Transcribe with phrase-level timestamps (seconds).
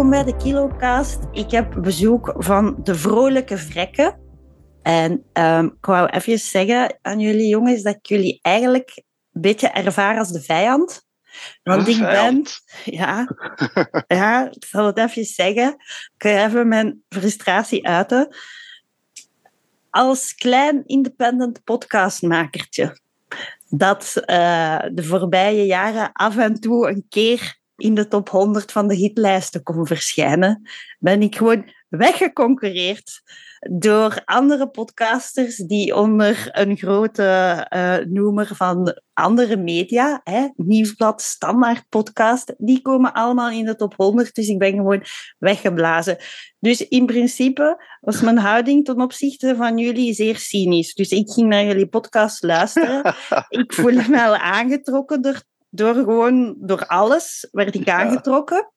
[0.00, 1.18] welkom bij de KiloCast.
[1.32, 4.20] Ik heb bezoek van de vrolijke vrekken.
[4.82, 8.92] En ehm, ik wou even zeggen aan jullie jongens dat ik jullie eigenlijk
[9.32, 11.02] een beetje ervaar als de vijand.
[11.62, 12.42] Want Een ik ben...
[13.00, 13.36] Ja,
[14.06, 15.74] ja, ik zal het even zeggen.
[16.16, 18.36] Ik ga even mijn frustratie uiten.
[19.90, 22.98] Als klein independent podcastmakertje
[23.68, 28.88] dat eh, de voorbije jaren af en toe een keer in de top 100 van
[28.88, 33.22] de hitlijsten kon verschijnen, ben ik gewoon weggeconcureerd
[33.60, 37.22] door andere podcasters die onder een grote
[37.68, 43.94] eh, noemer van andere media, hè, Nieuwsblad, Standaard Podcast, die komen allemaal in de top
[43.96, 45.02] 100, dus ik ben gewoon
[45.38, 46.16] weggeblazen.
[46.58, 50.94] Dus in principe was mijn houding ten opzichte van jullie zeer cynisch.
[50.94, 53.14] Dus ik ging naar jullie podcast luisteren.
[53.48, 58.72] ik voelde me al aangetrokken door, door gewoon door alles, werd ik aangetrokken.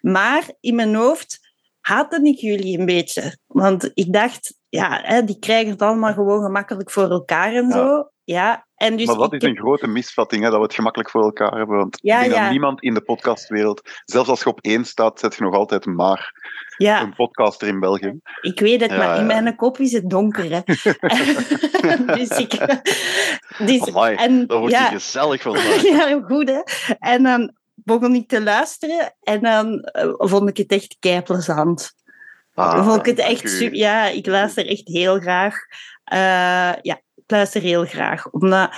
[0.00, 1.38] Maar in mijn hoofd
[1.80, 3.38] haatte ik jullie een beetje.
[3.46, 7.72] Want ik dacht, ja, hè, die krijgen het allemaal gewoon gemakkelijk voor elkaar en Ja.
[7.72, 8.10] zo.
[8.24, 11.22] Ja, en dus maar dat is een grote misvatting, hè, dat we het gemakkelijk voor
[11.22, 11.76] elkaar hebben.
[11.76, 12.42] Want Ja, ik denk ja.
[12.42, 15.86] dat niemand in de podcastwereld, zelfs als je op één staat, zet je nog altijd
[15.86, 16.32] maar
[16.76, 18.18] ja, een podcaster in België.
[18.40, 20.50] ik weet het, maar in mijn kop is het donker.
[20.50, 20.60] Hè.
[22.16, 22.50] dus ik...
[23.58, 25.82] Dus, Amai, en, Dat wordt ja, gezellig vandaag.
[25.96, 26.62] ja, goed hè.
[26.98, 31.94] En dan begon ik te luisteren en dan eh, vond ik het echt keiplezant.
[32.54, 33.78] Ah, vond ik het echt super.
[33.78, 35.54] Ja, ik luister echt heel graag.
[36.04, 38.30] Eh, ja, luister heel graag.
[38.30, 38.70] Omdat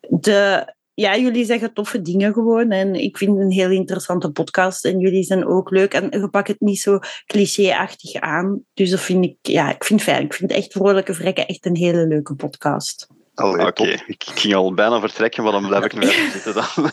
[0.00, 2.70] de, ja, jullie zeggen toffe dingen gewoon.
[2.70, 4.84] En ik vind het een heel interessante podcast.
[4.84, 5.94] En jullie zijn ook leuk.
[5.94, 8.62] En je pakt het niet zo cliché-achtig aan.
[8.74, 10.24] Dus dat vind ik, ja, ik vind fijn.
[10.24, 13.06] Ik vind echt Vrolijke Vrekken echt een hele leuke podcast.
[13.34, 16.90] Oké, ik ging al bijna vertrekken, maar dan blijf ik nog even zitten dan.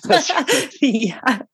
[1.02, 1.48] Ja.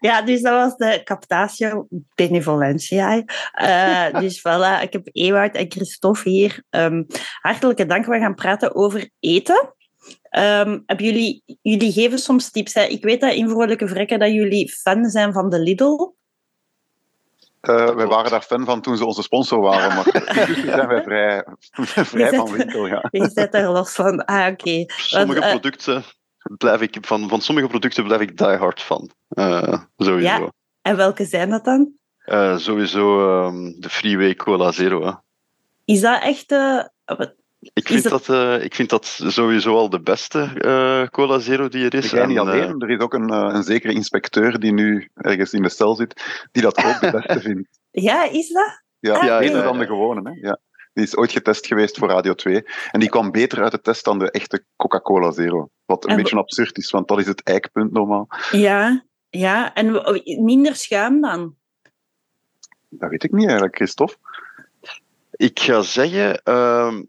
[0.00, 3.24] ja, dus dat was de Captatio Benevolentia.
[3.52, 6.62] Eh dus voilà, ik heb Ewout en Christophe hier.
[6.70, 7.02] Ehm,
[7.40, 8.06] hartelijke dank.
[8.06, 9.74] We gaan praten over eten.
[10.22, 12.74] Ehm, hebben jullie, jullie geven soms tips.
[12.74, 12.82] Hè?
[12.84, 16.16] Ik weet dat in Vrolijke Vrekken dat jullie fan zijn van de Lidl.
[17.60, 21.02] Eh, wij waren daar fan van toen ze onze sponsor waren, maar nu zijn wij
[21.02, 21.44] vrij,
[22.04, 22.86] vrij van winkel.
[22.86, 23.08] Ja.
[23.10, 24.24] Je zit er los van.
[24.24, 24.84] Ah, oké.
[24.86, 26.04] Sommige eh, producten
[26.56, 29.10] blijf ik, van, van sommige producten blijf ik die hard van.
[29.28, 30.42] Eh, sowieso.
[30.42, 30.52] Ja.
[30.82, 31.92] En welke zijn dat dan?
[32.18, 35.04] Eh, sowieso ehm, de Freeway Cola Zero.
[35.04, 35.12] Hè.
[35.84, 36.54] Is dat echt...
[37.60, 41.84] Ik, vind dat, eh, ik vind dat sowieso al de beste eh, Cola Zero die
[41.84, 42.10] er is.
[42.10, 45.08] Jij niet En, eh, alleen, er is ook een, eh, een zekere inspecteur die nu
[45.14, 47.68] ergens in de cel zit, die dat ook de beste vindt.
[47.90, 48.82] ja, is dat?
[48.98, 50.30] Ja, Ah, beter ja, dan de gewone.
[50.30, 50.48] Hè?
[50.48, 50.58] Ja.
[50.92, 52.64] Die is ooit getest geweest voor Radio 2.
[52.90, 55.70] En die kwam beter uit de test dan de echte Coca-Cola Zero.
[55.84, 58.28] Wat een En beetje absurd is, want dat is het eikpunt normaal.
[58.50, 59.74] Ja, ja.
[59.74, 59.92] En
[60.44, 61.56] minder schuim dan?
[62.88, 64.16] Dat weet ik niet eigenlijk, Christophe.
[65.30, 67.02] Ik ga zeggen, ehm,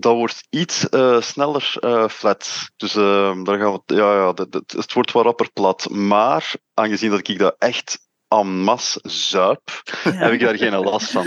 [0.00, 2.68] dat wordt iets eh, sneller eh, flat.
[2.76, 5.88] Dus ehm, daar gaan we, ja, ja, dat, dat- het wordt wat rapper plat.
[5.90, 11.26] Maar aangezien dat ik dat echt en masse zuip, heb ik daar geen last van.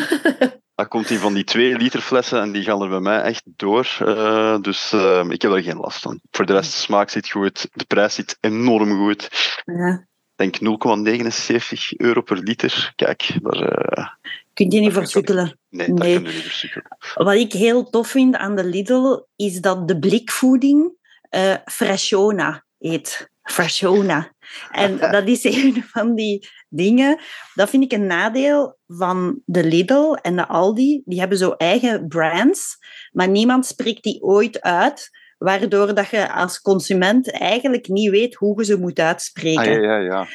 [0.76, 3.44] Dan komt die van die 2 liter flessen en die gaan er bij mij echt
[3.46, 3.98] door.
[4.00, 6.20] eh, dus ehm, ik heb daar geen last van.
[6.32, 9.30] Voor de rest, de smaak zit goed, de prijs zit enorm goed.
[9.66, 10.06] Ja.
[10.36, 12.92] Ik denk 0,79 euro per liter.
[12.96, 14.18] Kijk, daar,
[14.58, 15.60] Kun je niet Dat voor vind ik ook- sukkelen.
[15.70, 16.82] nee, we niet.
[17.14, 20.92] Wat ik heel tof vind aan de Lidl, is dat de blikvoeding
[21.30, 23.30] eh Freshona heet.
[23.44, 24.32] Freshona.
[24.72, 27.20] En dat is een van die dingen.
[27.54, 31.02] Dat vind ik een nadeel van de Lidl en de Aldi.
[31.06, 32.78] Die hebben zo eigen brands,
[33.12, 35.10] maar niemand spreekt die ooit uit.
[35.38, 39.60] Waardoor dat je als consument eigenlijk niet weet hoe je ze moet uitspreken.
[39.62, 40.28] Ah, ja, ja, ja.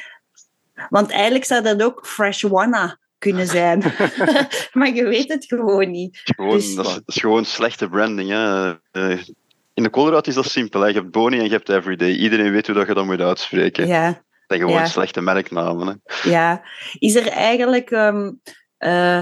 [0.89, 3.79] Want eigenlijk zou dat ook Freshwana kunnen zijn.
[4.77, 6.21] maar je weet het gewoon niet.
[6.23, 8.29] Gewoon, Dus- dat, is, dat is gewoon slechte branding.
[8.29, 8.69] Hè.
[8.91, 9.19] Eh,
[9.73, 10.81] in de Colruyt is dat simpel.
[10.81, 10.87] Hè.
[10.87, 12.11] Je hebt Boni en je hebt Everyday.
[12.11, 13.87] Iedereen weet hoe dat je dat moet uitspreken.
[13.87, 14.07] Ja.
[14.07, 14.85] Dat zijn gewoon Ja.
[14.85, 15.87] slechte merknamen.
[15.87, 16.29] Hè.
[16.29, 16.61] Ja,
[16.99, 17.91] is er eigenlijk,
[18.77, 19.21] eh,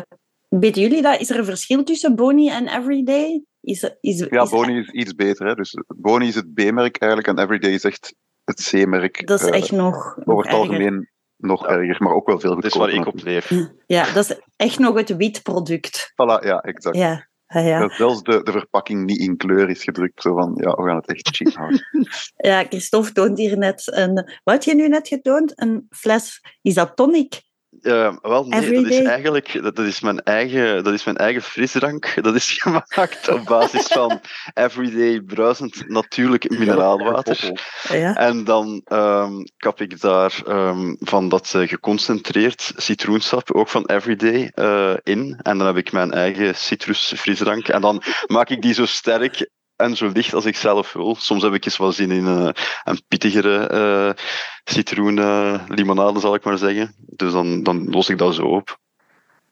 [0.49, 1.19] weten jullie dat?
[1.19, 3.43] Is er een verschil tussen Boni en Everyday?
[3.61, 5.47] Is, is, Ja, is- Boni is iets beter.
[5.47, 5.53] Hè?
[5.55, 9.27] Dus Boni is het B-merk eigenlijk en Everyday is echt het C-merk.
[9.27, 11.09] Dat is Eh, echt nog, over het algemeen
[11.41, 12.97] nog erger, maar ook wel veel Dat is goedkoper.
[12.97, 13.51] waar ik op leef.
[13.85, 16.11] Ja, dat is echt nog het wit product.
[16.11, 16.97] Voilà, ja, exact.
[16.97, 17.79] Ja, Ah, ja.
[17.79, 20.21] Dat zelfs de, de verpakking niet in kleur is gedrukt.
[20.21, 21.85] Zo van, ja, we gaan het echt chic houden.
[22.49, 24.13] ja, Christophe toont hier net een...
[24.13, 25.53] Wat had je nu net getoond?
[25.55, 26.41] Een fles...
[26.61, 27.41] Is dat tonic?
[27.81, 28.83] Uh, wel, nee, Everyday.
[28.83, 32.13] dat is eigenlijk dat, dat, is mijn eigen, dat is mijn eigen frisdrank.
[32.23, 34.21] Dat is gemaakt op basis van
[34.53, 37.51] everyday bruisend natuurlijk mineraalwater.
[37.89, 38.15] Ja.
[38.15, 44.51] En dan um, kap ik daar um, van dat uh, geconcentreerd citroensap, ook van everyday,
[44.55, 45.39] uh, in.
[45.41, 47.67] En dan heb ik mijn eigen citrusfrisdrank.
[47.67, 49.49] En dan maak ik die zo sterk
[49.81, 51.15] en zo licht als ik zelf wil.
[51.15, 52.49] Soms heb ik eens wel zin in uh,
[52.83, 54.23] een pittigere uh,
[54.63, 56.95] citroenlimonade, zal ik maar zeggen.
[56.97, 58.79] Dus dan, dan los ik dat zo op.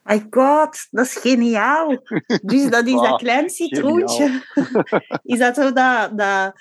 [0.03, 2.03] My god, dat is geniaal.
[2.41, 4.43] Dus dat is Ah, dat klein citroentje.
[5.23, 6.53] Is dat zo dat, dat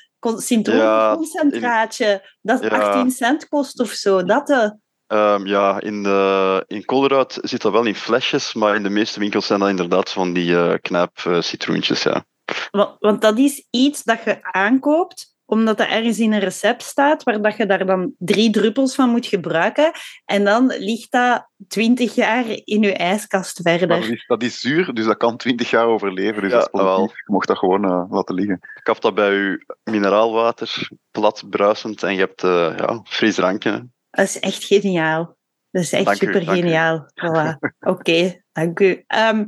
[0.43, 2.69] citroenconcentraatje dat Ja.
[2.69, 4.25] 18 cent kost of zo?
[4.25, 4.71] Dat eh.
[5.07, 9.21] Um, ja, in, uh, in Colruyt zit dat wel in flesjes, maar in de meeste
[9.21, 12.25] winkels zijn dat inderdaad van die uh, uh, citroentjes, ja.
[12.71, 17.23] Want, want dat is iets dat je aankoopt omdat dat ergens in een recept staat,
[17.23, 19.91] waar dat je daar dan drie druppels van moet gebruiken.
[20.25, 24.13] En dan ligt dat twintig jaar in je ijskast Maar dat verder.
[24.13, 26.43] is, dat is zuur, dus dat kan 20 jaar overleven.
[26.43, 26.97] Dus Ja, dat is positief.
[26.97, 27.03] wel.
[27.07, 28.55] Je mocht dat gewoon eh, laten liggen.
[28.75, 33.89] Ik heb dat bij u mineraalwater, plat bruisend, en je hebt uh, ja, frisdrankje.
[34.11, 35.37] Dat is echt geniaal.
[35.71, 36.45] Dat is echt Dank super u.
[36.45, 37.07] geniaal.
[37.25, 37.57] Voilà.
[37.93, 39.05] Oké, dank u.
[39.07, 39.45] Ehm,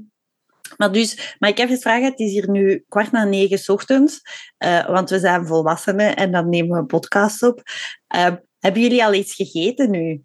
[0.80, 4.20] maar dus, maar ik heb vragen, het is hier nu kwart na negen 's ochtends,
[4.56, 7.62] eh, want we zijn volwassenen en dan nemen we een podcast op.
[8.06, 10.22] Ehm, hebben jullie al iets gegeten nu?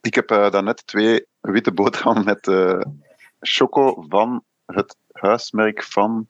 [0.00, 2.80] Ik heb eh, daarnet twee witte boterhammen met eh,
[3.40, 6.28] choco van het huismerk van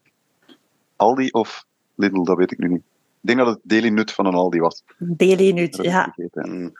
[0.96, 1.64] Aldi of
[1.94, 2.84] Lidl, dat weet ik nu niet.
[3.20, 4.84] Ik denk dat het Daily Nut van een Aldi was.
[4.98, 6.02] Daily Nut, ja.
[6.02, 6.72] gegeten.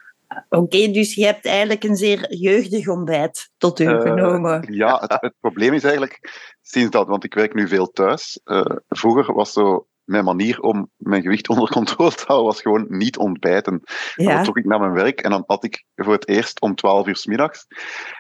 [0.49, 4.67] Oké, dus je hebt eigenlijk een zeer jeugdig ontbijt tot u Eh, genomen.
[4.73, 6.31] Ja, het, het probleem is eigenlijk,
[6.63, 8.41] sinds dat, want ik werk nu veel thuis.
[8.45, 12.87] eh, vroeger was zo mijn manier om mijn gewicht onder controle te houden, was gewoon
[12.89, 13.81] niet ontbijten.
[14.17, 16.75] Dan Ja, trok ik naar mijn werk en dan had ik voor het eerst om
[16.75, 17.67] 12 uur s middags.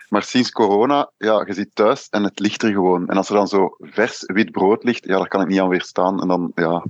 [0.08, 3.08] Maar sinds corona, ja, je zit thuis en het ligt er gewoon.
[3.08, 5.68] En als er dan zo vers wit brood ligt, ja, daar kan ik niet aan
[5.68, 6.20] weerstaan.
[6.20, 6.84] En dan, ja,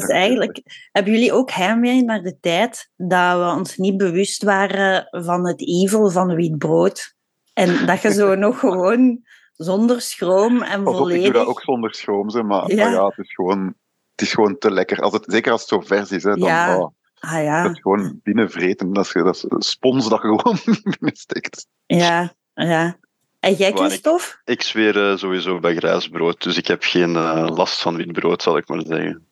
[0.00, 0.62] dat is eigenlijk...
[0.92, 5.60] Hebben jullie ook heimwee naar de tijd dat we ons niet bewust waren van het
[5.68, 7.14] evil van wit brood?
[7.52, 9.20] En dat je zo nog gewoon
[9.52, 11.32] zonder schroom en pas op, ik doe volledig...
[11.32, 12.84] dat ook zonder schroom, zeg, maar Ja.
[12.84, 13.74] maar ja, het, is gewoon,
[14.10, 15.00] het is gewoon te lekker.
[15.00, 16.78] Als het, zeker als het zo vers is, hè, dan Ja.
[16.78, 18.92] oh, Ah ja, dat gewoon binnenvreten.
[18.92, 20.58] Dat is, dat is spons dat je gewoon
[20.98, 21.66] binnensteekt.
[21.86, 22.96] ja, ja.
[23.40, 24.24] En jij, Waar ik- Christophe?
[24.44, 28.12] Ik zweer eh, sowieso bij grijs brood, dus ik heb geen eh, last van wit
[28.12, 29.26] brood, zal ik maar zeggen.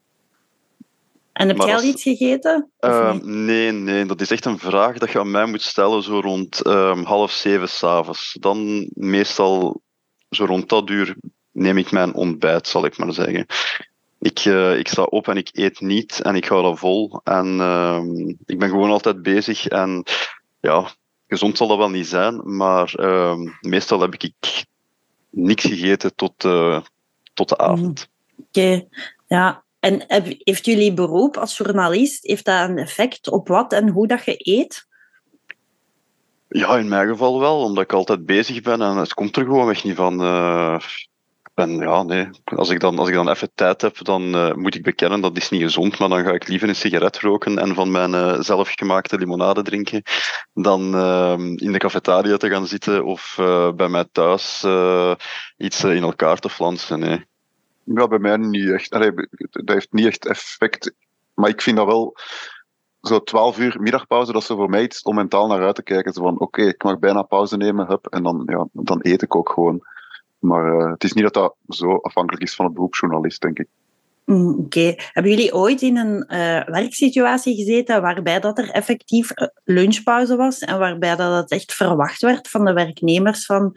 [1.32, 2.70] En heb Maar jij al iets gegeten?
[2.78, 6.20] Eh, nee, nee, dat is echt een vraag dat je aan mij moet stellen zo
[6.20, 8.36] rond ehm, half zeven s'avonds.
[8.40, 9.82] Dan meestal
[10.30, 11.16] zo rond dat uur
[11.52, 13.46] neem ik mijn ontbijt, zal ik maar zeggen.
[14.18, 17.20] Ik, eh, ik sta op en ik eet niet en ik hou dat vol.
[17.24, 20.04] En ehm, ik ben gewoon altijd bezig en
[20.60, 20.90] ja,
[21.28, 24.32] gezond zal dat wel niet zijn, maar ehm, meestal heb ik
[25.30, 26.80] niks gegeten tot, eh,
[27.34, 28.08] tot de avond.
[28.38, 28.86] Oké,
[29.26, 29.64] ja.
[29.82, 30.04] En
[30.38, 34.34] heeft jullie beroep als journalist, heeft dat een effect op wat en hoe dat je
[34.38, 34.86] eet?
[36.48, 39.66] Ja, in mijn geval wel, omdat ik altijd bezig ben en het komt er gewoon
[39.66, 40.20] weg niet van.
[40.20, 40.76] eh,
[41.54, 42.28] ben, ja, nee.
[42.44, 45.36] Als ik dan, als ik dan even tijd heb, dan eh, moet ik bekennen dat
[45.36, 48.40] is niet gezond, maar dan ga ik liever een sigaret roken en van mijn eh,
[48.40, 50.02] zelfgemaakte limonade drinken,
[50.54, 53.34] dan eh, in de cafetaria te gaan zitten of
[53.76, 54.66] bij mij thuis
[55.56, 56.98] iets in elkaar te flansen.
[56.98, 57.30] Nee.
[57.94, 58.90] Ja, bij mij niet echt.
[58.90, 59.12] Allee,
[59.50, 60.92] dat heeft niet echt effect.
[61.34, 62.16] Maar ik vind dat wel,
[63.02, 66.12] zo 12 uur middagpauze, dat is voor mij iets om mentaal naar uit te kijken.
[66.12, 69.36] Zo van, oké, ik mag bijna pauze nemen, hup, en dan, ja, dan eet ik
[69.36, 69.82] ook gewoon.
[70.38, 73.58] Maar eh, het is niet dat dat zo afhankelijk is van het beroep journalist, denk
[73.58, 73.68] ik.
[74.24, 74.94] Mm, Oké.
[74.96, 80.58] Hebben jullie ooit in een eh, werksituatie gezeten waarbij dat er effectief eh, lunchpauze was
[80.58, 83.76] en waarbij dat echt verwacht werd van de werknemers van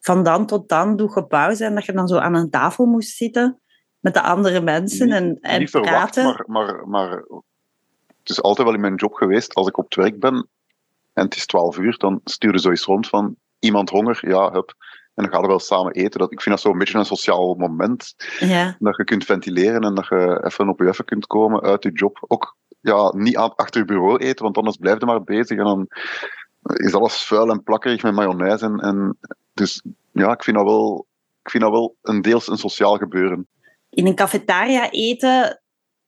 [0.00, 2.86] van dan tot dan doe je pauze en dat je dan zo aan een tafel
[2.86, 3.60] moest zitten
[3.98, 6.24] met de andere mensen Niet- en, en niet verwacht, praten?
[6.24, 7.10] maar, maar, maar
[8.18, 10.48] het is altijd wel in mijn job geweest, als ik op het werk ben
[11.12, 14.74] en het is 12 uur, dan stuur je zoiets rond van iemand honger, ja, hup.
[15.14, 16.20] En dan gaan we wel samen eten.
[16.20, 18.14] Dat, ik vind dat zo'n beetje een sociaal moment.
[18.38, 21.82] Ja, dat je kunt ventileren en dat je even op je even kunt komen uit
[21.82, 22.24] je job.
[22.26, 25.86] Ook ja, niet achter je bureau eten, want anders blijf je maar bezig en dan
[26.62, 28.64] is alles vuil en plakkerig met mayonaise.
[28.64, 29.18] En, en,
[29.60, 31.06] dus ja, ik vind, dat wel,
[31.42, 33.48] ik vind dat wel een deels een sociaal gebeuren.
[33.90, 35.62] in een cafetaria eten,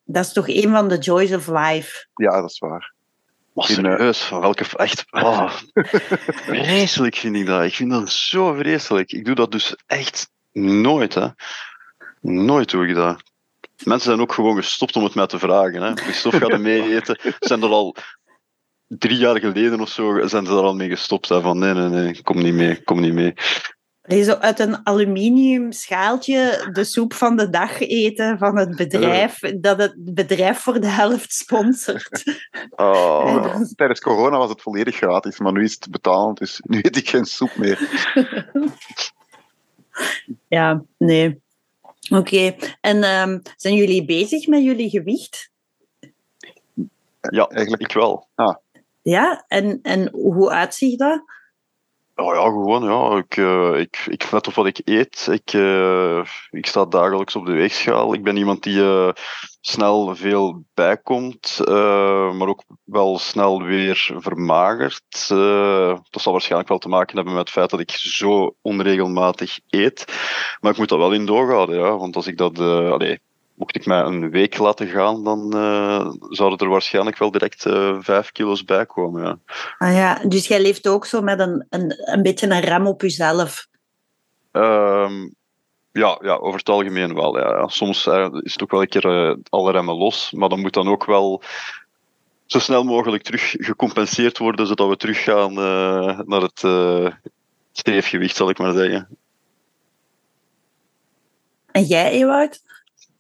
[0.05, 2.07] dat is toch een van de joys of life.
[2.15, 2.93] Ja, dat is waar.
[3.53, 4.65] Maar In, eh, serieus, van welke...
[4.77, 5.05] Echt...
[5.11, 5.53] ah,
[6.53, 7.65] vreselijk vind ik dat.
[7.65, 9.13] Ik vind dat zo vreselijk.
[9.13, 11.29] Ik doe dat dus echt Nooit, hè.
[12.21, 13.23] Nooit doe ik dat.
[13.85, 15.83] Mensen zijn ook gewoon gestopt om het mij te vragen.
[15.83, 15.95] Hè.
[15.95, 17.19] Christophe gaat er mee eten.
[17.23, 17.97] Ze Zijn er al
[18.99, 21.29] drie jaar geleden of zo zijn ze er al mee gestopt.
[21.29, 23.35] Hè, van nee, nee, nee, kom niet mee, kom niet mee.
[24.03, 29.79] Zo uit een aluminium schaaltje de soep van de dag eten van het bedrijf, dat
[29.79, 32.23] het bedrijf voor de helft sponsort.
[32.71, 33.25] Oh.
[33.45, 36.97] Ja, Tijdens corona was het volledig gratis, maar nu is het betalend, dus nu eet
[36.97, 37.79] ik geen soep meer.
[40.49, 41.41] Ja, nee.
[42.11, 42.55] Oké.
[42.81, 45.51] En ehm, zijn jullie bezig met jullie gewicht?
[47.21, 48.29] Ja, Eigenlijk- ik wel.
[49.03, 49.45] Ja?
[49.49, 51.25] En, en hoe uitziet dat?
[52.15, 53.17] Oh ja, gewoon, ja.
[53.17, 55.29] Ik, eh, ik, ik let op wat ik eet.
[55.31, 58.15] Ik, eh, ik sta dagelijks op de weegschaal.
[58.15, 59.09] Ik ben iemand die eh,
[59.61, 61.61] snel veel bijkomt,
[62.35, 65.29] maar ook wel snel weer vermagert.
[66.11, 70.05] Dat zal waarschijnlijk wel te maken hebben met het feit dat ik zo onregelmatig eet.
[70.61, 71.97] Maar ik moet dat wel in doorhouden, ja.
[71.97, 72.59] Want als ik dat...
[72.59, 73.21] allee,
[73.55, 77.97] mocht ik mij een week laten gaan, dan eh, zouden er waarschijnlijk wel direct eh,
[78.01, 79.39] vijf kilo's bij komen, ja.
[79.79, 83.01] Ah ja, dus jij leeft ook zo met een, een, een beetje een rem op
[83.01, 83.67] jezelf.
[84.53, 85.29] Ehm,
[85.93, 87.39] ja, ja, over het algemeen wel.
[87.39, 87.69] Ja.
[87.69, 90.89] Soms eh, is het ook wel een keer alle remmen los, maar dan moet dan
[90.89, 91.43] ook wel
[92.47, 96.65] zo snel mogelijk terug gecompenseerd worden, zodat we teruggaan eh naar het
[97.73, 99.09] streefgewicht, zal ik maar zeggen.
[101.73, 102.61] En jij, Ewout?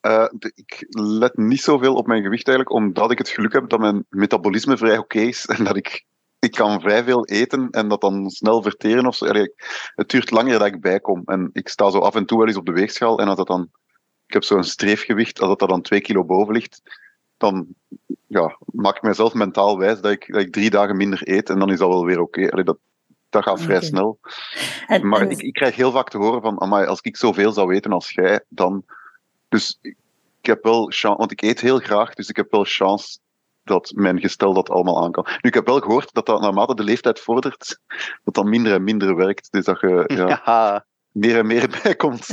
[0.03, 3.69] Eh, de- ik let niet zoveel op mijn gewicht eigenlijk, omdat ik het geluk heb
[3.69, 6.05] dat mijn metabolisme vrij oké is en dat ik,
[6.39, 9.27] ik kan vrij veel eten en dat dan snel verteren of zo.
[9.27, 9.53] Allee,
[9.95, 12.57] Het duurt langer dat ik bijkom en ik sta zo af en toe wel eens
[12.57, 13.69] op de weegschaal en als dat dan,
[14.27, 16.83] ik heb zo'n streefgewicht, als dat er dan twee kilo boven ligt,
[17.37, 17.67] dan
[18.27, 21.59] ja, maak ik mezelf mentaal wijs dat ik, dat ik drie dagen minder eet en
[21.59, 22.51] dan is dat wel weer oké.
[22.51, 22.79] Allee, Dat,
[23.31, 24.19] dat gaat vrij snel.
[24.87, 27.75] En, Maar en- ik, ik krijg heel vaak te horen van, als ik zoveel zou
[27.75, 28.85] eten als jij, dan...
[29.53, 29.97] Dus ik
[30.43, 33.19] ik heb wel chance, want ik eet heel graag, dus ik heb wel chance
[33.65, 35.27] dat mijn gestel dat allemaal aan kan.
[35.29, 37.79] Nu, ik heb wel gehoord dat dat naarmate de leeftijd vordert,
[38.25, 39.53] dat dat minder en minder werkt.
[39.53, 40.85] Dus dat je ja, Ja.
[41.13, 42.29] meer en meer bijkomt.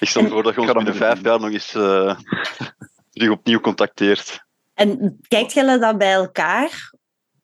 [0.00, 2.18] Ik stel voor dat je ons binnen vijf jaar nog eens eh,
[3.12, 4.44] terug opnieuw contacteert.
[4.74, 6.89] en kijkt jullie dan bij elkaar?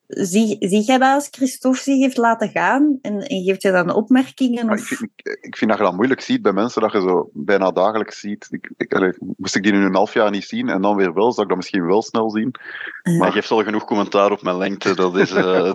[0.08, 2.98] Zie, zie jij dat als Christophe zich heeft laten gaan?
[3.02, 4.64] En, en geeft je dan opmerkingen?
[4.64, 4.80] Ik, Of...
[4.86, 7.70] vind, ik, ik vind dat je dat moeilijk ziet bij mensen, dat je zo bijna
[7.70, 8.46] dagelijks ziet.
[8.50, 11.14] Ik, ik, allee, moest ik die nu een half jaar niet zien en dan weer
[11.14, 12.54] wel, zou ik dat misschien wel snel zien.
[13.02, 13.12] Ja.
[13.18, 14.94] Maar je geeft al genoeg commentaar op mijn lengte.
[14.94, 15.74] Dat is eh,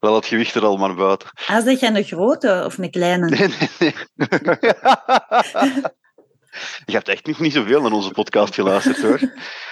[0.00, 1.28] wel het gewicht er al maar buiten.
[1.46, 3.28] Ah, zeg jij een grote of een kleine?
[3.28, 3.94] Nee, nee, nee.
[6.86, 9.20] Je hebt echt nog niet zoveel naar onze podcast geluisterd hoor.
[9.20, 9.30] Een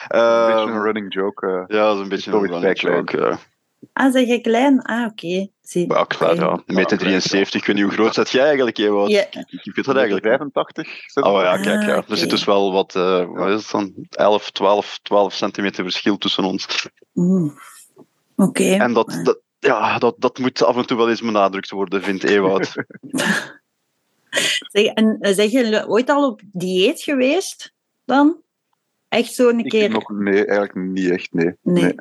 [0.08, 1.46] Ehm, beetje een running joke.
[1.46, 1.76] eh.
[1.76, 3.38] ja, dat is een beetje een running joke.
[3.92, 4.82] Ah, zeg je klein?
[4.82, 5.48] Ah, oké.
[5.62, 5.92] Zie.
[5.92, 6.62] Ja, klaar, ja.
[6.66, 7.60] Een meter 73.
[7.60, 9.10] Ik weet niet hoe groot zet jij eigenlijk, Ewout?
[9.10, 9.26] Ja.
[9.30, 10.34] Ik, weet dat eigenlijk niet.
[10.34, 10.88] 85?
[11.14, 11.96] Oh ja, kijk, ja.
[11.96, 13.94] Ah, Er zit dus wel wat, eh, wat is het dan?
[14.10, 16.88] 11, 12, 12 centimeter verschil tussen ons.
[17.12, 17.58] Mm.
[18.36, 18.72] Oké.
[18.72, 22.24] En dat, dat, ja, dat, dat moet af en toe wel eens benadrukt worden, vindt
[22.24, 22.72] Ewout.
[24.72, 28.36] Zeg, en eh, zeg je ooit al op dieet geweest dan?
[29.08, 29.90] Echt zo een Ik keer?
[29.90, 31.54] nog, nee, eigenlijk niet echt, nee.
[31.62, 31.94] Nee.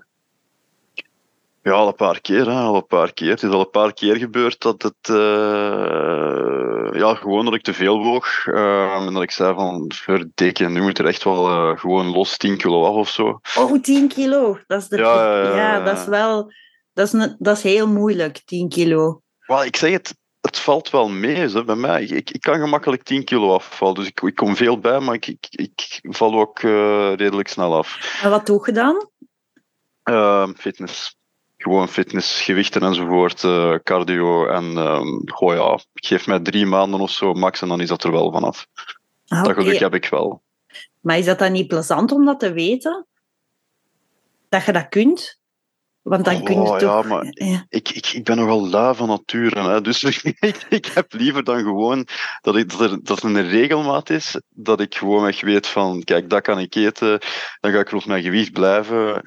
[1.68, 3.30] Ja, al een paar keer, hè, al een paar keer.
[3.30, 7.74] Het is al een paar keer gebeurd dat het, eh, ja, gewoon dat ik te
[7.74, 8.46] veel woog.
[8.46, 12.38] eh, en dat ik zei van, verdikke, nu moet er echt wel eh, gewoon los
[12.38, 13.40] 10 kilo af of zo.
[13.58, 14.60] Oh, 10 kilo.
[14.68, 16.52] Dat is, de Ja, dat is wel...
[16.94, 19.22] Dat is, dat is heel moeilijk, 10 kilo.
[19.46, 22.04] Wel, ik zeg het, het valt wel mee zo, bij mij.
[22.04, 25.26] Ik, ik kan gemakkelijk 10 kilo afvallen, dus ik, ik kom veel bij, maar ik,
[25.28, 28.20] ik, ik val ook eh, redelijk snel af.
[28.24, 29.10] En wat doe je dan?
[30.04, 31.17] Ehm, fitness.
[31.68, 34.48] Gewoon fitness, gewichten enzovoort, eh, cardio.
[34.48, 38.04] En ehm goh, ja, geef mij drie maanden of zo max en dan is dat
[38.04, 38.68] er wel vanaf.
[39.28, 40.42] Ah, Dat geluk heb ik wel.
[41.02, 43.06] Maar is dat dan niet plezant om dat te weten?
[44.50, 45.40] Dat je dat kunt?
[46.02, 46.80] Want dan kun je toch...
[46.80, 47.66] ja, maar Ja.
[47.70, 49.70] ik, ik, ik ben nogal lui van nature.
[49.70, 49.82] Hè?
[49.82, 50.04] Dus
[50.40, 52.08] ik, ik heb liever dan gewoon
[52.42, 54.42] dat, ik, dat, er, dat er een regelmaat is.
[54.50, 57.20] Dat ik gewoon echt weet van, kijk, dat kan ik eten.
[57.60, 59.24] Dan ga ik rond mijn gewicht blijven.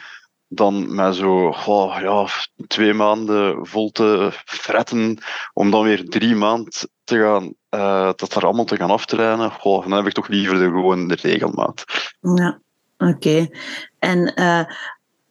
[0.53, 2.27] Dan mij zo oh, ja,
[2.67, 5.19] twee maanden vol te fretten.
[5.53, 6.73] Om dan weer drie maanden
[7.05, 9.51] te gaan, eh, dat er allemaal te gaan aftrainen.
[9.51, 11.85] Goh, dan heb ik toch liever de, gewoon de regelmaat.
[12.35, 12.61] Ja,
[12.99, 13.49] oké.
[13.99, 14.65] En eh,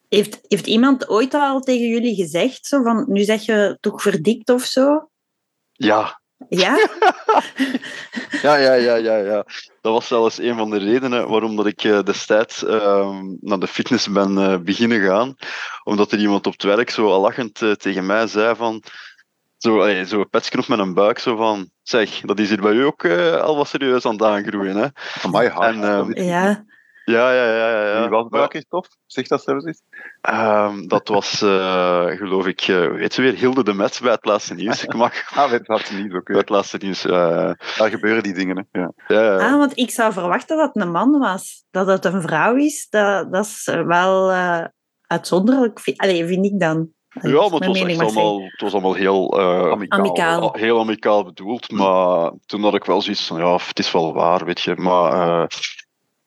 [0.09, 4.49] heeft, heeft iemand ooit al tegen jullie gezegd, zo van, nu zeg je toch verdikt
[4.49, 5.09] of zo?
[5.71, 6.77] Ja, Ja?
[8.41, 9.45] Ja, ja, ja, ja, ja.
[9.81, 13.67] Dat was zelfs een van de redenen waarom dat ik eh, destijds ehm, naar de
[13.67, 15.35] fitness ben eh, beginnen gaan.
[15.83, 18.83] Omdat er iemand op het werk zo al lachend eh, tegen mij zei van...
[19.57, 22.85] zo, zo een petsknop met een buik, zo van, zeg, dat is hier bij u
[22.85, 24.87] ook uh, al wat serieus aan het aangroeien, hè.
[25.31, 25.73] Haar.
[25.73, 26.65] En, ehm, Ja.
[27.11, 27.69] Ja, ja, ja.
[27.71, 27.99] ja, ja.
[27.99, 28.87] Wie was Maar, Buikenstof?
[29.05, 29.81] Zeg dat zelfs eens.
[30.21, 34.25] ehm, dat was, eh, geloof ik, eh, weet je weer, Hilde de Met bij het
[34.25, 34.83] laatste nieuws.
[34.83, 36.13] Ik mag Ah, weet dat niet.
[36.13, 36.31] Oké.
[36.31, 37.05] bij het laatste nieuws.
[37.05, 38.67] eh, Daar gebeuren die dingen.
[38.71, 38.79] Hè.
[38.79, 38.91] Ja.
[39.07, 39.35] ja, ja.
[39.51, 41.65] Ah, want ik zou verwachten dat het een man was.
[41.71, 44.65] Dat het een vrouw is, dat, dat is wel eh,
[45.07, 45.79] uitzonderlijk.
[45.95, 46.89] Allee, vind ik dan.
[47.21, 49.99] Ja, maar het was, echt allemaal, het was allemaal heel, eh, Amicaal.
[49.99, 50.41] Amicaal.
[50.41, 51.71] al- heel amicaal bedoeld.
[51.71, 54.75] Maar toen had ik wel zoiets van, ja, het is wel waar, weet je.
[54.75, 55.11] Maar,
[55.41, 55.47] eh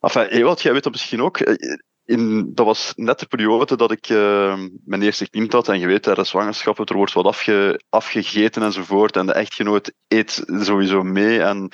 [0.02, 1.38] enfin, Ewald, jij weet dat misschien ook.
[1.38, 5.68] eh, In, dat was net de periode dat ik eh, mijn eerste kind had.
[5.68, 9.16] En je weet, tijdens zwangerschap, er wordt wat afge, afgegeten enzovoort.
[9.16, 11.40] En de echtgenoot eet sowieso mee.
[11.42, 11.68] En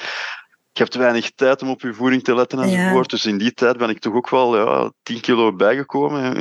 [0.73, 3.11] je hebt weinig tijd om op je voeding te letten enzovoort.
[3.11, 6.37] Dus in die tijd ben ik toch ook wel ja, 10 kilo bijgekomen.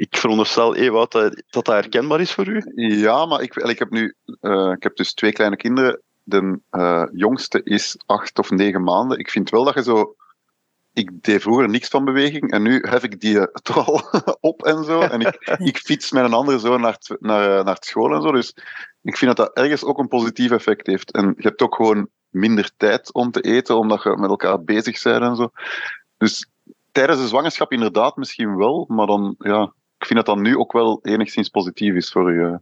[0.00, 2.62] Ik veronderstel, Ewout, dat dat, dat herkenbaar is voor u.
[2.74, 6.02] Ja, maar ik, ik, heb nu, eh, ik heb dus twee kleine kinderen.
[6.22, 6.60] De
[7.12, 9.18] jongste is acht of negen maanden.
[9.18, 10.14] Ik vind wel dat je zo.
[10.98, 14.02] Ik deed vroeger niks van beweging en nu hef ik die eh, toch al
[14.40, 15.00] op en zo.
[15.00, 15.36] En ik,
[15.70, 18.32] ik fiets met een andere zo naar, het- naar, eh, naar het school en zo.
[18.32, 18.54] Dus
[19.02, 21.12] ik vind dat dat ergens ook een positief effect heeft.
[21.12, 25.02] En je hebt ook gewoon minder tijd om te eten, omdat je met elkaar bezig
[25.02, 25.50] bent en zo.
[26.16, 26.50] Dus
[26.92, 30.72] tijdens de zwangerschap inderdaad misschien wel, maar dan, ja, ik vind dat dat nu ook
[30.72, 32.58] wel enigszins positief is voor je,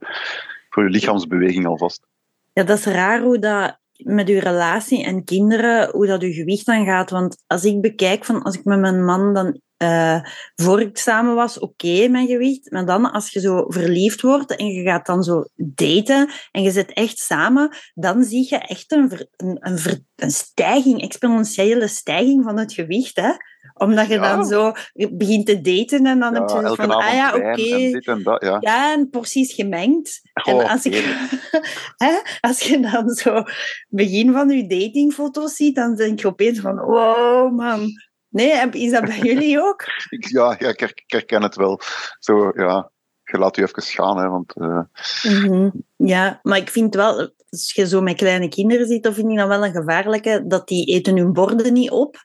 [0.70, 2.06] voor je lichaamsbeweging alvast.
[2.52, 6.66] Ja, dat is raar hoe dat met uw relatie en kinderen, hoe dat uw gewicht
[6.66, 7.10] dan gaat.
[7.10, 10.20] Want als ik bekijk van als ik met mijn man dan eh
[10.54, 12.70] voor ik samen was, oké, mijn gewicht.
[12.70, 16.70] Maar dan als je zo verliefd wordt en je gaat dan zo daten en je
[16.70, 19.78] zit echt samen, dan zie je echt een, een,
[20.16, 23.16] een stijging, exponentiële stijging van het gewicht.
[23.16, 23.30] Hè?
[23.78, 24.36] Omdat je Ja.
[24.36, 24.72] dan zo
[25.10, 28.22] begint te daten en dan heb je Ja, zo elke van, ah ja, oké.
[28.22, 28.56] dat, ja.
[28.60, 30.20] Ja, en porties gemengd.
[30.32, 30.94] En als, ik,
[32.04, 33.42] hè, als je dan zo
[33.88, 37.88] begin van je datingfoto's ziet, dan denk je opeens van, wow, man.
[38.28, 39.84] Nee, heb- is dat bij jullie ook?
[40.08, 41.80] Ja, ja ik, her- ik herken het wel.
[42.18, 42.90] Zo, ja,
[43.24, 44.80] je laat je even gaan, hè, want eh,
[45.22, 45.70] Mhm.
[45.96, 49.36] Ja, maar ik vind wel, als je zo met kleine kinderen zit, dan vind ik
[49.36, 52.16] dat wel een gevaarlijke, dat die eten hun borden niet op.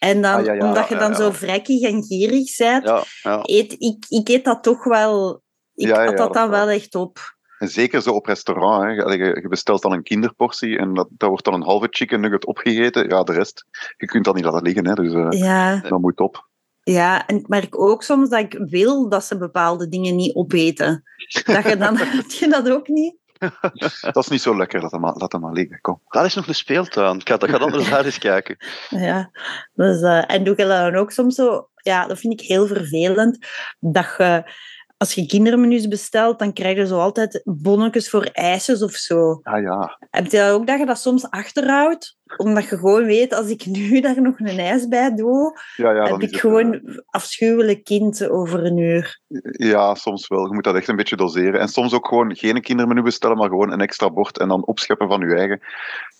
[0.00, 3.04] En dan, Ah, ja, ja, omdat je dan zo vrekkig en gierig bent,
[3.42, 5.42] eet, ik, ik eet dat toch wel...
[5.74, 6.68] Ik had dat dat dan wel.
[6.68, 7.18] echt op.
[7.58, 8.82] En zeker zo op restaurant.
[8.82, 9.12] Hè.
[9.12, 12.46] Je, je bestelt dan een kinderportie en dat, daar wordt dan een halve chicken nugget
[12.46, 13.08] opgegeten.
[13.08, 13.64] Ja, de rest,
[13.96, 14.86] je kunt dat niet laten liggen.
[14.86, 15.76] Hè, dus eh Ja.
[15.76, 16.48] dat moet op.
[16.82, 21.02] Ja, en ik merk ook soms dat ik wil dat ze bepaalde dingen niet opeten.
[21.44, 23.16] Dat je dan, heb je dat ook niet?
[24.12, 25.80] Dat is niet zo lekker, laat hem maar, laat hem maar liggen.
[25.80, 26.00] Kom.
[26.08, 27.18] Daar is nog een speeltuin.
[27.18, 28.56] Ik ga, dat gaat anders daar eens kijken.
[28.88, 29.30] Ja,
[29.74, 31.68] dus, eh, en doe je dat dan ook soms zo?
[31.74, 33.46] Ja, dat vind ik heel vervelend.
[33.78, 34.52] Dat je,
[35.00, 39.40] als je kindermenu's bestelt, dan krijg je zo altijd bonnetjes voor ijsjes of zo.
[39.42, 42.18] Ah ja, Heb je dat ook dat je dat soms achterhoudt?
[42.36, 46.02] Omdat je gewoon weet, als ik nu daar nog een ijs bij doe, ja, ja
[46.02, 49.20] dan heb ik het, gewoon afschuwelijk kind over een uur.
[49.28, 50.46] eh, ja, soms wel.
[50.46, 51.60] Je moet dat echt een beetje doseren.
[51.60, 55.08] En soms ook gewoon geen kindermenu bestellen, maar gewoon een extra bord en dan opscheppen
[55.08, 55.60] van je eigen.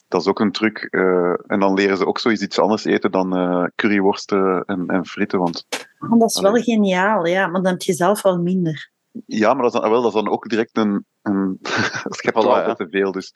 [0.08, 0.78] Dat is ook een truc.
[0.90, 5.06] eh, en dan leren ze ook zoiets iets anders eten dan eh, curryworsten en, en
[5.06, 5.38] fritten.
[5.38, 5.66] Want
[6.00, 6.62] Ah, dat is wel Allee.
[6.62, 8.90] geniaal, ja, maar dan heb je zelf wel minder.
[9.26, 11.04] ja, maar dat is dan, wel, dat is dan ook direct een...
[11.22, 12.74] een je hebt Voilà, altijd ja.
[12.74, 13.34] te veel, dus...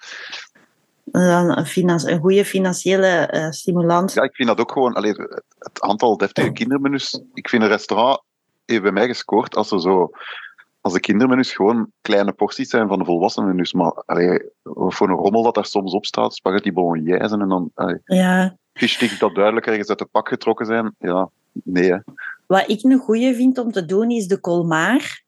[1.04, 4.14] Dan een, een goede financiële eh, stimulans.
[4.14, 4.92] Ja, ik vind dat ook gewoon...
[4.92, 5.10] Allee,
[5.58, 7.20] het, aantal deftige kindermenus...
[7.34, 8.20] Ik vind een restaurant
[8.64, 10.10] heeft bij mij gescoord als er zo...
[10.80, 13.72] Als de kindermenus gewoon kleine porties zijn van de volwassen menus.
[13.72, 16.34] Maar allee, voor een rommel dat daar soms op staat.
[16.34, 17.70] Spaghetti bolognese en dan...
[17.74, 18.56] Allee, Ja.
[18.72, 20.94] fish dat duidelijk ergens uit de pak getrokken zijn.
[20.98, 21.30] Ja,
[21.64, 21.98] nee hè.
[22.46, 25.22] Wat ik een goede vind om te doen, is de colmar.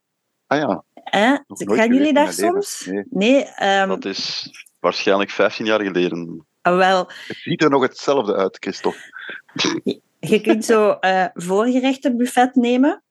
[0.47, 1.37] Ah ja, Hè?
[1.47, 2.87] Gaan jullie daar soms?
[2.91, 3.05] Nee.
[3.11, 6.47] Nee, ehm, Dat is waarschijnlijk 15 jaar geleden.
[6.63, 6.99] wel.
[7.27, 9.15] het ziet er nog hetzelfde uit, Christophe.
[10.21, 13.03] Je kunt zo eh voorgerechtenbuffet nemen.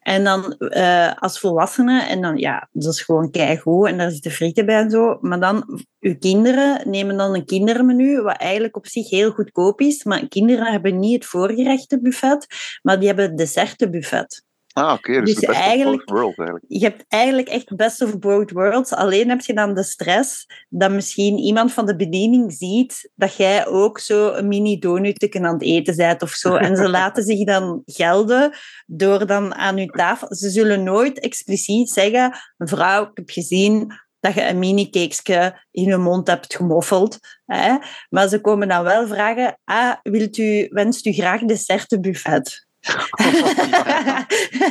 [0.00, 4.30] En dan eh, als volwassene, en dan ja, dat is gewoon keigoed en daar zitten
[4.30, 5.18] frieten bij en zo.
[5.20, 10.04] Maar dan, uw kinderen nemen dan een kindermenu, wat eigenlijk op zich heel goedkoop is.
[10.04, 12.46] Maar kinderen hebben niet het voorgerechtenbuffet,
[12.82, 14.44] maar die hebben het dessertenbuffet.
[14.80, 15.20] Ah, oké.
[15.20, 16.64] dus, Dus eigenlijk- eigenlijk.
[16.68, 18.92] je hebt eigenlijk echt best of both worlds.
[18.92, 23.66] Alleen heb je dan de stress dat misschien iemand van de bediening ziet dat jij
[23.66, 26.54] ook zo een mini donutje aan het eten bent of zo.
[26.54, 28.52] En ze laten zich dan gelden
[28.86, 30.34] door dan aan je tafel...
[30.34, 35.84] Ze zullen nooit expliciet zeggen, mevrouw, ik heb gezien dat je een mini cakesje in
[35.84, 37.18] je mond hebt gemoffeld.
[37.46, 37.76] Hè?
[38.08, 42.68] Maar ze komen dan wel vragen, ah, wilt u, wenst u graag dessertenbuffet?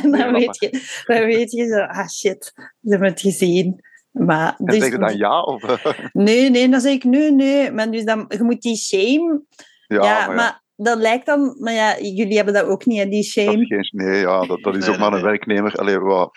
[0.02, 3.80] En dan weet, je, dan weet je zo, ah shit, ze hebben het gezien.
[4.10, 5.42] Maar, En dus, zeg je dan ja?
[5.42, 5.62] Of,
[6.12, 7.72] Nee, nee, dan zeg ik nee, nee.
[7.72, 9.42] Maar dus dan, je moet die shame...
[9.86, 11.56] ja, Ja, maar maar, dat lijkt dan...
[11.58, 13.66] Maar ja, jullie hebben dat ook niet, hè, die shame.
[13.66, 15.74] geen, nee, ja, dat, dat is ook maar een werknemer.
[15.74, 16.30] Allee, wat,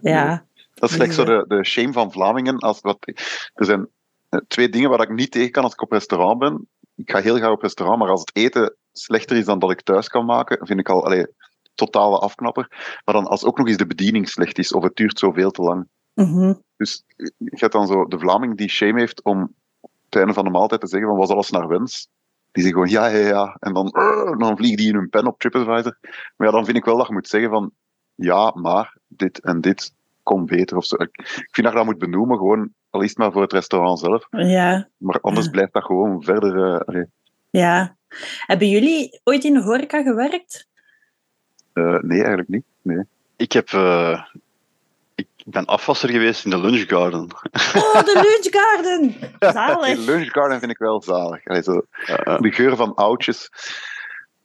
[0.00, 0.48] Ja.
[0.74, 2.58] Dat is gelijk zo de, de shame van Vlamingen.
[2.58, 2.98] Als wat,
[3.54, 3.88] er zijn
[4.28, 6.68] eh, twee dingen waar ik niet tegen kan als ik op restaurant ben.
[6.96, 9.80] Ik ga heel graag op restaurant, maar als het eten slechter is dan dat ik
[9.82, 11.26] thuis kan maken, vind ik al allee,
[11.74, 12.66] totale afknapper.
[13.04, 15.62] Maar dan als ook nog eens de bediening slecht is, of het duurt zoveel te
[15.62, 15.88] lang.
[16.14, 16.54] Mhm.
[16.76, 20.44] Dus je hebt dan zo de Vlaming die shame heeft om op het einde van
[20.44, 22.08] de maaltijd te zeggen van was alles naar wens.
[22.52, 23.56] Die zeggen gewoon ja, ja, ja.
[23.60, 25.96] En dan, "Arr", dan vliegen die in hun pen op TripAdvisor.
[26.36, 27.70] Maar ja, dan vind ik wel dat je moet zeggen van
[28.14, 30.96] ja, maar dit en dit kon beter of zo.
[30.96, 33.98] Ik vind dat je dat moet benoemen, gewoon al is het maar voor het restaurant
[33.98, 34.26] zelf.
[34.30, 35.50] Ja, Maar anders Ja.
[35.52, 36.80] blijft dat gewoon verder.
[36.82, 37.02] eh,
[37.50, 37.96] ja.
[38.46, 40.68] Hebben jullie ooit in de horeca gewerkt?
[41.72, 42.64] eh, nee, eigenlijk niet.
[42.82, 43.04] Nee.
[43.36, 43.68] Ik heb...
[43.72, 44.24] eh,
[45.14, 47.20] ik ben afwasser geweest in de lunchgarden.
[47.74, 49.14] Oh, de lunchgarden!
[49.54, 49.98] Zalig.
[50.06, 51.46] Lunch Garden vind ik wel zalig.
[51.46, 51.82] Allee, zo,
[52.40, 53.50] de geur van oudjes.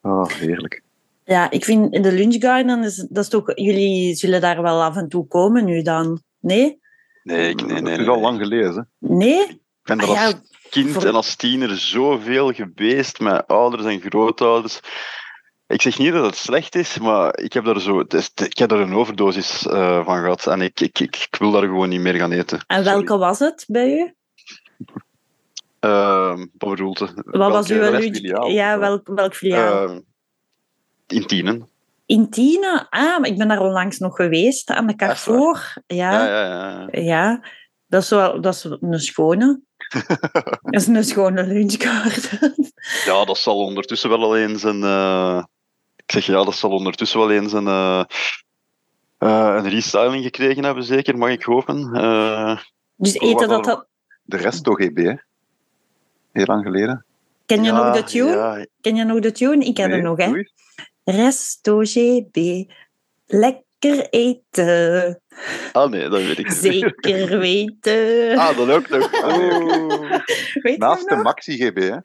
[0.02, 0.82] Oh, heerlijk.
[1.24, 3.52] Ja, ik vind in de lunchgarden, is, dat is toch...
[3.56, 6.22] Jullie zullen daar wel af en toe komen nu dan.
[6.40, 6.80] Nee?
[7.24, 8.16] nee, ik, nee, nee, Het is nee.
[8.16, 8.90] al lang geleden.
[8.98, 9.62] Nee?
[9.86, 10.36] Ik ben er Ah, ja, als
[10.70, 14.80] kind voor- en als tiener zoveel geweest met ouders en grootouders.
[15.68, 18.00] Ik zeg niet dat het slecht is, maar ik heb daar, zo,
[18.36, 20.48] ik heb daar een overdosis eh, van gehad.
[20.48, 22.60] En ik, ik, ik, ik wil daar gewoon niet meer gaan eten.
[22.68, 24.14] En welke was het bij u?
[25.80, 27.12] Ehm wat je?
[27.26, 28.48] Wat was uw filiaal?
[28.50, 29.88] Ja, welk, welk filiaal?
[29.88, 30.00] Ehm,
[31.08, 31.70] in Tienen.
[32.06, 32.88] In Tiene?
[32.90, 35.74] Ah, maar ik ben daar onlangs nog geweest, aan de Carrefour.
[35.88, 37.02] Ja, Ja, ja, ja, ja.
[37.02, 37.44] ja.
[37.88, 39.62] Dat, is wel, dat is een schone.
[40.62, 42.56] dat is een schone lunchgarden.
[43.06, 44.84] ja, dat zal ondertussen wel eens een.
[44.84, 45.44] eh,
[45.96, 47.68] ik zeg ja, dat zal ondertussen wel eens een.
[47.68, 48.04] eh,
[49.18, 51.94] eh, een restyling gekregen hebben, zeker, mag ik hopen.
[51.94, 52.60] Eh,
[52.96, 53.64] Dus eten dat...
[53.64, 53.88] dat
[54.24, 55.14] De Resto GB, hè.
[56.32, 57.06] Heel lang geleden.
[57.46, 58.32] ken je ja, nog de tune?
[58.32, 59.66] Ja, Ken je nog de tune?
[59.66, 60.32] Ik ken Nee, het nog, hè.
[61.04, 62.66] Resto GB.
[63.90, 65.22] Lekker eten.
[65.72, 66.54] Ah nee, dat weet ik niet.
[66.58, 68.38] Zeker weten.
[68.38, 69.12] Ah, dat ook nog.
[70.78, 71.24] Naast de nog?
[71.24, 71.96] Maxi GB, hè.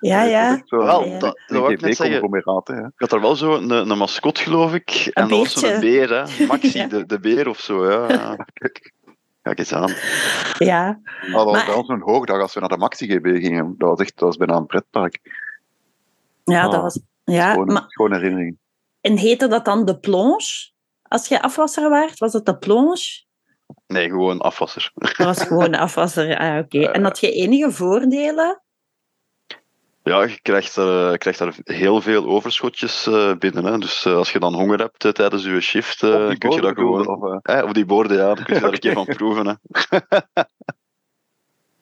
[0.00, 0.62] Ja, ja.
[0.64, 1.18] Zo, Wel, Ja.
[1.18, 2.30] dat, dat wou ik net zeggen.
[2.64, 2.86] Hè.
[2.86, 5.10] Ik had er wel zo een, een mascot, geloof ik.
[5.12, 5.80] En dat was zo'n beertje.
[5.80, 6.46] beer, hè.
[6.46, 6.86] Maxi, Ja.
[6.86, 7.90] de, de beer of zo.
[7.90, 8.46] Ja, ja.
[8.52, 8.92] Kijk,
[9.42, 9.92] kijk eens aan.
[10.58, 11.00] Ja.
[11.32, 13.74] Dat was Maar- bij ons een hoogdag als we naar de Maxi GB gingen.
[13.78, 15.18] Dat was echt dat was bijna een pretpark.
[16.44, 17.00] Ja, dat Ah, was...
[17.24, 18.56] Ja, Gewoon, maar, gewoon herinnering.
[19.00, 20.74] en heette dat dan de plonge?
[21.16, 23.24] Als je afwasser waart, was het de plonge?
[23.86, 24.90] Nee, gewoon afwasser.
[24.94, 26.38] Dat was gewoon afwasser.
[26.38, 26.86] Ah, oké.
[26.86, 28.62] En had je enige voordelen?
[30.02, 33.64] Ja, je krijgt, er, daar heel veel overschotjes eh, binnen.
[33.64, 33.78] Hè.
[33.78, 36.74] Dus eh, als je dan honger hebt eh, tijdens je shift, eh, kun je dat
[36.74, 37.08] gewoon...
[37.08, 39.46] Of, eh, Eh, op die borden, ja, dan kun je daar een keer van proeven.
[39.46, 39.54] Hè.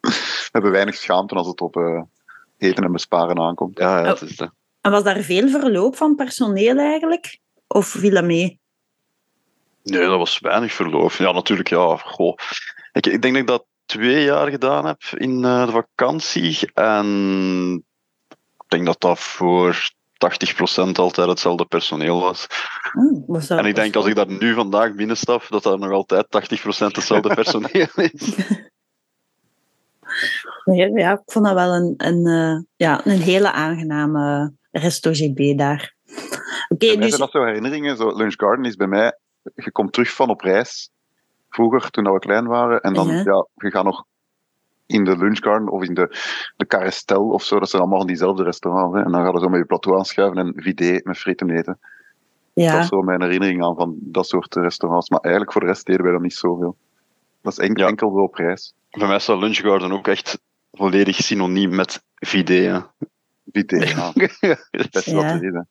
[0.01, 2.03] we hebben weinig schaamte als het op eh,
[2.59, 3.79] eten en besparen aankomt.
[3.79, 4.09] Ja, ja, Oh.
[4.21, 4.51] het is dat.
[4.81, 7.39] En was daar veel verloop van personeel eigenlijk?
[7.67, 8.63] Of viel dat mee?
[9.85, 11.19] Nee, dat was weinig verlof.
[11.19, 11.97] Ja, natuurlijk, ja.
[11.97, 12.37] Goh.
[12.93, 16.73] Ik, ik denk dat ik dat twee jaar gedaan heb in eh, de vakantie.
[16.75, 17.07] En
[18.59, 22.47] ik denk dat dat voor 80% altijd hetzelfde personeel was.
[22.93, 25.91] Hm, was dat- En ik denk als ik daar nu vandaag binnenstap, dat dat nog
[25.91, 28.37] altijd 80% hetzelfde personeel is.
[30.65, 35.59] Ja, ja, ik vond dat wel een, een, eh, ja, een hele aangename resto GB
[35.59, 35.95] daar.
[36.69, 37.17] Oké, mij dus...
[37.17, 37.97] dat zo herinneringen.
[37.97, 39.19] Zo, Lunch Garden is bij mij...
[39.55, 40.91] Je komt terug van op reis.
[41.49, 42.81] Vroeger, toen we klein waren.
[42.81, 43.23] En dan, Ja.
[43.25, 44.05] ja, je gaat nog
[44.87, 46.09] in de Lunch Garden of in de,
[46.57, 47.59] de Carestel of zo.
[47.59, 48.97] Dat zijn allemaal van diezelfde restaurants.
[48.97, 49.05] Hè.
[49.05, 51.79] En dan gaan we zo met je plateau aanschuiven en vidé met frieten eten.
[52.55, 55.09] Dat Ja, is zo mijn herinnering aan van dat soort restaurants.
[55.11, 56.77] Maar eigenlijk voor de rest deden wij dat niet zoveel.
[57.43, 57.89] Dat is enkel, Ja.
[57.91, 58.75] enkel wel op reis.
[58.91, 60.41] Voor mij staat Lunchgarden ook echt
[60.73, 62.55] volledig synoniem met vidé.
[62.55, 62.81] hè.
[63.53, 64.13] Vidé, ja.
[64.91, 65.15] Best Ja.
[65.15, 65.63] wat er is.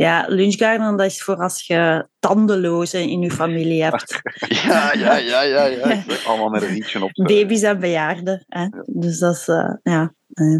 [0.00, 4.20] Ja, lunchgarden dat is voor als je tandelozen in je familie hebt.
[4.64, 5.64] Ja, ja, ja, ja.
[5.64, 6.04] ja.
[6.26, 7.10] Allemaal met een rietje op.
[7.12, 8.44] Baby's en bejaarden.
[8.48, 8.66] Hè?
[8.86, 10.14] Dus dat is, eh, ja.
[10.32, 10.58] eh.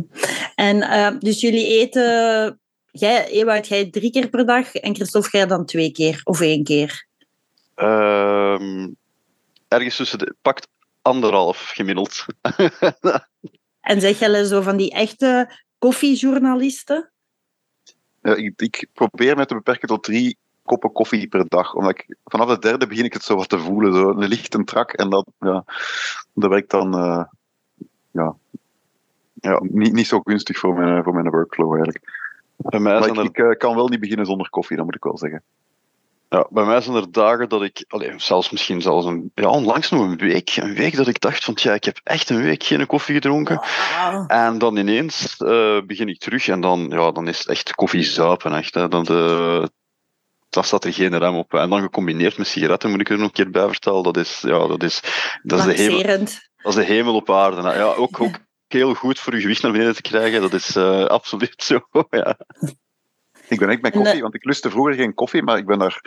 [0.55, 5.47] En eh, dus jullie eten, jij, Ewout, jij drie keer per dag en Christophe, jij
[5.47, 7.07] dan twee keer of één keer.
[7.75, 8.89] Ehm,
[9.69, 10.35] ergens tussen de...
[10.43, 10.69] Pakt
[11.03, 12.25] anderhalf gemiddeld.
[13.81, 17.13] En zeg jij zo van die echte koffiejournalisten?
[18.23, 21.75] Ja, ik, ik probeer me te beperken tot drie koppen koffie per dag.
[21.75, 23.95] Omdat ik, vanaf de derde begin ik het zo wat te voelen.
[23.95, 24.93] Zo een lichte trak.
[24.93, 25.65] En dat, ja,
[26.33, 27.25] dat werkt dan eh,
[28.11, 28.35] ja,
[29.35, 32.19] ja, niet, niet zo gunstig voor mijn, voor mijn workflow eigenlijk.
[32.57, 35.05] Bij mij Maar ik, ik eh, kan wel niet beginnen zonder koffie, dat moet ik
[35.05, 35.43] wel zeggen.
[36.33, 39.91] Ja, bij mij zijn er dagen dat ik, allee, zelfs misschien zelfs een, ja, onlangs
[39.91, 42.63] nog een week, een week dat ik dacht van, ja, ik heb echt een week
[42.63, 43.57] geen koffie gedronken.
[43.57, 44.25] Wow.
[44.27, 48.55] En dan ineens eh, begin ik terug en dan, ja, dan is het echt koffiezuipen.
[48.55, 48.89] Echt, hè.
[48.89, 49.71] Dan, de,
[50.51, 51.55] dan staat er geen rem op.
[51.55, 54.03] En dan gecombineerd met sigaretten, moet ik er nog een keer bij vertellen.
[54.03, 55.01] Dat is, ja, dat is,
[55.43, 56.29] dat is, de, hemel, dat
[56.63, 57.63] is de hemel op aarde.
[57.63, 58.39] Ja, ook, ook
[58.69, 60.41] heel goed voor je gewicht naar beneden te krijgen.
[60.41, 61.81] Dat is eh, absoluut zo.
[62.11, 62.37] Ja.
[63.51, 65.79] Ik ben echt met eh, koffie, want ik lustte vroeger geen koffie, maar ik ben
[65.79, 66.01] daar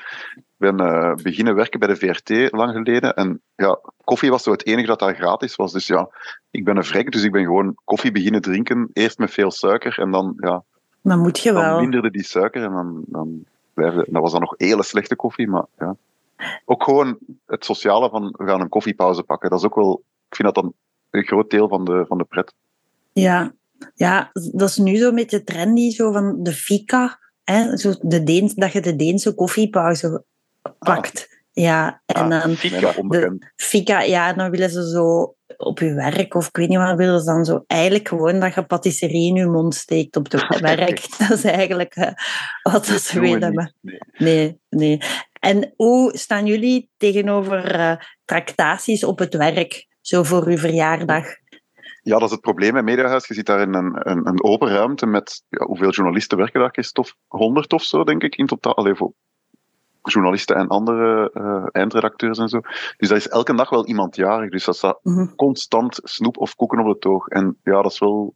[0.58, 3.16] ben, eh, beginnen werken bij de VRT lang geleden.
[3.16, 5.72] En ja, koffie was zo het enige dat daar gratis was.
[5.72, 6.10] Dus ja,
[6.52, 8.90] ik ben een vrek, dus ik ben gewoon koffie beginnen drinken.
[8.94, 10.64] Eerst met veel suiker en dan, ja,
[11.02, 11.80] Maar moet je dan wel.
[11.80, 14.06] minderde die suiker en dan, dan blijfde...
[14.10, 15.96] Dat was dan nog hele slechte koffie, maar ja.
[16.66, 19.50] Ook gewoon het sociale van, we gaan een koffiepauze pakken.
[19.50, 20.04] Dat is ook wel...
[20.30, 20.74] Ik vind dat dan
[21.10, 22.54] een groot deel van de, van de pret.
[23.14, 23.54] Ja.
[23.94, 27.20] ja, dat is nu zo met de trendy zo van de fika.
[27.44, 27.78] Hè?
[27.78, 30.24] Zo de Deens, dat je de Deense koffiepauze
[30.80, 31.42] pakt.
[31.52, 33.52] Ja, en Ah, dan onbekend.
[33.56, 36.98] fika, ja, en dan willen ze zo op je werk of ik weet niet wat,
[36.98, 40.60] willen ze dan zo eigenlijk gewoon dat je patisserie in je mond steekt op het
[40.60, 41.18] werk.
[41.18, 42.12] Dat is eigenlijk eh,
[42.64, 43.74] wat dat ze willen.
[43.82, 43.98] Nee.
[44.18, 44.98] Nee, nee.
[45.40, 51.26] En hoe staan jullie tegenover eh, tractaties op het werk, zo voor uw verjaardag?
[52.04, 53.28] Ja, dat is het probleem in Mediahuis.
[53.28, 56.70] Je zit daar in een, een, een open ruimte met ja, hoeveel journalisten werken daar?
[56.72, 57.14] Christophe?
[57.28, 58.76] 100 of zo, denk ik, in totaal.
[58.76, 59.14] Allee, voor
[60.04, 62.60] journalisten en andere eh, eindredacteurs en zo.
[62.98, 64.50] Dus dat is elke dag wel iemand jarig.
[64.50, 65.36] Dus dat staat Mhm.
[65.36, 67.28] constant snoep of koeken op de toog.
[67.28, 68.34] En ja, dat is wel...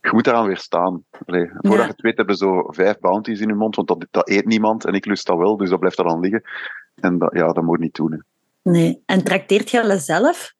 [0.00, 1.04] Je moet daaraan weerstaan.
[1.26, 1.82] Allee, voordat Ja.
[1.84, 4.84] je het weet, hebben zo vijf bounties in je mond, want dat, dat eet niemand
[4.84, 6.42] en ik lust dat wel, dus dat blijft daar dan liggen.
[6.94, 8.12] En dat, ja, dat moet je niet doen.
[8.12, 8.18] hè.
[8.70, 9.02] Nee.
[9.06, 10.52] En trakteert je zelf?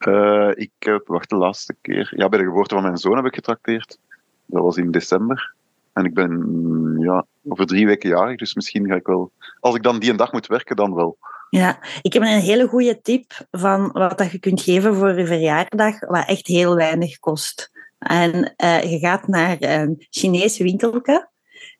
[0.00, 2.12] Eh, ik heb, wacht, de laatste keer.
[2.16, 3.98] Ja, bij de geboorte van mijn zoon heb ik getrakteerd.
[4.46, 5.54] Dat was in december.
[5.92, 9.32] En ik ben mm, ja, over drie weken jarig, dus misschien ga ik wel.
[9.60, 11.18] Als ik dan die een dag moet werken, dan wel.
[11.50, 15.26] Ja, ik heb een hele goede tip van wat dat je kunt geven voor je
[15.26, 17.70] verjaardag, wat echt heel weinig kost.
[17.98, 21.28] En eh, je gaat naar een Chinees winkeltje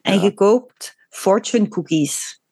[0.00, 0.22] en Ja.
[0.22, 2.42] je koopt fortune cookies.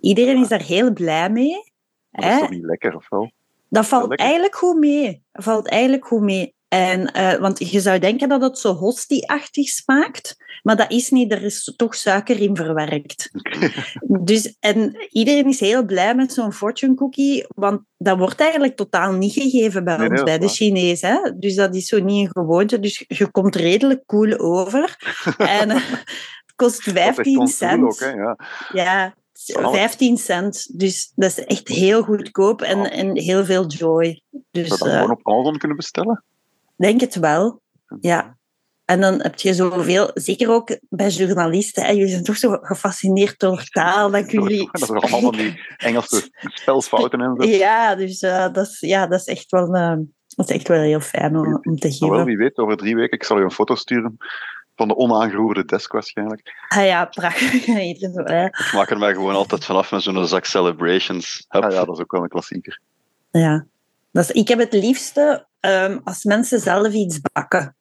[0.00, 1.72] Iedereen is daar heel blij mee.
[2.10, 3.30] Maar dat is toch niet lekker, of wel?
[3.68, 5.22] Dat valt eigenlijk goed mee.
[5.32, 6.54] Dat valt eigenlijk goed mee.
[6.68, 11.32] En, eh, want je zou denken dat het zo hostie-achtig smaakt, maar dat is niet.
[11.32, 13.30] Er is toch suiker in verwerkt.
[14.20, 19.12] Dus, en iedereen is heel blij met zo'n fortune cookie, want dat wordt eigenlijk totaal
[19.12, 21.36] niet gegeven bij Nee, ons, bij de Chinezen.
[21.38, 22.80] Dus dat is zo niet een gewoonte.
[22.80, 24.96] Dus je komt redelijk cool over.
[25.36, 27.82] en eh, het kost Dat is echt 15 ons doel cent.
[27.84, 28.10] ook, hè,
[28.82, 29.14] ja.
[29.46, 30.78] 15 cent.
[30.78, 34.22] Dus dat is echt heel goedkoop en, en heel veel joy.
[34.50, 36.24] Dus Zou dat eh, gewoon op Amazon kunnen bestellen?
[36.76, 37.60] denk het wel.
[38.00, 38.36] Ja.
[38.84, 43.38] En dan heb je zoveel, zeker ook bij journalisten, hè, jullie zijn toch zo gefascineerd
[43.38, 44.68] door taal, dat jullie...
[44.72, 47.48] Dat is allemaal van die Engelse spelfouten en zo.
[47.48, 49.96] Ja, dus eh, dat, is, ja, dat, is echt wel, eh,
[50.36, 52.24] dat is echt wel heel fijn om, om te wel, geven.
[52.24, 54.16] wie weet, over drie weken, ik zal je een foto sturen
[54.76, 56.64] van de onaangeroerde desk waarschijnlijk.
[56.68, 57.52] Ah ja, prachtig.
[57.66, 61.44] Ik maak er mij gewoon altijd vanaf met zo'n zak celebrations.
[61.48, 61.64] Hup.
[61.64, 62.80] Ah ja, dat is ook wel een klassieker.
[63.30, 63.66] ja.
[64.12, 67.76] Dat is, ik heb het liefste ehm, als mensen zelf iets bakken.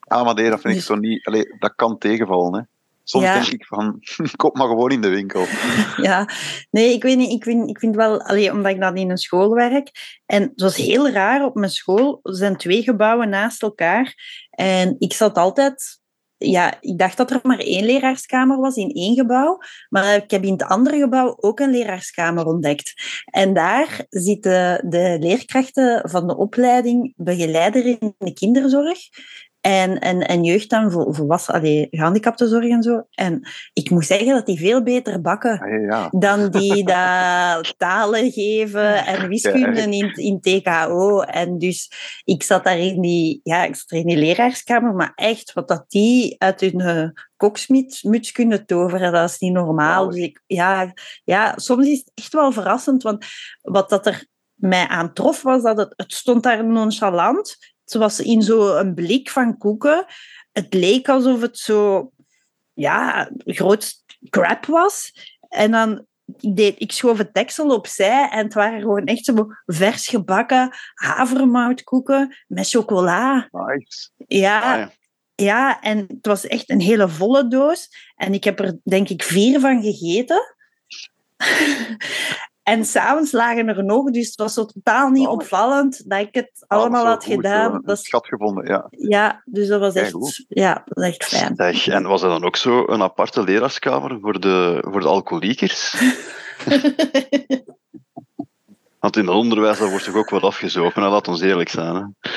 [0.00, 1.26] Ah, maar nee, dat vind ik Dus- zo niet...
[1.26, 2.60] Allee, dat kan tegenvallen, hè.
[3.04, 3.34] Soms Ja.
[3.34, 4.00] denk ik van,
[4.36, 5.46] koop maar gewoon in de winkel.
[5.96, 6.28] Ja,
[6.70, 7.30] nee, ik weet niet.
[7.30, 9.90] Ik vind, ik vind wel, allee, omdat ik dan in een school werk.
[10.26, 12.20] En het was heel raar op mijn school.
[12.22, 14.14] Er zijn twee gebouwen naast elkaar.
[14.50, 16.00] En ik zat altijd.
[16.38, 19.58] Ja, ik dacht dat er maar één leraarskamer was in één gebouw.
[19.88, 22.92] Maar ik heb in het andere gebouw ook een leraarskamer ontdekt.
[23.24, 28.98] En daar zitten de leerkrachten van de opleiding begeleider in de kinderzorg.
[29.64, 33.02] En, en, en jeugd dan voor volwassen, allee, gehandicaptenzorg en zo.
[33.10, 38.32] En ik moet zeggen dat die veel beter bakken Ah, ja, dan die dat talen
[38.32, 41.20] geven en wiskunde Ja, in, in TKO.
[41.20, 41.90] En dus
[42.24, 45.84] ik zat daar in die, ja, ik zat in die leraarskamer, maar echt wat dat
[45.88, 50.08] die uit hun uh, koksmuts kunnen toveren, dat is niet normaal.
[50.08, 50.92] Dus ik, ja,
[51.24, 53.26] ja, soms is het echt wel verrassend, want
[53.62, 57.73] wat dat er mij aantrof was dat het, het stond daar nonchalant.
[57.84, 60.04] Het was in zo'n blik van koeken.
[60.52, 62.12] Het leek alsof het zo
[62.74, 63.94] ja, groot
[64.30, 65.12] crap was.
[65.48, 66.06] En dan
[66.40, 70.76] ik, deed, ik schoof het deksel opzij en het waren gewoon echt zo vers gebakken
[70.94, 73.48] havermoutkoeken met chocola.
[73.50, 74.10] Nice.
[74.26, 74.90] Ja, Ah, ja.
[75.34, 77.88] ja, en het was echt een hele volle doos.
[78.16, 80.54] En ik heb er denk ik vier van gegeten.
[82.64, 85.32] En s'avonds lagen er nog, dus het was zo totaal niet Oh.
[85.32, 87.72] opvallend dat ik het Ah, allemaal zo had gedaan.
[87.72, 88.86] zo, Dat is- schat gevonden, ja.
[88.90, 91.54] ja, dus dat was echt, ja, dat was echt fijn.
[91.56, 95.94] Zeg, en was er dan ook zo een aparte leraarskamer voor de, voor de alcoholiekers?
[99.00, 101.08] Want in het onderwijs dat wordt toch ook wat afgezopen, hè?
[101.08, 101.94] laat ons eerlijk zijn.
[101.94, 102.30] Hè?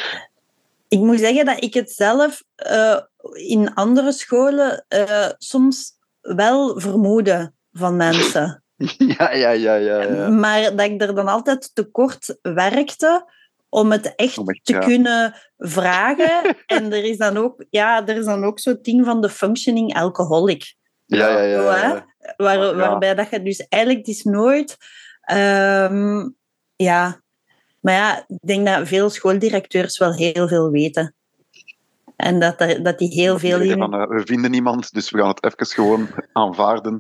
[0.88, 2.98] Ik moet zeggen dat ik het zelf eh,
[3.34, 8.64] in andere scholen eh, soms wel vermoedde van mensen.
[9.18, 10.02] Ja, ja, ja, ja.
[10.02, 10.30] ja.
[10.30, 13.26] Maar dat ik er dan altijd te kort werkte
[13.70, 16.56] om het echt te kunnen vragen.
[16.66, 19.94] en er is dan ook, ja, er is dan ook zo'n ding van de functioning
[19.96, 20.76] alcoholic.
[21.06, 21.64] Ja, ja, ja.
[22.38, 22.76] Waar.
[22.76, 24.78] Waarbij dat je dus eigenlijk het is nooit...
[25.22, 26.30] ehm,
[26.76, 27.22] ja,
[27.80, 31.16] maar ja, ik denk dat veel schooldirecteurs wel heel veel weten.
[32.16, 33.78] En dat, er- dat die heel veel in...
[33.78, 37.00] van, eh, we vinden niemand, dus we gaan het even gewoon aanvaarden.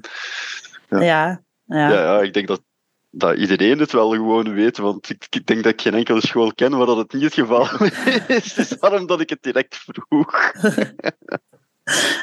[0.90, 1.46] ja.
[1.68, 2.22] Ja, ja.
[2.22, 2.62] Ik denk dat,
[3.10, 6.54] dat iedereen het wel gewoon weet, want ik, ik denk dat ik geen enkele school
[6.54, 7.68] ken waar dat het niet het geval
[8.38, 8.54] is.
[8.54, 10.34] Dus daarom dat ik het direct vroeg.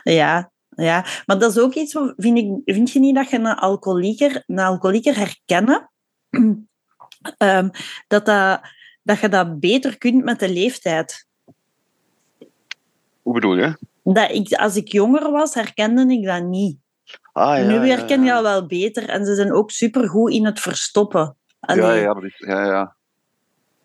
[0.02, 3.37] Ja, ja, maar dat is ook iets, wat- vind, ik, vind je niet dat je
[3.37, 5.90] een alcoholieker, een alcoholieker herkennen,
[7.37, 7.68] Ehm,
[8.07, 8.61] dat, dat,
[9.02, 11.26] dat je dat beter kunt met de leeftijd?
[13.22, 13.78] Hoe bedoel je?
[14.02, 16.76] Dat ik, als ik jonger was, herkende ik dat niet.
[17.35, 18.35] Ah, ja, nu ja, herken je ja.
[18.35, 21.37] dat wel beter en ze zijn ook supergoed in het verstoppen.
[21.61, 22.94] Ja, Allee, ja, is, ja, ja.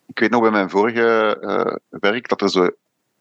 [0.05, 2.69] Ik weet nog bij mijn vorige eh, werk dat er zo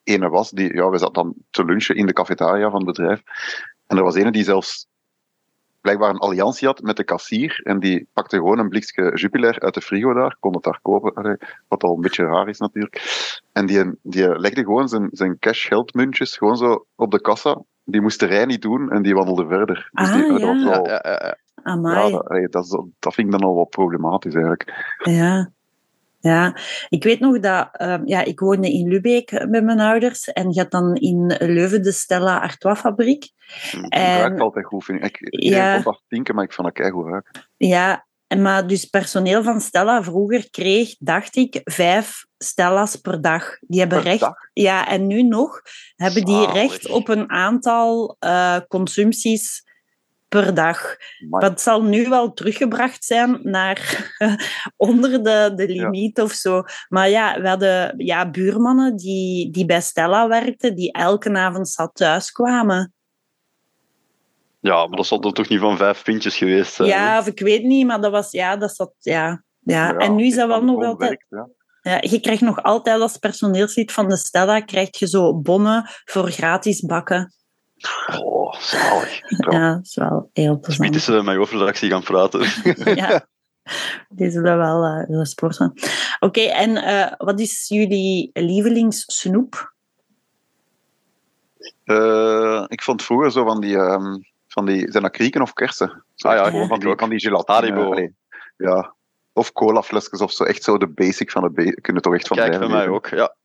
[0.04, 3.22] ene was die, ja, we zaten dan te lunchen in de cafetaria van het bedrijf.
[3.86, 4.86] En er was ene die zelfs
[5.80, 7.60] blijkbaar een alliantie had met de kassier.
[7.64, 11.38] En die pakte gewoon een blikje Jupiler uit de frigo daar, kon het daar kopen,
[11.68, 13.02] wat al een beetje raar is natuurlijk.
[13.52, 17.62] En die, die legde gewoon zijn, zijn cash geldmuntjes gewoon zo op de kassa.
[17.90, 19.88] Die moest de rij niet doen en die wandelde verder.
[19.92, 20.64] Dus Ah, die, dat ja.
[20.64, 21.36] wel- ja, ja, ja.
[21.62, 22.10] amai.
[22.12, 24.96] ja, dat, dat, dat vind ik dan al wat problematisch eigenlijk.
[25.02, 25.50] Ja.
[26.20, 26.56] Ja,
[26.88, 30.60] ik weet nog dat ehm, ja, ik woonde in Lubeek met mijn ouders en je
[30.60, 33.28] had dan in Leuven de Stella Artois fabriek.
[33.70, 35.16] Het En- ruikt altijd goed, vind ik.
[35.20, 35.72] ik Ja.
[35.72, 37.30] vond dat stinken, maar ik vond dat keigoed ruiken.
[37.56, 43.58] Ja, en maar dus personeel van Stella vroeger kreeg, dacht ik, vijf Stella's per dag.
[43.60, 44.34] Die hebben Per recht, dag?
[44.52, 45.60] ja, en nu nog
[45.96, 46.52] hebben die Zalig.
[46.52, 49.66] recht op een aantal eh, consumpties
[50.28, 50.96] per dag.
[51.28, 54.10] Maar Dat zal nu wel teruggebracht zijn naar
[54.76, 55.82] onder de, de Ja.
[55.82, 56.62] limiet of zo.
[56.88, 61.90] Maar ja, we hadden ja, buurmannen die, die bij Stella werkten, die elke avond zat
[61.94, 62.92] thuis kwamen.
[64.60, 66.90] Ja, maar dat zal dan toch niet van vijf pintjes geweest zijn?
[66.90, 66.94] hè?
[66.94, 69.42] Ja, of ik weet niet, maar dat was, ja, dat zat, ja.
[69.58, 71.10] Ja, ja, en nu is dat wel nog altijd...
[71.10, 71.48] werkt, ja.
[71.82, 76.30] Ja, je krijgt nog altijd als personeelslid van de Stella krijg je zo bonnen voor
[76.30, 77.32] gratis bakken.
[78.22, 79.20] Oh, zalig.
[79.52, 80.94] Ja, dat is wel heel plezant.
[80.94, 82.40] eens met mijn hoofdredactie gaan praten.
[82.96, 83.26] Ja,
[84.08, 85.72] die zullen wel eh, willen sporten.
[86.20, 89.74] Oké, en eh, wat is jullie lievelingssnoep?
[91.84, 94.16] Eh, ik vond vroeger zo van die, ehm,
[94.48, 96.04] van die zijn dat krieken of kersen?
[96.16, 97.58] Ah ja, gewoon ik van die, van die gelatine.
[97.58, 97.92] Haribo.
[97.92, 98.14] allee,
[98.56, 98.94] ja.
[99.32, 100.44] Of colaflesjes of zo.
[100.44, 101.82] Echt zo de basic van de basic.
[101.82, 103.36] Kunnen toch echt van Kijk, bij mij ook, ja.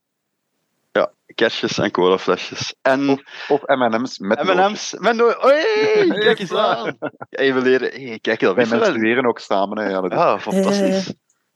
[0.92, 2.74] Ja, kerstjes en colaflesjes.
[2.82, 4.42] En Of M&M's met.
[4.42, 6.98] M&M's met no Oei, kijk eens aan.
[7.30, 7.90] Even leren.
[7.90, 9.78] Hey, kijk, dat Wij menstrueren ook samen.
[9.78, 9.88] Hè.
[9.88, 11.14] Ja, dat is, Ja, fantastisch.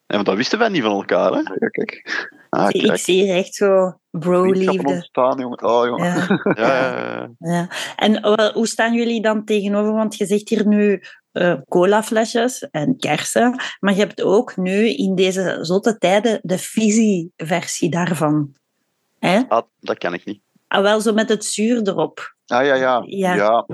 [0.09, 1.39] Ja, maar dat wisten wij niet van elkaar, hè?
[1.39, 2.27] ja, kijk.
[2.49, 4.89] Ah, ik zie hier echt zo bro-liefde.
[4.89, 5.65] ontstaan, jongen.
[5.65, 6.05] Oh, jongen.
[6.05, 7.31] Ja, Ja, ja, ja.
[7.39, 7.69] ja.
[7.97, 9.93] En hoe staan jullie dan tegenover?
[9.93, 15.15] Want je zegt hier nu eh colaflesjes en kersen, maar je hebt ook nu in
[15.15, 18.53] deze zotte tijden de fizzy-versie daarvan.
[19.19, 19.41] Hè?
[19.49, 20.41] Ah, dat ken ik niet.
[20.69, 22.35] Ah, wel zo met het zuur erop.
[22.47, 23.03] Ah ja, ja.
[23.07, 23.35] Ja.
[23.35, 23.67] ja.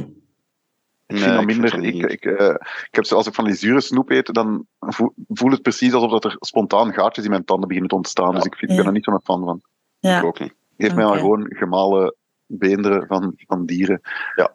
[1.15, 1.75] Ik vind dat ik minder.
[1.75, 2.11] Ik, niet.
[2.13, 2.49] ik, eh,
[2.91, 6.11] ik heb als ik van die zure snoep eet, dan voel, voel het precies alsof
[6.11, 8.35] dat er spontaan gaatjes in mijn tanden beginnen te ontstaan.
[8.35, 9.61] Dus ik, vind, ik ben er niet zo'n fan van.
[9.99, 10.19] Ja.
[10.19, 10.55] Ik ook niet.
[10.79, 12.15] Geef mij maar gewoon gemalen
[12.47, 14.01] beenderen van, van dieren.
[14.35, 14.55] Ja.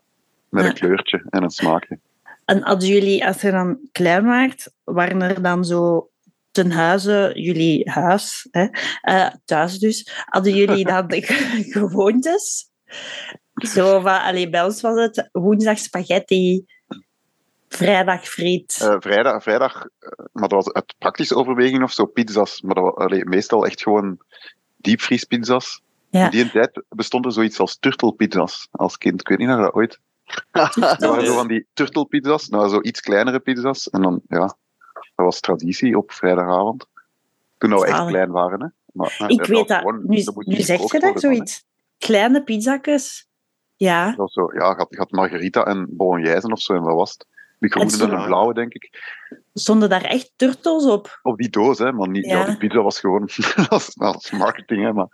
[0.49, 0.69] Met Ja.
[0.69, 1.99] een kleurtje en een smaakje.
[2.45, 6.09] En hadden jullie, als je dan klein waart, waren er dan zo
[6.51, 8.67] ten huize, jullie huis, hè,
[9.01, 11.21] eh, thuis dus, hadden jullie dan de
[11.75, 12.69] gewoontes?
[13.67, 16.65] Zo van, allee, bij ons was het woensdag spaghetti,
[17.69, 18.79] vrijdag friet.
[18.81, 22.61] Eh, vrijdag, vrijdag eh, maar dat was uit praktische overweging of zo, pizza's.
[22.61, 24.19] Maar dat was, allee, meestal echt gewoon
[24.77, 25.81] diepvriespizza's.
[26.09, 26.23] Ja.
[26.23, 29.21] In die tijd bestond er zoiets als turtelpizza's als kind.
[29.21, 29.99] Ik weet niet of je dat ooit.
[30.51, 30.69] Er
[31.09, 33.89] waren zo van die turtelpizza's, nou zo iets kleinere pizza's.
[33.89, 34.37] En dan, ja,
[34.93, 36.85] dat was traditie op vrijdagavond.
[37.57, 38.61] Toen we echt klein waren.
[38.61, 38.67] Hè.
[38.93, 39.77] Maar, ik dat weet dat.
[39.77, 41.19] gewoon- Nu, dat moet nu zeg je dat, hè.
[41.19, 41.63] zoiets.
[41.97, 43.27] Kleine pizzakjes.
[43.79, 44.05] Ja.
[44.07, 46.95] Dat was zo, ja, je had, je had margarita en bolognese of zo, en dat
[46.95, 47.25] was het.
[47.59, 48.89] Die groene zo- en de blauwe, denk ik.
[49.53, 51.19] Stonden daar echt turtles op?
[51.21, 52.37] Op die doos, hè, maar niet, ja.
[52.39, 52.45] Ja.
[52.45, 53.29] die pizza was gewoon
[53.69, 55.07] als, als marketing, hè, maar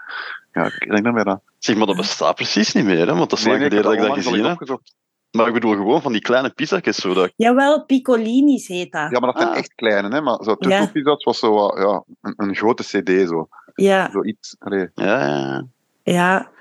[0.51, 1.41] ja, ik denk daarmee dat.
[1.59, 3.93] Zeg maar, dat bestaat precies niet meer, hè, want dat is lang geleden ik dat
[3.93, 4.53] heb ik dat gezien heb.
[4.53, 4.95] opgezocht.
[5.31, 9.11] Maar ik bedoel gewoon van die kleine pizza's, zo dat Jawel, Piccolinis heet dat.
[9.11, 9.57] Ja, maar dat zijn Ah.
[9.57, 10.55] echt kleine, hè, maar zo Ja.
[10.55, 13.47] turtelpizza's was zo wat, ja, een, een grote cd, zo.
[13.75, 14.55] Ja, Zoiets.
[14.59, 14.89] Allee.
[14.93, 15.65] Ja, ja.
[16.03, 16.51] ja.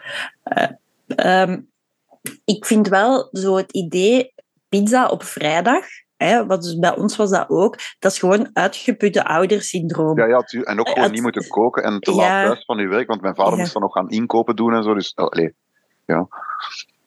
[1.07, 1.61] Ehm,
[2.45, 4.35] ik vind wel zo het idee
[4.69, 5.85] pizza op vrijdag,
[6.17, 10.19] hè, wat dus bij ons was dat ook, dat is gewoon uitgeputte oudersyndroom.
[10.19, 12.17] Ja, ja, en ook gewoon Het- niet moeten koken en te Ja.
[12.17, 13.59] laat thuis van je werk, want mijn vader Ja.
[13.59, 14.95] moest dan nog gaan inkopen doen en zo.
[14.95, 15.55] Dus, allee,
[16.07, 16.29] Ja.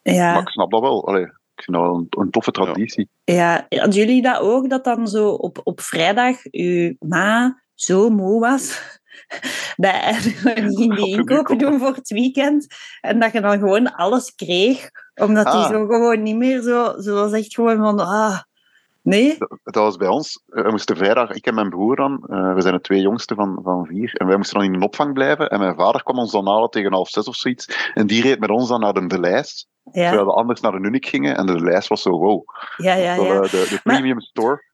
[0.02, 1.06] Maar ik snap dat wel.
[1.06, 3.08] Allee, ik vind dat wel een, een toffe traditie.
[3.24, 8.40] Ja, hadden jullie dat ook, dat dan zo op, op vrijdag uw ma zo moe
[8.40, 8.82] was,
[9.76, 9.94] dat
[10.64, 12.66] niet ging die inkopen doen voor het weekend,
[13.00, 15.70] en dat je dan gewoon alles kreeg, omdat hij Ah.
[15.70, 16.94] zo gewoon niet meer zo...
[17.00, 18.38] Zo was echt gewoon van, ah,
[19.02, 19.36] nee?
[19.64, 20.42] Dat, was bij ons.
[20.48, 23.36] eh, We moesten vrijdag, ik en mijn broer dan, eh, we zijn de twee jongsten
[23.36, 25.48] van, van vier, en wij moesten dan in een opvang blijven.
[25.50, 27.90] En mijn vader kwam ons dan halen tegen half zes of zoiets.
[27.94, 30.72] En die reed met ons dan naar de, de lijst, Ja, terwijl we anders naar
[30.72, 31.36] de Nunik gingen.
[31.36, 32.42] En de lijst was zo, wow.
[32.76, 33.14] ja, ja.
[33.14, 33.20] Ja.
[33.40, 34.66] eh, de, Maar- premium store.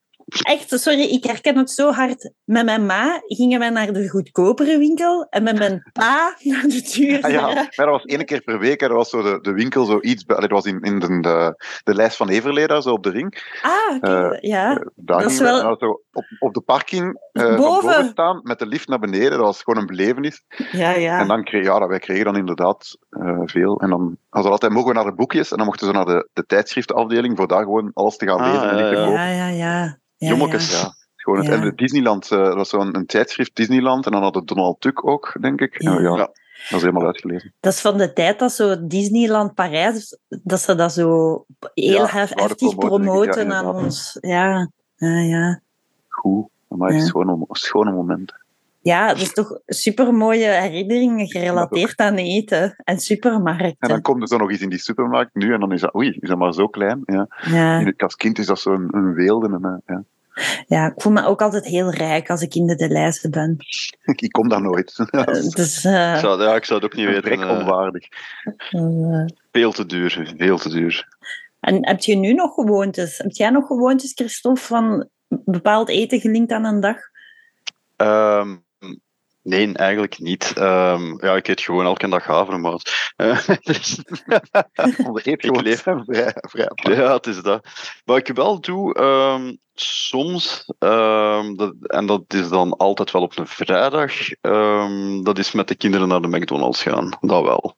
[0.42, 2.30] Echt, sorry, ik herken het zo hard.
[2.44, 6.90] Met mijn ma gingen wij naar de goedkopere winkel en met mijn pa naar de
[6.94, 7.32] duurdere.
[7.32, 8.80] Ja, maar dat was één keer per week.
[8.80, 8.86] hè.
[8.88, 10.24] Dat was zo de, de winkel zo iets.
[10.24, 11.54] Dat was in, in de, de,
[11.84, 13.58] de lijst van Everleda, zo op de ring.
[13.62, 14.74] Ah, oké, ja.
[14.94, 17.82] Daar Dat is gingen we- wel- dan zo op, op de parking eh, van Boven.
[17.90, 19.30] boven staan met de lift naar beneden.
[19.30, 20.42] Dat was gewoon een belevenis.
[20.72, 21.18] Ja, ja.
[21.20, 23.80] En dan kreeg, ja, wij kregen dan inderdaad eh, veel.
[23.80, 26.04] En dan hadden we altijd mogen we naar de boekjes en dan mochten ze naar
[26.04, 28.98] de, de tijdschriftenafdeling voor daar gewoon alles te gaan Ah, lezen en niet te ja,
[29.00, 29.04] ja.
[29.06, 29.20] kopen.
[29.20, 30.23] Ja, ja, ja.
[30.24, 30.70] Ja, Jommekes.
[30.70, 30.78] ja.
[30.78, 31.54] Ja, gewoon het, Ja.
[31.54, 34.82] En de Disneyland, eh, dat was zo'n een tijdschrift Disneyland en dan had het Donald
[34.82, 35.82] Duck ook, denk ik.
[35.82, 36.00] Ja.
[36.00, 36.30] Ja, dat
[36.70, 37.52] is helemaal uitgelezen.
[37.60, 41.44] Dat is van de tijd dat zo Disneyland Parijs, dat ze dat zo
[41.74, 43.52] heel heftig promoten, promoten denk ik.
[43.52, 44.18] Ja, aan ons.
[44.20, 45.60] Ja, ja, ja.
[46.08, 46.98] Goed, maar Ja.
[46.98, 47.04] ja.
[47.04, 48.43] schone, schone momenten.
[48.84, 53.76] Ja, dat is toch super mooie herinneringen gerelateerd aan eten en supermarkten.
[53.78, 55.94] En dan komt er zo nog eens in die supermarkt nu en dan is dat,
[55.94, 57.02] oei, is dat maar zo klein.
[57.04, 57.26] Ja.
[57.44, 57.78] ja.
[57.78, 59.48] In het- Als kind is dat zo'n een weelde.
[59.62, 60.04] En, ja.
[60.66, 63.56] ja, ik voel me ook altijd heel rijk als ik in de, de lijsten ben.
[64.16, 64.94] Ik kom daar nooit.
[65.10, 65.24] Eh,
[65.54, 67.22] Dus, eh, Ik zou, ja, ik zou het ook niet weten.
[67.22, 68.08] vrek eh, onwaardig.
[69.52, 71.08] veel te duur, veel te duur.
[71.60, 73.18] en heb je nu nog gewoontes?
[73.18, 76.96] Heb jij nog gewoontes, Christophe, van bepaald eten gelinkt aan een dag?
[77.96, 78.56] Ehm,
[79.44, 80.52] nee, eigenlijk niet.
[80.56, 83.12] Ehm, ja, ik eet gewoon elke dag havermout.
[83.16, 84.02] Eh, dus-
[85.06, 87.66] Onze eetgewoontes leef- vrij, vrij ja, het is dat.
[88.04, 93.38] Wat ik wel doe, ehm, soms, ehm, dat, en dat is dan altijd wel op
[93.38, 97.16] een vrijdag, ehm, dat is met de kinderen naar de McDonald's gaan.
[97.20, 97.76] Dat wel.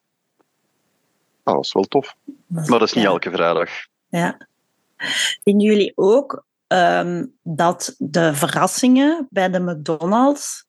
[1.42, 2.14] Ah, dat is wel tof.
[2.46, 3.10] Maar dat is niet Ja.
[3.10, 3.70] elke vrijdag.
[4.08, 4.46] Ja.
[5.44, 10.65] Vinden jullie ook ehm, dat de verrassingen bij de McDonald's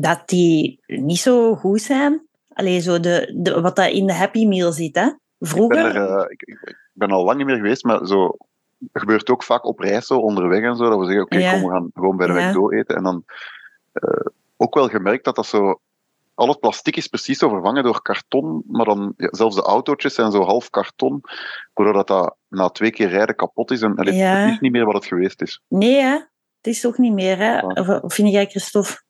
[0.00, 2.26] dat die niet zo goed zijn?
[2.52, 5.06] Allee, zo de, de, wat dat in de Happy Meal zit, hè?
[5.06, 5.96] Ik ben, Vroeger?
[5.96, 8.36] er, eh, ik, ben al lang niet meer geweest, maar zo,
[8.78, 10.88] het gebeurt ook vaak op reis zo, onderweg en zo.
[10.88, 11.52] Dat we zeggen, oké, Ja.
[11.52, 12.48] kom, we gaan gewoon bij de Ja.
[12.48, 12.96] McDo eten.
[12.96, 13.24] En dan
[13.92, 14.26] eh,
[14.56, 15.80] ook wel gemerkt dat dat zo...
[16.34, 20.14] Al het plastic is precies zo vervangen door karton, maar dan ja, zelfs de autootjes
[20.14, 21.20] zijn zo half karton,
[21.74, 23.80] doordat dat na twee keer rijden kapot is.
[23.82, 24.36] En allee, Ja.
[24.36, 25.60] het is niet meer wat het geweest is.
[25.68, 26.12] Nee, hè?
[26.56, 27.52] Het is toch niet meer, hè?
[27.58, 27.60] Ja.
[27.60, 29.02] Of, of vind jij, Christophe?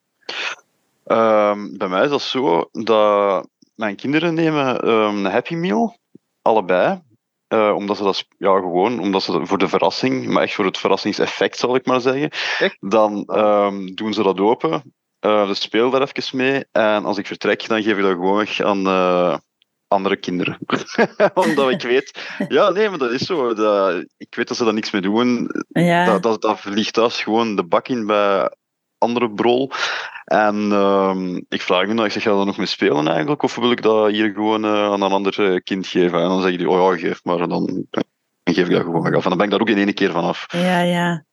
[1.04, 5.96] Ehm, bij mij is dat zo dat mijn kinderen nemen ehm, een Happy Meal,
[6.42, 7.02] allebei.
[7.46, 10.64] Eh, omdat ze dat ja, gewoon, omdat ze dat voor de verrassing, maar echt voor
[10.64, 12.30] het verrassingseffect zal ik maar zeggen.
[12.58, 12.76] Echt?
[12.80, 14.94] Dan ehm, doen ze dat open.
[15.20, 16.64] dus speel daar even mee.
[16.72, 19.36] En als ik vertrek, dan geef ik dat gewoon weg aan eh,
[19.88, 20.58] andere kinderen.
[21.34, 23.54] omdat ik weet, ja, nee, maar dat is zo.
[23.54, 25.50] Dat, ik weet dat ze daar niks mee doen.
[25.68, 26.04] Ja.
[26.04, 28.50] Dat, dat, dat vliegt thuis gewoon de bak in bij
[28.98, 29.70] andere brol.
[30.24, 33.42] En ehm, ik vraag me dan, ik zeg, ga je nog mee spelen eigenlijk?
[33.42, 36.22] Of wil ik dat hier gewoon eh, aan een ander eh, kind geven?
[36.22, 37.40] En dan zeggen die, oh ja, geef maar.
[37.40, 37.86] En dan,
[38.44, 39.22] geef ik dat gewoon weg af.
[39.22, 40.46] En dan ben ik daar ook in één keer van af.
[40.48, 41.24] Ja, ja.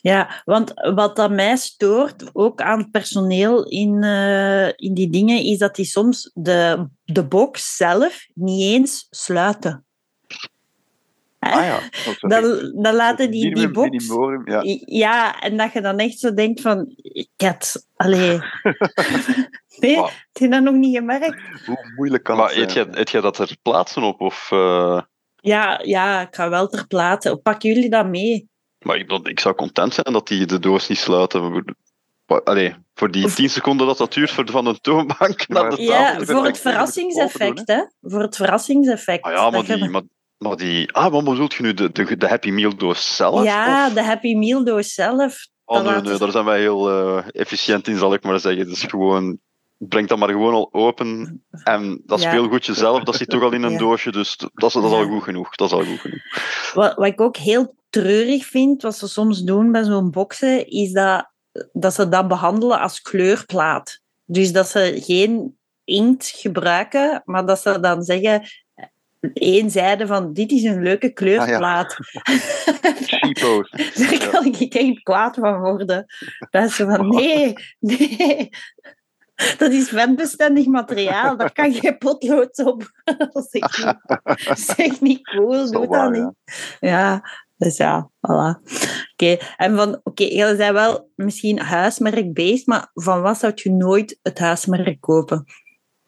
[0.00, 5.58] Ja, want wat dat mij stoort, ook aan personeel in, eh, in die dingen, is
[5.58, 9.86] dat die soms de, de box zelf niet eens sluiten.
[11.38, 11.80] Ah ja.
[12.28, 14.06] Dan, dan laten die die box...
[14.44, 14.60] ja.
[14.84, 16.92] Ja, en dat je dan echt zo denkt van...
[16.96, 17.86] Ik had...
[17.96, 18.40] Allee...
[19.80, 20.04] nee, Wauw.
[20.04, 21.36] heb je dat nog niet gemerkt?
[21.66, 22.90] Hoe moeilijk kan Maar het zijn?
[22.90, 24.20] jij, eet jij dat er plaatsen op?
[24.20, 25.00] Of, eh,
[25.36, 27.36] Ja, ja, ik ga wel ter plaatse.
[27.36, 28.48] Pakken jullie dat mee?
[28.78, 31.64] maar ik, dat, ik zou content zijn dat die de doos niet sluiten.
[32.44, 35.82] Allee, voor die Of- 10 seconden dat dat duurt voor, van de toonbank naar de
[35.82, 36.20] ja, tafel.
[36.20, 37.82] Ja, voor het verrassingseffect, hè?
[38.02, 39.24] Voor het verrassingseffect.
[39.24, 40.02] Ah ja, maar, die, maar
[40.38, 40.92] Maar die...
[40.92, 41.74] Ah, wat bedoelt je nu?
[41.74, 43.44] De, de, de Happy Meal doos zelf?
[43.44, 43.92] ja, of?
[43.92, 45.46] de Happy Meal doos zelf.
[45.64, 48.66] Oh, dat nee, nee, daar zijn wij heel eh, efficiënt in, zal ik maar zeggen.
[48.66, 49.38] Dus gewoon...
[49.78, 51.42] Breng dat maar gewoon al open.
[51.64, 52.28] En dat Ja.
[52.30, 53.78] speelgoedje zelf, dat zit toch al in een Ja.
[53.78, 54.12] doosje.
[54.12, 55.54] Dus dat is, dat is al goed genoeg.
[55.54, 56.20] Dat is al goed genoeg.
[56.74, 60.92] Wat, wat ik ook heel treurig vind, wat ze soms doen bij zo'n boxen, is
[60.92, 61.30] dat,
[61.72, 64.00] dat ze dat behandelen als kleurplaat.
[64.24, 68.42] Dus dat ze geen inkt gebruiken, maar dat ze dan zeggen
[69.32, 71.96] één zijde van dit is een leuke kleurplaat.
[73.06, 73.70] Cheapo's.
[73.98, 76.06] Daar kan ik echt kwaad van worden.
[76.50, 78.50] Dat is van, nee, nee.
[79.58, 81.36] Dat is vetbestendig materiaal.
[81.36, 82.90] Daar kan geen potlood op.
[83.32, 83.96] Dat is echt niet,
[84.44, 85.70] dat is echt niet cool.
[85.70, 86.32] Doe dat niet.
[86.80, 87.22] ja.
[87.58, 88.60] Dus ja, voilà.
[89.12, 94.18] Oké, en van, oké, jij bent wel misschien huismerkbeest, maar van wat zou je nooit
[94.22, 95.44] het huismerk kopen?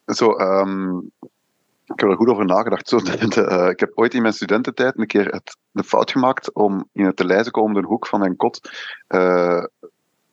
[0.04, 1.00] Zo, ehm,
[1.94, 2.88] ik heb er goed over nagedacht.
[2.88, 6.10] Zo, de, de, eh, ik heb ooit in mijn studententijd een keer het, de fout
[6.10, 8.70] gemaakt om in het te lijzen om de hoek van mijn kot
[9.06, 9.64] eh,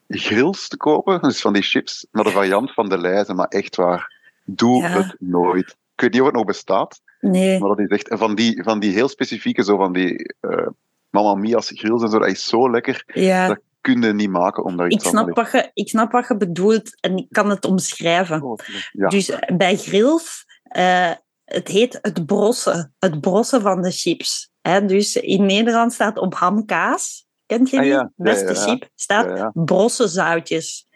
[0.07, 1.21] grills te kopen.
[1.21, 3.35] Dus van die chips, maar de variant van de lijzen.
[3.35, 4.87] Maar echt waar, doe Ja.
[4.89, 5.69] het nooit.
[5.93, 8.07] Ik weet niet of het nog bestaat, Nee, maar dat is echt...
[8.09, 10.67] Van die, van die heel specifieke, zo van die uh,
[11.09, 13.03] Mamma Mia's grills en zo, dat is zo lekker.
[13.13, 13.47] ja.
[13.47, 16.27] Dat kun je niet maken om daar Ik iets snap, wat je, ik snap wat
[16.27, 18.57] je bedoelt en ik kan het omschrijven.
[18.91, 21.11] Ja, Dus bij grills, eh,
[21.47, 22.93] het heet het brossen.
[22.99, 24.49] Het brossen van de chips.
[24.61, 24.85] Hè?
[24.85, 27.91] Dus in Nederland staat op hamkaas, kent je Ah, die?
[27.91, 28.65] Ja, Beste ja, ja.
[28.65, 29.51] chip, staat ja, ja.
[29.53, 30.87] brosse zoutjes.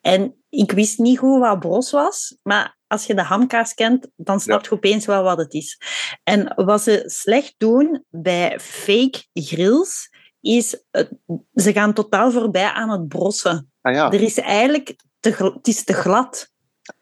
[0.00, 4.40] En ik wist niet goed wat bros was, maar als je de hamkaas kent, dan
[4.40, 5.80] snap je opeens wel wat het is.
[6.22, 11.10] En wat ze slecht doen bij fake grills, is het-
[11.54, 13.72] ze gaan totaal voorbij aan het brossen.
[13.80, 14.10] Ah, ja.
[14.12, 16.50] Er is eigenlijk te, het is te glad.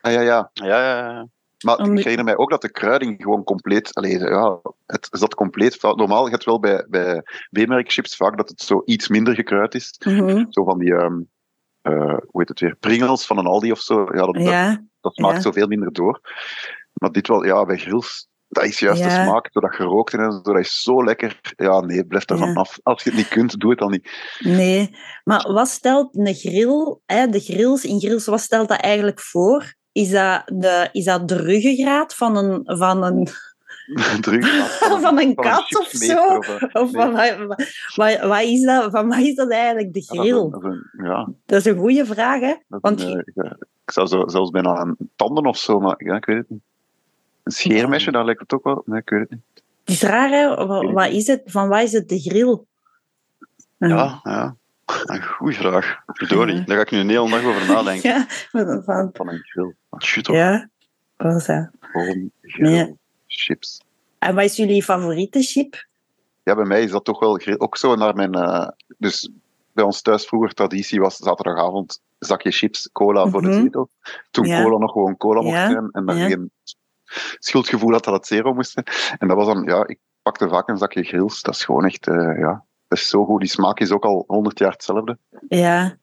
[0.00, 0.50] Ah, ja, ja.
[0.52, 1.28] Ja, ja, ja.
[1.64, 3.94] Maar ik herinner mij ook dat de kruiding gewoon compleet...
[3.94, 5.82] Allee, ja, het zat compleet.
[5.82, 10.00] Normaal, hebt wel bij, bij B-merkchips vaak dat het zo iets minder gekruid is.
[10.04, 10.44] Mhm.
[10.48, 10.94] Zo van die...
[10.94, 11.20] ehm,
[11.82, 12.76] eh, hoe heet het weer?
[12.80, 14.00] Pringles van een Aldi of zo.
[14.00, 15.40] Ja, dat, dat, Ja, dat smaakt ja.
[15.40, 16.20] zoveel minder door.
[16.92, 17.44] Maar dit wel...
[17.44, 18.28] Ja, bij grills...
[18.48, 21.40] Dat is juist de smaak, zo dat gerookt en zo, dat is zo lekker.
[21.56, 22.44] Ja, nee, blijf daar Ja.
[22.44, 22.78] vanaf.
[22.82, 24.10] Als je het niet kunt, doe het dan niet.
[24.38, 24.96] nee.
[25.24, 29.74] Maar wat stelt een grill, hè, de grills in grills, wat stelt dat eigenlijk voor?
[29.94, 33.28] Is dat de, is dat de ruggengraat van een, van een,
[34.20, 34.44] Druk.
[35.00, 36.36] van een kat of zo?
[36.72, 37.02] Of Nee.
[37.02, 37.12] van,
[37.46, 40.42] wat, wat, is dat, van wat is dat eigenlijk, de Ja, dat is grill?
[40.42, 42.54] een- dat is een- ja, Dat is een goede vraag, hè?
[42.68, 43.50] Want een, eh,
[43.84, 46.62] ik zou zo, zelfs bijna een tanden of zo, maar ja, ik weet het niet.
[47.42, 48.82] Een scheermesje, daar lijkt het ook wel.
[48.86, 49.40] Nee, ik weet het niet.
[49.84, 50.66] het is raar, hè?
[50.66, 51.42] Wat, wat is het?
[51.44, 52.58] Van wat is het, de grill?
[53.76, 54.56] Ja, ja.
[55.04, 55.98] Een goeie vraag.
[56.06, 56.64] Verdorie, Ja.
[56.64, 58.10] daar ga ik nu een hele dag over nadenken.
[58.14, 59.74] Ja, van, van- Van een grill.
[60.22, 60.36] Toch.
[60.36, 60.68] ja.
[61.16, 61.68] Wat is dat?
[61.80, 62.70] Gewoon grill.
[62.70, 62.96] Nee.
[63.26, 63.80] Chips.
[64.18, 65.86] En wat is jullie favoriete chip?
[66.42, 67.58] Ja, bij mij is dat toch wel grill.
[67.58, 68.34] Ook zo naar mijn.
[68.34, 68.68] eh,
[68.98, 69.30] dus
[69.72, 73.62] bij ons thuis vroeger traditie was zaterdagavond zakje chips, cola voor de Mhm.
[73.62, 73.88] zetel.
[74.30, 74.62] Toen Ja.
[74.62, 75.70] cola nog gewoon cola mocht Ja.
[75.70, 76.26] zijn en dan Ja.
[76.26, 76.50] geen
[77.38, 78.86] schuldgevoel had dat het zero moest zijn.
[79.18, 81.42] En dat was dan, ja, ik pakte vaak een zakje grills.
[81.42, 82.64] Dat is gewoon echt, eh, ja,
[82.94, 83.40] dat is zo goed.
[83.40, 85.18] Die smaak is ook al honderd jaar hetzelfde.
[85.48, 85.96] Ja.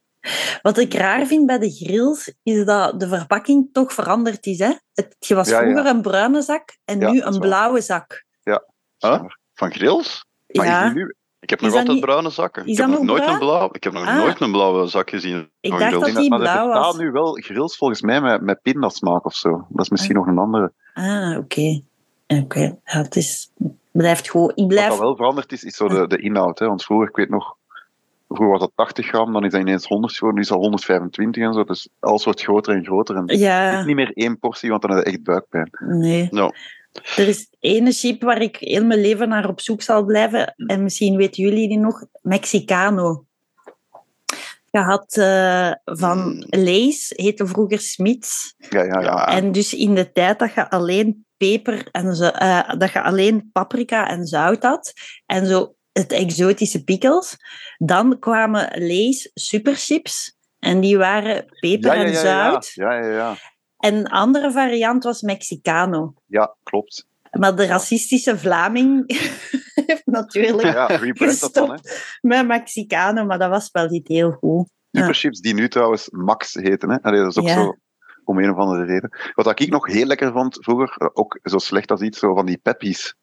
[0.62, 4.58] Wat ik raar vind bij de grills, is dat de verpakking toch veranderd is.
[4.58, 4.72] Hè?
[4.94, 5.70] Het, je was Ja, ja.
[5.70, 8.24] vroeger een bruine zak en Ja, nu een blauwe zak.
[8.98, 9.22] Huh?
[9.54, 10.24] Van grills?
[10.52, 12.64] Maar ja, nu, Ik heb Is nog dat altijd niet- bruine zakken.
[12.64, 13.38] is Ik heb dat nog nooit een bruin?
[13.38, 13.68] blauw.
[13.72, 14.16] Ik heb nog Ah.
[14.16, 15.50] nooit een blauwe zak gezien.
[15.60, 16.04] Ik dacht grills.
[16.06, 16.96] dat die maar blauw bestaan was.
[16.98, 19.66] nu wel grills volgens mij met, met pindasmaak of zo.
[19.68, 20.72] Dat is misschien nog een andere.
[20.94, 21.82] Ah, oké.
[22.26, 23.50] Oké, ja, het is,
[23.92, 24.52] blijft gewoon.
[24.54, 26.58] Ik Wat dat wel veranderd is, is zo de, de inhoud.
[26.58, 26.66] Hè?
[26.66, 27.56] Want vroeger, ik weet nog,
[28.28, 31.42] vroeger was dat 80 gram, dan is dat ineens 100 geworden, nu is dat 125
[31.42, 31.64] en zo.
[31.64, 33.16] Dus alles wordt groter en groter.
[33.16, 33.30] En het
[33.80, 35.70] is niet meer één portie, want dan heb je echt buikpijn.
[35.78, 36.28] nee.
[36.30, 36.54] Nou,
[37.16, 40.54] Er is ene chip waar ik heel mijn leven naar op zoek zal blijven.
[40.56, 42.04] En misschien weten jullie die nog.
[42.22, 43.24] Mexicano.
[44.70, 46.42] Je had eh, van Mm.
[46.48, 48.54] Lees, heette vroeger Smits.
[48.58, 49.00] Ja, ja.
[49.00, 49.26] ja.
[49.28, 53.50] En dus in de tijd dat je alleen peper en zo, eh, dat je alleen
[53.52, 54.92] paprika en zout had,
[55.26, 57.36] en zo het exotische pickles,
[57.78, 60.36] dan kwamen Lees superchips.
[60.58, 62.70] En die waren peper ja, ja, en zout.
[62.74, 63.12] Ja, ja, ja.
[63.12, 63.36] ja.
[63.78, 66.14] En een andere variant was Mexicano.
[66.26, 67.06] Ja, klopt.
[67.30, 69.04] Maar de racistische Vlaming
[69.86, 70.86] heeft natuurlijk Ja.
[70.86, 71.76] Hè.
[72.20, 74.68] met Mexicano, maar dat was wel niet heel goed.
[74.90, 76.90] Superchips die nu trouwens Max heten.
[76.90, 77.02] Hè.
[77.02, 77.76] Allee, dat is ook zo
[78.24, 79.10] om een of andere reden.
[79.34, 82.46] Wat ik nog heel lekker vond vroeger, eh, ook zo slecht als iets, zo van
[82.46, 83.14] die peppies.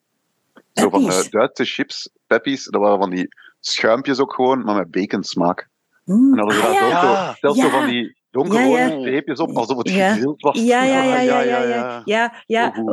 [0.74, 3.28] Zo van de Duitse chips, peppies, dat waren van die
[3.60, 5.68] schuimpjes ook gewoon, maar met baconsmaak.
[6.06, 6.32] Mm.
[6.32, 7.02] En dan hadden ze Ah, daar ja.
[7.02, 7.36] zo, Ja.
[7.40, 7.64] zelfs Ja.
[7.64, 9.00] zo van die donkerrode Ja, ja.
[9.00, 10.10] streepjes op, alsof het Ja.
[10.14, 10.60] gegrild was.
[10.60, 12.84] Ja, ja, ja, Ja, ja, ja, ja.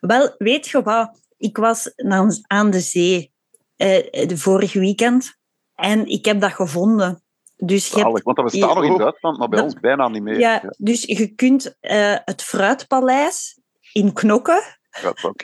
[0.00, 1.20] Wel, weet je wat?
[1.38, 3.32] ik was aan, aan de zee
[3.76, 5.38] eh, de vorige weekend
[5.74, 7.21] en ik heb dat gevonden.
[7.64, 10.22] Dus je hebt, want dat bestaat nog in Duitsland, maar bij Dat- ons bijna niet
[10.22, 10.38] meer.
[10.38, 13.58] ja, dus je kunt eh, het Fruitpaleis
[13.92, 14.62] in Knokken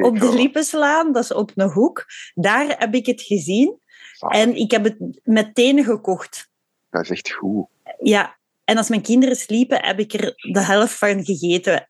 [0.02, 2.04] op de Liepenslaan, dat is op een hoek.
[2.34, 3.78] Daar heb ik het gezien
[4.12, 4.36] zalig.
[4.36, 6.48] en ik heb het meteen gekocht.
[6.90, 7.66] Dat is echt goed.
[7.98, 11.88] Ja, en als mijn kinderen sliepen, heb ik er de helft van gegeten.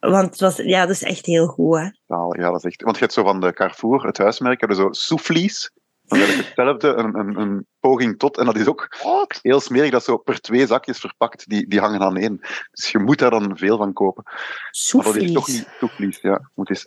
[0.00, 1.76] Want het was, ja, dat is echt heel goed.
[1.76, 1.82] Hè?
[2.06, 2.82] Ja, dat is echt...
[2.82, 5.70] Want je hebt zo van de Carrefour, het huismerk, hebben zo soufflies.
[6.08, 8.38] Dan heb je hetzelfde, een, een, een poging tot.
[8.38, 8.88] En dat is ook
[9.42, 11.48] heel smerig, dat is zo per twee zakjes verpakt.
[11.48, 12.40] Die, die hangen aan één.
[12.70, 14.22] Dus je moet daar dan veel van kopen.
[14.24, 15.58] Maar dat is toch Soeflies.
[15.58, 16.32] niet soufflies, ja.
[16.32, 16.86] Het moet eens.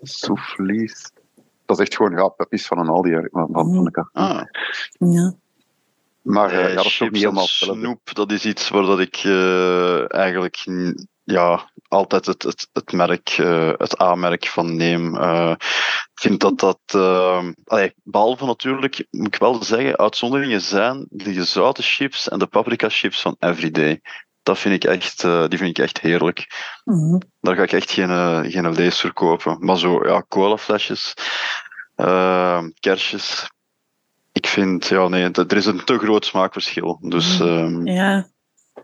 [1.66, 4.28] Dat is echt gewoon, ja, puppies van een Aldi, van, van van de Carrefour.
[4.28, 4.44] Ah,
[5.12, 5.34] Ja.
[6.30, 9.00] Maar eh, eh, ja, dat is chips niet helemaal snoep, dat is iets waar dat
[9.00, 10.66] ik eh, eigenlijk
[11.24, 15.18] ja, altijd het, het, het merk, eh, het A-merk van neem.
[15.18, 15.54] Eh,
[16.14, 21.34] ik vind dat dat, eh, allee, behalve natuurlijk, moet ik wel zeggen, uitzonderingen zijn de
[21.34, 24.02] gezouten chips en de paprika chips van Everyday.
[24.44, 26.46] Dat vind ik echt, eh, die vind ik echt heerlijk.
[26.84, 27.18] Mhm.
[27.40, 29.58] Daar ga ik echt geen, geen lees voor kopen.
[29.60, 31.14] Maar zo, ja, colaflesjes,
[32.80, 33.50] kersjes.
[34.40, 36.98] Ik vind, ja, nee, er is een te groot smaakverschil.
[37.02, 38.28] Dus, ehm, ja.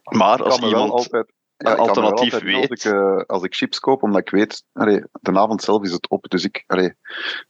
[0.04, 2.70] maar als iemand altijd, alternatief altijd weet.
[2.70, 5.92] Als ik, eh, als ik chips koop, omdat ik weet, allee, de avond zelf is
[5.92, 6.30] het op.
[6.30, 6.94] Dus ik, allee,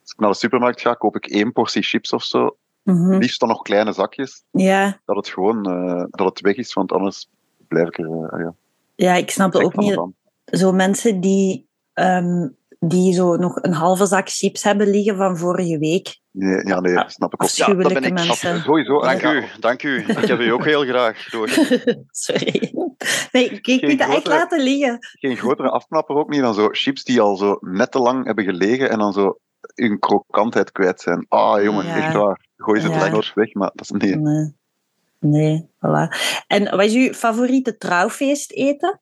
[0.02, 2.58] als ik naar de supermarkt ga, koop ik één portie chips of zo.
[2.84, 3.18] Mhm.
[3.18, 4.44] Liefst dan nog kleine zakjes.
[4.52, 5.02] ja.
[5.06, 7.30] Dat het gewoon eh, dat het weg is, want anders
[7.68, 8.56] blijf ik er eh, ja,
[8.96, 9.94] ja, ik snap gek ook niet.
[9.94, 10.16] van.
[10.46, 12.48] Zo mensen die, ehm,
[12.88, 16.20] die zo nog een halve zak chips hebben liggen van vorige week.
[16.32, 17.50] Nee, ja, nee, dat snap ik ook.
[17.50, 18.14] Ja, dat ben ik.
[18.14, 18.62] mensen.
[18.62, 19.00] Sowieso.
[19.02, 19.98] Dank Ja, u, dank u.
[20.08, 21.50] Ik heb u ook heel graag door.
[22.12, 22.74] Sorry.
[23.32, 24.98] Nee, ik, Geen moet dat echt laten liggen.
[25.20, 28.44] Geen grotere afknapper ook niet dan zo chips die al zo net te lang hebben
[28.44, 29.40] gelegen en dan zo
[29.76, 31.26] hun krokantheid kwijt zijn.
[31.30, 31.96] Ah, jongen, Ja.
[31.96, 32.46] echt waar.
[32.58, 34.16] Gooi ze het lekker weg, maar dat is nee.
[34.16, 34.56] Nee.
[35.20, 36.16] Nee, voilà.
[36.48, 39.00] En wat is uw favoriete trouwfeest eten?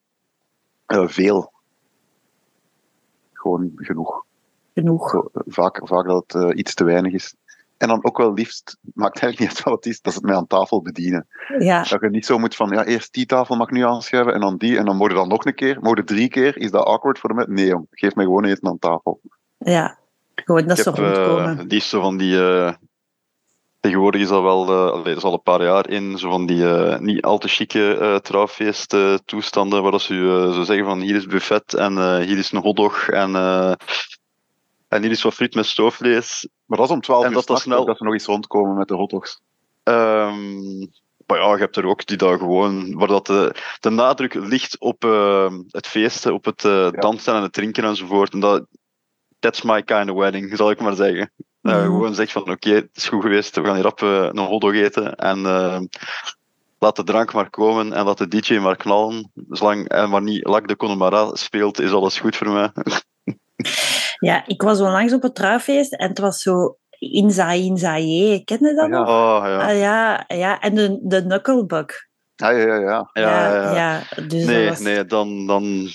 [0.85, 1.52] Eh, veel.
[3.43, 4.23] Gewoon genoeg.
[4.73, 5.09] Genoeg.
[5.09, 7.35] Zo, eh, vaak, vaak dat het eh, iets te weinig is.
[7.77, 10.27] En dan ook wel liefst, maakt eigenlijk niet uit wat het is, dat ze het
[10.27, 11.27] mij aan tafel bedienen.
[11.59, 14.33] Ja, Dat je niet zo moet van, ja, eerst die tafel mag ik nu aanschuiven
[14.33, 16.57] en dan die, en dan moet je dan nog een keer, moet je drie keer,
[16.57, 17.53] is dat awkward voor mensen?
[17.53, 19.21] Nee, jong, geef mij gewoon eten aan tafel.
[19.57, 19.97] ja.
[20.35, 21.67] Gewoon dat ze heb eh, rondkomen.
[21.67, 22.37] die is zo van die.
[22.37, 22.73] eh,
[23.83, 26.99] tegenwoordig is dat wel, dat is al een paar jaar in, zo van die eh,
[26.99, 31.25] niet al te chique trouwfeest eh, toestanden, waar ze uh, zo zeggen van hier is
[31.25, 33.35] buffet en hier is een hotdog en,
[34.87, 36.47] en hier is wat friet met stoofvlees.
[36.65, 38.77] Maar dat is om 12 En uur dat dat snel- dat ze nog eens rondkomen
[38.77, 39.41] met de hotdogs.
[39.83, 40.79] Ehm,
[41.27, 44.79] maar ja, je hebt er ook die daar gewoon, waar dat de, de nadruk ligt
[44.79, 45.01] op
[45.67, 46.61] het feesten, op het
[47.01, 48.33] dansen en het drinken enzovoort.
[48.33, 48.65] En dat,
[49.43, 51.31] that's my kind of wedding, zal ik maar zeggen.
[51.61, 51.83] Je Mhm.
[51.83, 54.73] gewoon zegt van, oké, het is goed geweest, we gaan hier op eh, een hotdog
[54.73, 55.79] eten en eh,
[56.79, 59.31] laat de drank maar komen en laat de DJ maar knallen.
[59.49, 62.71] Zolang en maar niet Lac de Connemara speelt, is alles goed voor mij.
[64.19, 68.41] Ja, ik was onlangs op een trouwfeest en het was zo Inza Inzaye.
[68.43, 68.97] Ken je dat Ah, ja.
[68.99, 69.07] nog?
[69.07, 69.67] Oh ja.
[69.69, 70.59] Ah, ja, ja.
[70.59, 72.05] En de, de knucklebug.
[72.35, 72.79] Ja, ja, ja.
[72.79, 73.09] ja.
[73.13, 74.21] Ja, ja, ja.
[74.27, 74.79] Dus Nee, dat was...
[74.79, 75.87] nee, dan, dan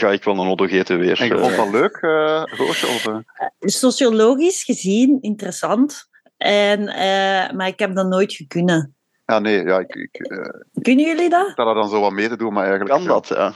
[0.00, 1.20] ga ik wel een eten weer.
[1.20, 2.86] En je Eh, vond dat leuk, eh Roosje?
[2.86, 3.16] Of, eh?
[3.58, 6.08] Sociologisch gezien interessant.
[6.36, 8.94] En, eh, maar ik heb dat nooit gekunnen.
[9.26, 10.38] Ja, nee, ja, ik, ik eh,
[10.82, 11.48] Kunnen jullie dat?
[11.50, 12.94] sta daar dan zo wat mee te doen, maar eigenlijk...
[12.94, 13.52] kan dat, ja.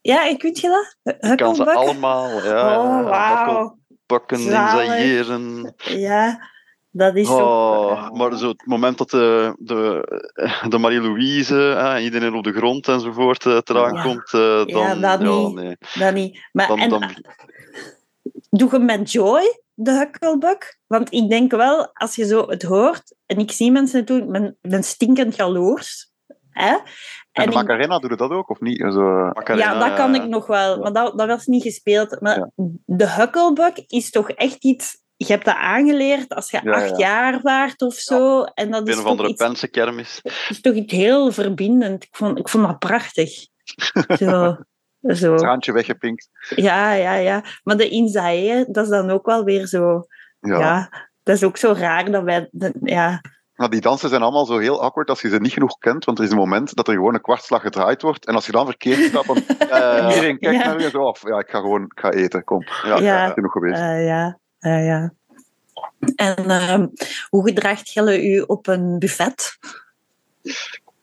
[0.00, 0.68] Ja, kunt je
[1.02, 1.14] dat?
[1.30, 2.44] Ik kan ze allemaal.
[2.44, 3.78] Ja, Oh, wauw.
[5.84, 6.48] Ja,
[6.96, 7.36] dat is zo...
[7.36, 10.02] Oh, maar zo het moment dat de, de,
[10.68, 14.02] de Marie-Louise, eh, iedereen op de grond enzovoort, eh, eraan Ja.
[14.02, 14.66] komt, eh, dan...
[14.66, 15.54] Ja, dat niet.
[15.54, 15.76] nee.
[15.98, 16.38] Dat niet.
[16.52, 17.02] Maar, Dan, en, dan,
[18.50, 20.58] Doe je met Joy, de Huckelbug?
[20.86, 24.22] Want ik denk wel, als je zo het hoort, en ik zie mensen het doen,
[24.22, 26.10] ik ben, ben stinkend jaloers.
[26.50, 26.68] Hè?
[26.70, 26.80] En
[27.32, 28.78] de ik- Macarena doet dat ook, of niet?
[28.80, 30.80] Zo, Macarena, ja, dat kan eh, ik nog wel, Ja.
[30.82, 32.20] maar dat, dat was niet gespeeld.
[32.20, 32.50] Maar Ja.
[32.86, 35.04] de Huckelbug is toch echt iets...
[35.16, 36.96] Je hebt dat aangeleerd als je Ja, acht ja.
[36.96, 38.42] jaar waart of zo.
[38.42, 40.20] En dat is of andere iets, Pense kermis.
[40.48, 42.02] is toch iets heel verbindend.
[42.04, 43.30] Ik vond, ik vond dat prachtig.
[44.18, 44.56] Zo.
[45.08, 45.36] zo.
[45.36, 46.28] traantje weggepinkt.
[46.54, 47.44] Ja, ja, ja.
[47.64, 50.06] Maar de Inzae, dat is dan ook wel weer zo...
[50.40, 50.90] Ja.
[51.22, 52.48] Dat is ook zo raar dat wij...
[52.82, 53.20] ja,
[53.54, 56.18] Maar die dansen zijn allemaal zo heel awkward als je ze niet genoeg kent, want
[56.18, 58.26] er is een moment dat er gewoon een kwartslag gedraaid wordt.
[58.26, 59.36] En als je dan verkeerd staat, dan
[59.70, 60.66] Eh, iedereen kijkt Ja.
[60.66, 61.22] naar je zo af.
[61.28, 62.64] Ja, ik ga gewoon ik ga eten, kom.
[62.98, 63.28] ja.
[63.30, 63.80] Genoeg geweest.
[63.80, 65.12] eh, ja, eh, ja.
[66.16, 66.86] En ehm,
[67.28, 69.58] hoe gedraagt jullie u op een buffet?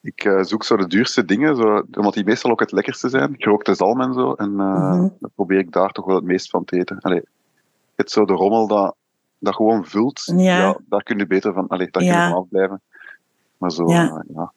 [0.01, 3.35] Ik eh, zoek zo de duurste dingen, zo, omdat die meestal ook het lekkerste zijn.
[3.37, 4.33] Gerookte zalm en zo.
[4.33, 5.07] En eh Mhm.
[5.19, 6.99] dan probeer ik daar toch wel het meest van te eten.
[6.99, 7.21] Allee,
[7.95, 8.95] het zo de rommel dat
[9.39, 10.57] dat gewoon vult, Ja.
[10.57, 10.77] ja.
[10.89, 12.29] daar kun je beter van, allee, daar kun je Ja.
[12.29, 12.81] van afblijven.
[13.57, 14.07] Maar zo, Ja.
[14.09, 14.51] eh, ja.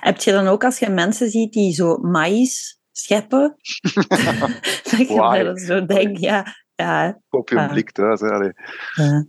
[0.00, 3.56] Heb je dan ook als je mensen ziet die zo maïs scheppen?
[4.90, 6.46] dat je dan zo denkt, ja,
[6.80, 7.18] ja.
[7.28, 8.20] Koop je blik thuis.
[8.20, 8.52] Hè, ja.
[8.94, 9.24] Ja.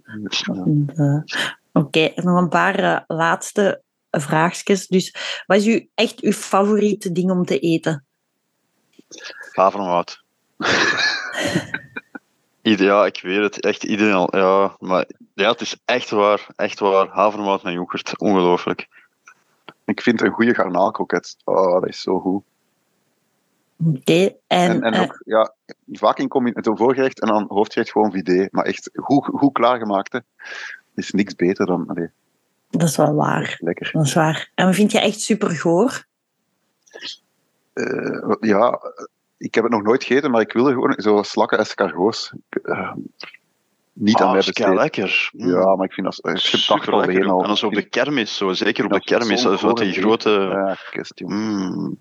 [0.95, 1.21] Eh,
[1.73, 3.81] Oké, nog een paar eh, laatste
[4.11, 4.87] vraagjes.
[4.87, 8.05] Dus wat is uw, echt uw favoriete ding om te eten?
[9.51, 10.23] Havermout.
[12.61, 13.59] Ideaal, ik weet het.
[13.59, 14.35] Echt ideaal.
[14.37, 16.47] Ja, maar ja, het is echt waar.
[16.55, 17.07] Echt waar.
[17.07, 18.19] Havermout met yoghurt.
[18.19, 18.87] Ongelooflijk.
[19.85, 21.37] Ik vind een goede garnaalkroket.
[21.43, 22.43] Oh, dat is zo goed.
[23.85, 25.53] Oké, en, En, en eh, ook, ja,
[25.91, 28.47] vaak in combinatie, voorgerecht en dan hoofdgerecht gewoon vidé.
[28.51, 30.11] Maar echt goed, goed klaargemaakt.
[30.13, 30.17] hè.
[30.17, 30.23] Er
[30.93, 32.09] is niks beter dan, allee,
[32.69, 33.57] dat is wel waar.
[33.59, 33.89] lekker.
[33.93, 34.51] Dat is waar.
[34.55, 36.05] En vind je echt super goor?
[37.73, 38.79] Eh, ja,
[39.37, 42.33] ik heb het nog nooit gegeten, maar ik wilde gewoon zo slakken escargots.
[42.61, 42.93] Eh,
[43.93, 44.73] niet aan Ah, mij is besteed.
[44.75, 45.29] lekker.
[45.37, 47.29] Ja, maar ik vind dat als je dacht Super alleen lekker.
[47.31, 47.41] al.
[47.41, 48.53] En dan zo op de kermis, zo.
[48.53, 49.41] zeker op Ja, de kermis.
[49.41, 50.29] Zo die grote.
[50.29, 51.91] Ja, kist, joh.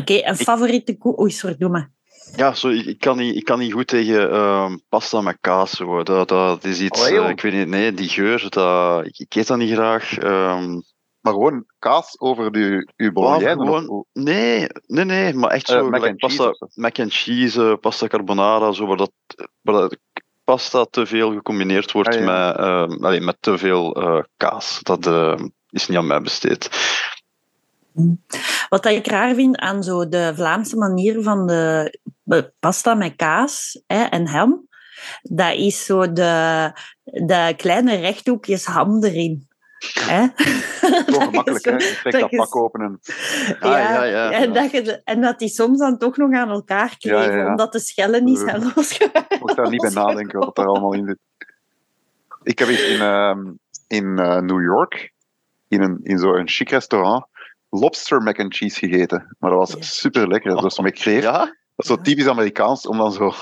[0.00, 1.20] Oké, een favoriete koe...
[1.20, 1.90] Oei, sorry, doe maar.
[2.36, 5.70] Ja, zo, ik, kan niet, ik kan niet goed tegen ehm, pasta met kaas.
[5.70, 6.02] Zo.
[6.02, 9.34] Dat, dat is iets, Oh, eh, ik weet niet, nee, die geur, dat, ik, ik
[9.34, 10.18] eet dat niet graag.
[10.18, 10.80] ehm,
[11.20, 14.04] Maar gewoon kaas over de, uw bolognese.
[14.12, 17.62] nee, nee, nee, maar echt Eh, zo mac gelijk and cheese pasta, mac and cheese,
[17.70, 19.12] eh, pasta carbonara, zo, waar, dat,
[19.60, 19.96] waar dat
[20.44, 22.46] pasta te veel gecombineerd wordt Ah, ja.
[22.46, 24.78] met, ehm, allee, met te veel eh, kaas.
[24.82, 25.34] Dat eh,
[25.70, 26.68] is niet aan mij besteed.
[28.68, 34.02] Wat ik raar vind aan zo de Vlaamse manier van de pasta met kaas hè,
[34.02, 34.68] en ham,
[35.22, 36.70] dat is zo de,
[37.04, 39.46] de kleine rechthoekjes ham erin.
[40.00, 40.26] Hè?
[41.12, 41.80] Zo gemakkelijk, hè?
[41.80, 43.00] Zo- Je trekt dat pak open en...
[43.60, 44.60] Ah, ja, ja, En, ja.
[44.62, 47.46] dat je, en dat die soms dan toch nog aan elkaar kleven, Ja, ja, ja.
[47.50, 48.62] omdat de schellen niet zijn.
[48.62, 51.18] Ik mocht daar niet bij nadenken wat er allemaal in zit.
[52.42, 53.40] Ik heb eens in, ehm,
[53.86, 55.12] in eh, New York,
[55.68, 57.24] in, een, in zo'n chic restaurant,
[57.80, 59.36] lobster mac and cheese gegeten.
[59.38, 59.82] Maar dat was Ja.
[59.82, 60.50] super lekker.
[60.50, 61.22] Dat was met kreeft.
[61.22, 61.38] Ja?
[61.38, 63.32] Dat is zo typisch Amerikaans, om dan zo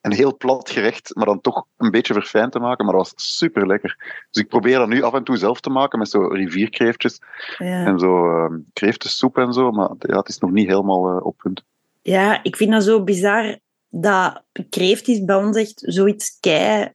[0.00, 2.84] een heel plat gerecht, maar dan toch een beetje verfijnd te maken.
[2.84, 3.96] Maar dat was super lekker.
[4.30, 7.18] Dus ik probeer dat nu af en toe zelf te maken met zo rivierkreeftjes
[7.58, 7.84] Ja.
[7.86, 9.70] en zo ehm kreeftensoep en zo.
[9.70, 11.62] Maar ja, het is nog niet helemaal eh, op punt.
[12.02, 13.58] Ja, ik vind dat zo bizar.
[13.88, 16.92] Dat kreeft is bij ons echt zoiets kei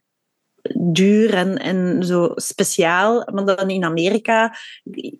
[0.92, 3.28] duur en, en zo speciaal.
[3.32, 4.54] Maar dan in Amerika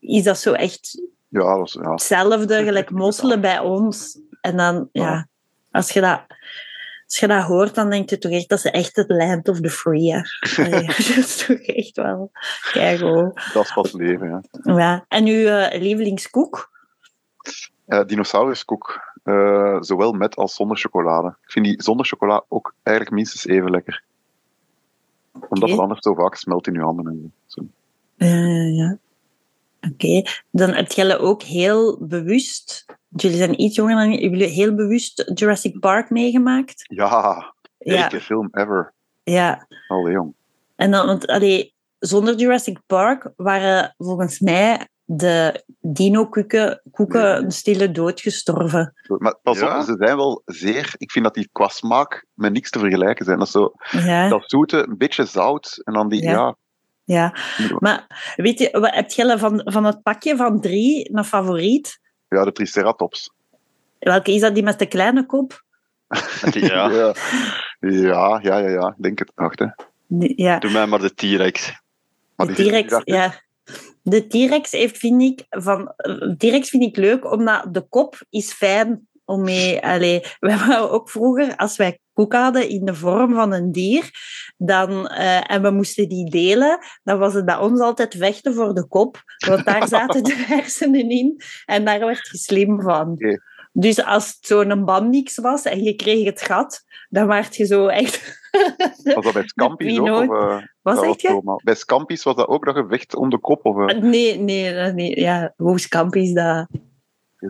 [0.00, 1.90] is dat zo echt Ja, dat ja.
[1.90, 4.18] hetzelfde, gelijk mosselen bij ons.
[4.40, 5.26] En dan, ja, Ja.
[5.70, 6.22] als je dat...
[7.04, 9.60] Als je dat hoort, dan denk je toch echt dat ze echt het land of
[9.60, 10.20] the free hè.
[10.64, 12.30] Allee, dat is toch echt wel
[12.72, 13.50] keigoed.
[13.52, 14.42] dat is pas leven.
[14.62, 14.74] Ja.
[14.76, 15.04] Ja.
[15.08, 16.70] En uw eh, lievelingskoek?
[17.86, 19.00] Eh, dinosauruskoek.
[19.22, 21.28] Eh, zowel met als zonder chocolade.
[21.28, 24.02] Ik vind die zonder chocola ook eigenlijk minstens even lekker.
[25.48, 27.06] Omdat het anders zo vaak smelt in je handen.
[27.06, 27.62] En zo.
[28.16, 28.98] Eh, ja.
[29.92, 35.30] Oké, dan heb jij ook heel bewust, jullie zijn iets jonger dan jullie, heel bewust
[35.34, 36.84] Jurassic Park meegemaakt.
[36.94, 38.92] Ja, Ja, beste film ever.
[39.22, 39.66] ja.
[39.88, 40.34] Allee, jong.
[40.76, 47.90] En dan, want allee, zonder Jurassic Park waren volgens mij de dino-koeken koeken een stille
[47.90, 48.94] dood gestorven.
[49.18, 49.78] Maar pas Ja?
[49.78, 50.94] op, ze zijn wel zeer...
[50.96, 53.38] Ik vind dat die qua smaak met niks te vergelijken zijn.
[53.38, 55.80] Dat is zo, Ja, dat zoete, een beetje zout.
[55.84, 56.30] En dan die, Ja.
[56.30, 56.56] ja...
[57.10, 57.34] ja.
[57.78, 62.00] Maar weet je, wat, heb jij van, van het pakje van drie een favoriet?
[62.28, 63.30] Ja, de Triceratops.
[63.98, 65.62] Welke is dat, die met de kleine kop?
[66.52, 66.90] Ja.
[66.90, 69.32] ja, ja, ja, ja, denk het.
[69.34, 69.66] Wacht, hè.
[70.18, 70.58] Ja.
[70.58, 71.72] Doe mij maar de T-Rex.
[72.36, 73.34] Maar De T-Rex, ja.
[74.02, 75.92] De T-Rex heeft, vind ik, van...
[76.38, 79.82] T-Rex vind ik leuk, omdat de kop is fijn om mee...
[79.82, 84.10] Allee, we hebben ook vroeger, als wij koek hadden in de vorm van een dier,
[84.56, 88.74] dan, eh, en we moesten die delen, dan was het bij ons altijd vechten voor
[88.74, 93.16] de kop, want daar zaten de hersenen in en daar werd je slim van.
[93.72, 97.86] Dus als het zo'n bandix was en je kreeg het gat, dan werd je zo
[97.86, 98.38] echt...
[99.14, 100.06] Was dat bij Scampi's ook?
[100.06, 101.28] Of, eh, was je?
[101.28, 103.66] zo, maar Bij Scampi's was dat ook nog een vecht om de kop?
[103.66, 105.18] Of, eh, Nee, nee, dat niet.
[105.18, 106.66] Ja, Wooskamp is dat...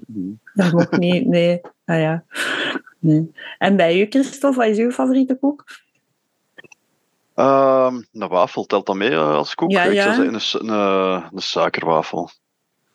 [0.07, 0.39] niet.
[0.55, 1.61] Dat mag niet, nee.
[1.85, 2.25] Ah, ja.
[2.99, 3.33] nee.
[3.59, 5.65] En bij u, Christophe, wat is uw favoriete koek?
[7.35, 9.71] Ehm een wafel, telt dat mee eh, als koek?
[9.71, 10.03] Ja, Ik ja.
[10.03, 12.31] zou zeggen een, su- een, eh, een suikerwafel.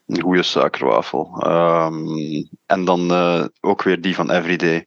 [0.08, 1.38] Een goede suikerwafel.
[1.40, 2.06] Ehm,
[2.66, 4.86] en dan eh, ook weer die van Everyday.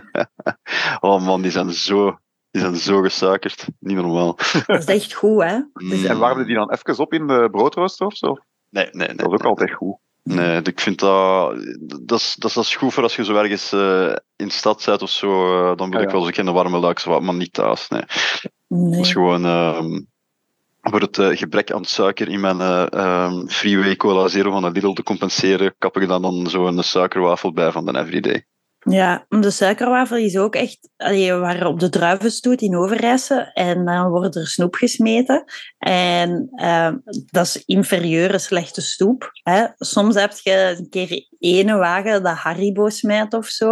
[1.00, 2.18] oh man, die zijn zo,
[2.50, 3.66] die zijn zo gesuikerd.
[3.78, 4.36] Niet normaal.
[4.66, 5.58] Dat is echt goed, hè?
[5.74, 6.04] Mm.
[6.04, 8.36] En warmde die dan even op in de broodrooster of zo?
[8.68, 9.16] Nee, nee, nee.
[9.16, 9.96] Dat is ook altijd goed.
[10.34, 11.54] Nee, ik vind dat...
[12.00, 15.02] Dat is, dat is goed voor als je zo ergens uh, in de stad bent
[15.02, 15.60] of zo.
[15.70, 16.16] Uh, dan wil Ah, ik ja.
[16.18, 17.88] wel eens een warme luik, zo wat, maar niet thuis.
[17.88, 18.02] Nee.
[18.66, 18.90] Nee.
[18.90, 19.44] Dat is gewoon...
[19.44, 20.00] ehm,
[20.82, 24.70] voor het eh, gebrek aan suiker in mijn eh ehm, Freeway Cola Zero van de
[24.70, 28.44] Lidl te compenseren, kap ik dan, dan zo'n suikerwafel bij van de Everyday.
[28.88, 30.90] Ja, de suikerwafel is ook echt...
[30.96, 35.44] Allee, we waren op de druivenstoet in Overijsse en dan wordt er snoep gesmeten.
[35.78, 39.30] En ehm, dat is inferieure slechte snoep.
[39.42, 39.66] Hè.
[39.76, 43.70] Soms heb je een keer ene wagen dat Haribo smijt of zo.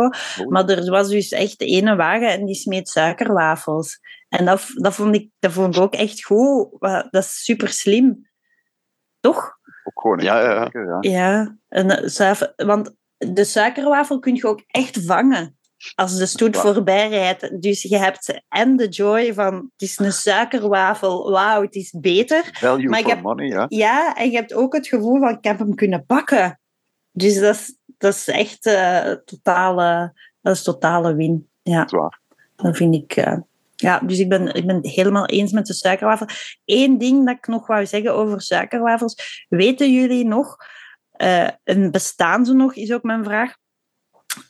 [0.48, 4.00] Maar er was dus echt ene wagen en die smeet suikerwafels.
[4.28, 6.68] En dat, dat, vond, ik, dat vond ik ook echt goed.
[6.80, 8.28] Dat is super slim.
[9.20, 9.56] Toch?
[9.84, 11.00] Ook gewoon echt Ja, ja, ja.
[11.00, 11.11] ja.
[11.11, 15.56] Ja, en, eh, want de suikerwafel kun je ook echt vangen
[15.94, 17.62] als de stoet voorbij rijdt.
[17.62, 22.50] Dus je hebt en de joy van het is een suikerwafel, wauw, het is beter.
[22.52, 23.66] Value Maar for heb- money, ja.
[23.68, 26.60] Ja, en je hebt ook het gevoel van ik heb hem kunnen pakken.
[27.12, 30.12] Dus dat is, dat is echt eh, totale,
[30.42, 31.48] dat is totale win.
[31.62, 32.20] Ja, Dat is waar.
[32.56, 33.16] dat vind ik.
[33.16, 33.36] eh,
[33.76, 36.26] ja, dus ik ben, ik ben het helemaal eens met de suikerwafel.
[36.64, 39.44] Eén ding dat ik nog wou zeggen over suikerwafels.
[39.48, 40.56] Weten jullie nog,
[41.18, 43.56] eh, en bestaan ze nog, is ook mijn vraag.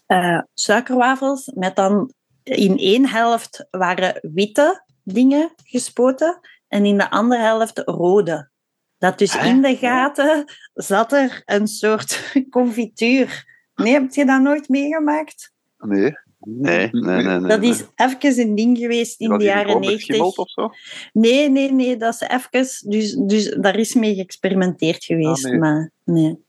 [0.06, 2.12] Eh, suikerwafels met dan
[2.42, 8.50] in één helft waren witte dingen gespoten en in de andere helft rode.
[8.98, 9.48] Dat dus Hè?
[9.48, 10.44] in de gaten
[10.74, 13.46] zat er een soort confituur.
[13.74, 15.52] Nee, heb je dat nooit meegemaakt?
[15.78, 16.12] Nee.
[16.40, 17.22] Nee, nee, nee.
[17.22, 17.70] nee, Dat nee.
[17.70, 20.06] is even een ding geweest in Was de jaren gewoon 90.
[20.06, 20.70] beschimmeld of zo?
[21.12, 22.90] Nee, nee, nee, dat is even.
[22.90, 25.44] Dus, dus daar is mee geëxperimenteerd geweest.
[25.44, 25.60] Ah, nee.
[25.60, 26.46] Maar nee.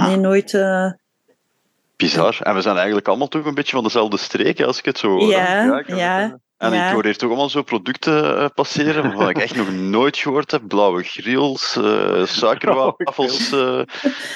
[0.00, 0.06] Ah.
[0.06, 0.54] Nee, nooit.
[0.54, 0.90] eh,
[1.96, 2.38] Bizar.
[2.42, 5.08] En we zijn eigenlijk allemaal toch een beetje van dezelfde streken, als ik het zo
[5.08, 5.30] hoor.
[5.30, 6.86] ja, ik ja, En Ja.
[6.86, 10.50] ik hoor hier toch allemaal zo producten eh, passeren waarvan ik echt nog nooit gehoord
[10.50, 10.62] heb.
[10.68, 13.52] Blauwe grills, eh suikerwafels.
[13.52, 13.82] eh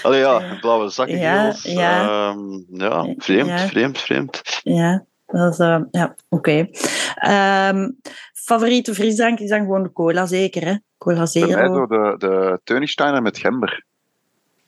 [0.03, 1.63] allee, ja, blauwe zakken Ja, grills.
[1.63, 2.09] ja.
[2.31, 2.39] Ehm,
[2.69, 3.59] ja, vreemd, Ja.
[3.59, 4.43] vreemd, vreemd.
[4.63, 5.05] ja.
[5.27, 5.59] Dat is,
[5.91, 6.69] ja, oké.
[7.15, 7.91] Ehm,
[8.33, 10.75] favoriete frisdrank is dan gewoon de cola, zeker, hè?
[10.99, 11.75] Cola Bij mij Zero.
[11.75, 13.85] zo de, de met gember.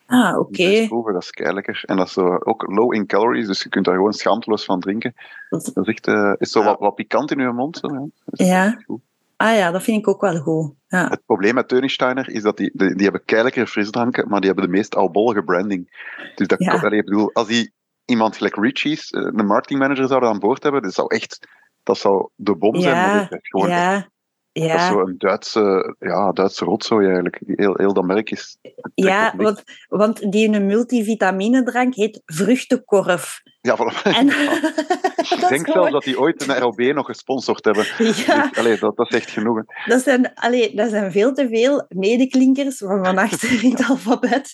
[0.07, 0.85] Ah, oké.
[0.87, 1.83] Proeven, dat is lekker.
[1.87, 4.81] En dat is zo, ook low in calories, dus je kunt daar gewoon schaamteloos van
[4.81, 5.15] drinken.
[5.49, 6.67] Dat- Dat is echt eh, is zo Ja.
[6.67, 7.77] wat, wat pikant in je mond.
[7.77, 7.89] Zo,
[8.25, 8.83] ja.
[8.87, 8.99] Dat.
[9.37, 10.75] Ah ja, dat vind ik ook wel goed.
[10.89, 11.09] Ja.
[11.09, 14.77] Het probleem met Teunsteiner is dat die, die, die hebben frisdranken, maar die hebben de
[14.77, 16.05] meest albollige branding.
[16.35, 16.73] Dus dat, Ja.
[16.73, 17.73] allee, ik bedoel, als die
[18.05, 21.49] iemand gelijk Richie's, eh, een marketingmanager zouden aan boord hebben, dat zou echt
[21.83, 22.95] dat zou de bom zijn.
[22.97, 24.09] Ja, dat is gewoon Ja,
[24.57, 27.41] Dat is ja, zo een Duitse, ja, Duitse rotzooi eigenlijk.
[27.47, 28.57] Heel, heel dat merk is.
[28.95, 33.43] ja want, want die een multivitaminedrank heet vruchtenkorf.
[33.61, 34.03] Ja, voilà.
[34.19, 34.27] En,
[35.31, 37.87] Ik denk zelfs dat die ooit een ROB nog gesponsord hebben.
[38.27, 39.57] Ja, Dus, allee, dat, dat is echt genoeg.
[39.57, 39.91] hè.
[39.91, 44.53] dat zijn, allee, dat zijn veel te veel medeklinkers van van achter in het alfabet.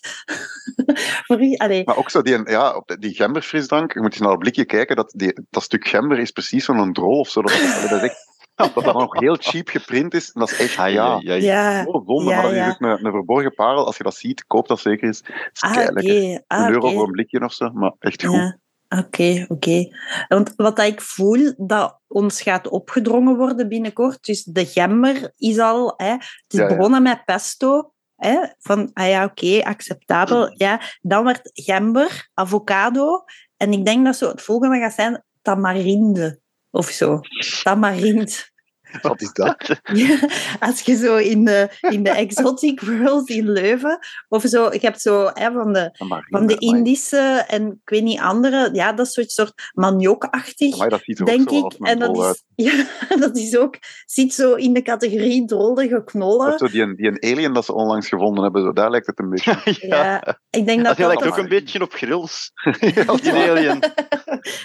[1.26, 4.38] Voor u, allee, Maar ook zo die, ja, die gemberfrisdrank, je moet eens naar het
[4.38, 7.42] blikje kijken, dat, die, dat stuk gember is precies zo'n drol of zo.
[7.42, 8.31] Dat, allee, dat is echt,
[8.74, 10.30] dat dat nog heel cheap geprint is.
[10.32, 11.82] En dat is echt, Ai, ja, ja.
[11.84, 12.30] zo'n zonde.
[12.30, 13.86] Ja, maar dat is een, een verborgen parel.
[13.86, 15.22] Als je dat ziet, koop dat zeker eens.
[15.24, 16.42] Het is Ah, oké.
[16.46, 18.34] Ah, Een euro voor een blikje of zo, maar echt goed.
[18.34, 18.58] Ja,
[18.88, 19.88] oké, oké.
[20.28, 25.94] Want wat ik voel dat ons gaat opgedrongen worden binnenkort, dus de gember is al,
[25.96, 26.76] hè, het is Ja, ja.
[26.76, 30.54] begonnen met pesto, hè, van, ah ja, oké, acceptabel.
[30.56, 33.24] Ja, dan werd gember, avocado,
[33.56, 36.40] en ik denk dat zo het volgende gaat zijn tamarinde
[36.70, 37.20] of zo.
[37.62, 38.50] Tamarind.
[39.02, 39.80] Wat is dat?
[39.92, 40.18] Ja,
[40.60, 45.00] als je zo in de, in de exotic world in Leuven, of zo, je hebt
[45.00, 45.90] zo hè, van de
[46.30, 48.68] van de Indische en ik weet niet andere.
[48.72, 50.76] Ja, dat is zo'n soort maniokachtig,
[51.24, 51.62] denk ik.
[51.62, 52.34] als En dat uit.
[52.34, 52.84] is, ja,
[53.18, 53.76] dat is ook,
[54.06, 56.58] zit zo in de categorie drollige Dat knollen.
[56.58, 59.30] zo die, die een alien dat ze onlangs gevonden hebben, zo, daar lijkt het een
[59.30, 59.76] beetje.
[59.80, 61.06] Ja, ik denk dat Dat dat...
[61.06, 62.50] lijkt ook een beetje op grills.
[62.80, 63.80] Ja, Die alien.
[63.80, 63.90] dus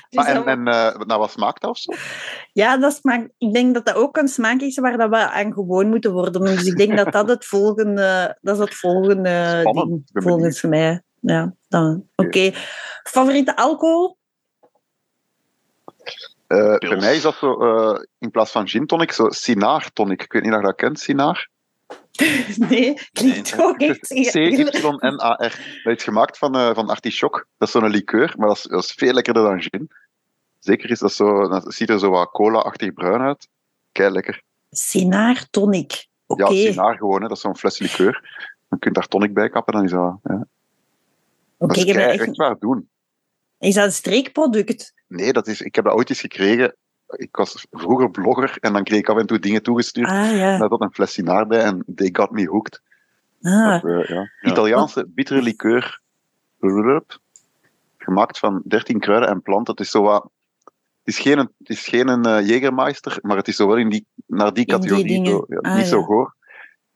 [0.09, 1.93] maar en, en eh, nou, wat smaakt dat of zo?
[2.53, 5.53] ja, dat smaakt, ik denk dat dat ook een smaak is waar dat we aan
[5.53, 6.41] gewoon moeten worden.
[6.41, 9.89] Dus ik denk dat dat het volgende, dat is het volgende Spannend.
[9.89, 11.01] ding, volgens mij.
[11.20, 12.07] Ja, dan.
[12.15, 12.51] Oké.
[13.03, 14.18] Favoriete alcohol?
[16.47, 20.22] Eh, bij mij is dat zo, eh, in plaats van gin tonic, zo Sinaar tonic.
[20.24, 21.49] Ik weet niet of je dat kent, Sinaar.
[22.70, 24.07] Nee, klinkt ook echt...
[24.32, 25.82] C-Y-N-A-R.
[25.84, 27.47] Dat is gemaakt van, eh van artichok.
[27.57, 29.91] Dat is zo'n liqueur, maar dat is, dat is veel lekkerder dan gin.
[30.59, 33.47] Zeker is dat zo, dat ziet er zo wat cola-achtig bruin uit.
[33.97, 34.41] Kei lekker.
[34.71, 36.07] Sinaar tonic.
[36.25, 36.53] Oké.
[36.53, 37.27] Ja, Sinaar gewoon, hè.
[37.27, 38.13] dat is zo'n fles liqueur.
[38.69, 40.17] Dan kun je daar tonic bij kappen, dan is dat...
[40.23, 40.47] Ja.
[41.57, 42.89] Oké, dat is ik kei- echt- echt waar doen.
[43.59, 44.93] Is dat een streekproduct?
[45.07, 46.75] Nee, dat is, ik heb dat ooit eens gekregen.
[47.07, 50.07] Ik was vroeger blogger en dan kreeg ik af en toe dingen toegestuurd.
[50.07, 50.57] Ah ja.
[50.57, 52.81] Daar zat een fles Sinaar bij en they got me hooked.
[53.41, 54.29] Ah, Dat, eh, ja.
[54.41, 56.01] Italiaanse bittere liqueur.
[57.97, 59.73] gemaakt van 13 kruiden en planten.
[59.73, 60.29] Het is zo wat.
[61.07, 64.53] Het is geen, is geen uh, Jägermeister, maar het is zo wel in die, naar
[64.53, 65.25] die categorie.
[65.25, 66.05] zo, ja, Ah, niet zo ja.
[66.05, 66.35] goor.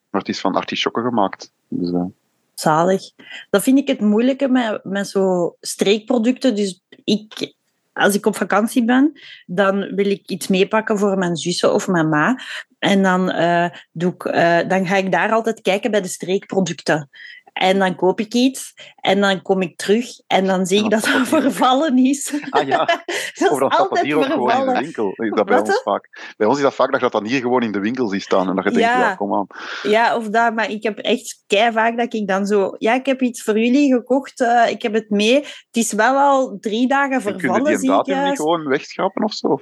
[0.09, 1.51] Maar het is van artisjokken gemaakt.
[1.67, 2.05] Dus, eh,
[2.53, 3.01] Zalig.
[3.49, 6.55] Dat vind ik het moeilijke met, met zo streekproducten.
[6.55, 7.53] Dus ik,
[7.93, 12.09] als ik op vakantie ben, dan wil ik iets meepakken voor mijn zussen of mijn
[12.09, 12.39] ma.
[12.79, 14.23] En dan, eh, doe ik,
[14.69, 17.09] dan ga ik daar altijd kijken bij de streekproducten.
[17.53, 21.03] En dan koop ik iets en dan kom ik terug en dan zie ik dat
[21.03, 22.33] dat vervallen is.
[22.49, 24.81] Ah ja, dat of is dan staat dat altijd hier ook gewoon in de vervallen.
[24.83, 25.11] winkel.
[25.15, 26.33] Is dat bij Wat, ons vaak.
[26.37, 28.21] Bij ons is dat vaak dat je dat dan hier gewoon in de winkel ziet
[28.21, 28.49] staan.
[28.49, 28.99] En dat je denkt, Ja.
[28.99, 29.47] ja, kom aan.
[29.83, 32.75] Ja, of dat, maar ik heb echt kei vaak dat ik dan zo...
[32.77, 35.35] Ja, ik heb iets voor jullie gekocht, eh, ik heb het mee.
[35.35, 39.23] Het is wel al drie dagen En kun je vervallen, die datum niet gewoon wegschrapen
[39.23, 39.59] of zo?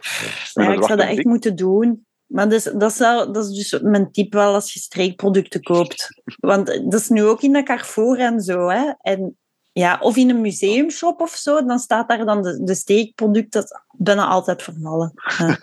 [0.54, 2.08] Ja, ik zou dat echt moeten doen.
[2.30, 6.22] Maar dus, dat, zou, dat is dus mijn tip wel als je streekproducten koopt.
[6.40, 8.68] Want dat is nu ook in de Carrefour en zo.
[8.68, 8.92] Hè?
[9.02, 9.38] En,
[9.72, 13.72] ja, of in een museumshop of zo, dan staat daar dan de, de steekproducten dat
[13.72, 15.14] is bijna altijd vervallen.
[15.38, 15.58] Ja.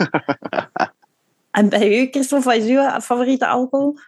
[1.50, 3.98] en bij u, Christophe, wat is uw favoriete alcohol?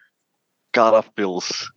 [0.71, 1.73] Carapils.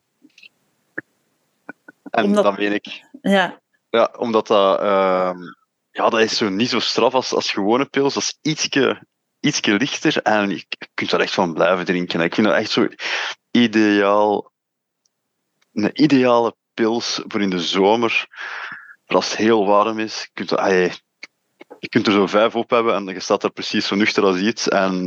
[2.03, 3.59] En Omdat- dan weet ik, Ja,
[3.89, 5.37] ja, omdat dat, ehm,
[5.91, 8.13] ja, dat is zo niet zo straf als, als gewone pils.
[8.13, 9.07] Dat is ietsje,
[9.41, 12.21] ietsje lichter en je kunt daar echt van blijven drinken.
[12.21, 12.87] Ik vind dat echt zo
[13.51, 14.51] ideaal,
[15.73, 18.27] een ideale pils voor in de zomer.
[19.05, 20.49] Als het heel warm is, je kunt,
[21.79, 24.37] je, kunt er zo vijf op hebben en je staat er precies zo nuchter als
[24.37, 24.67] iets.
[24.67, 25.03] En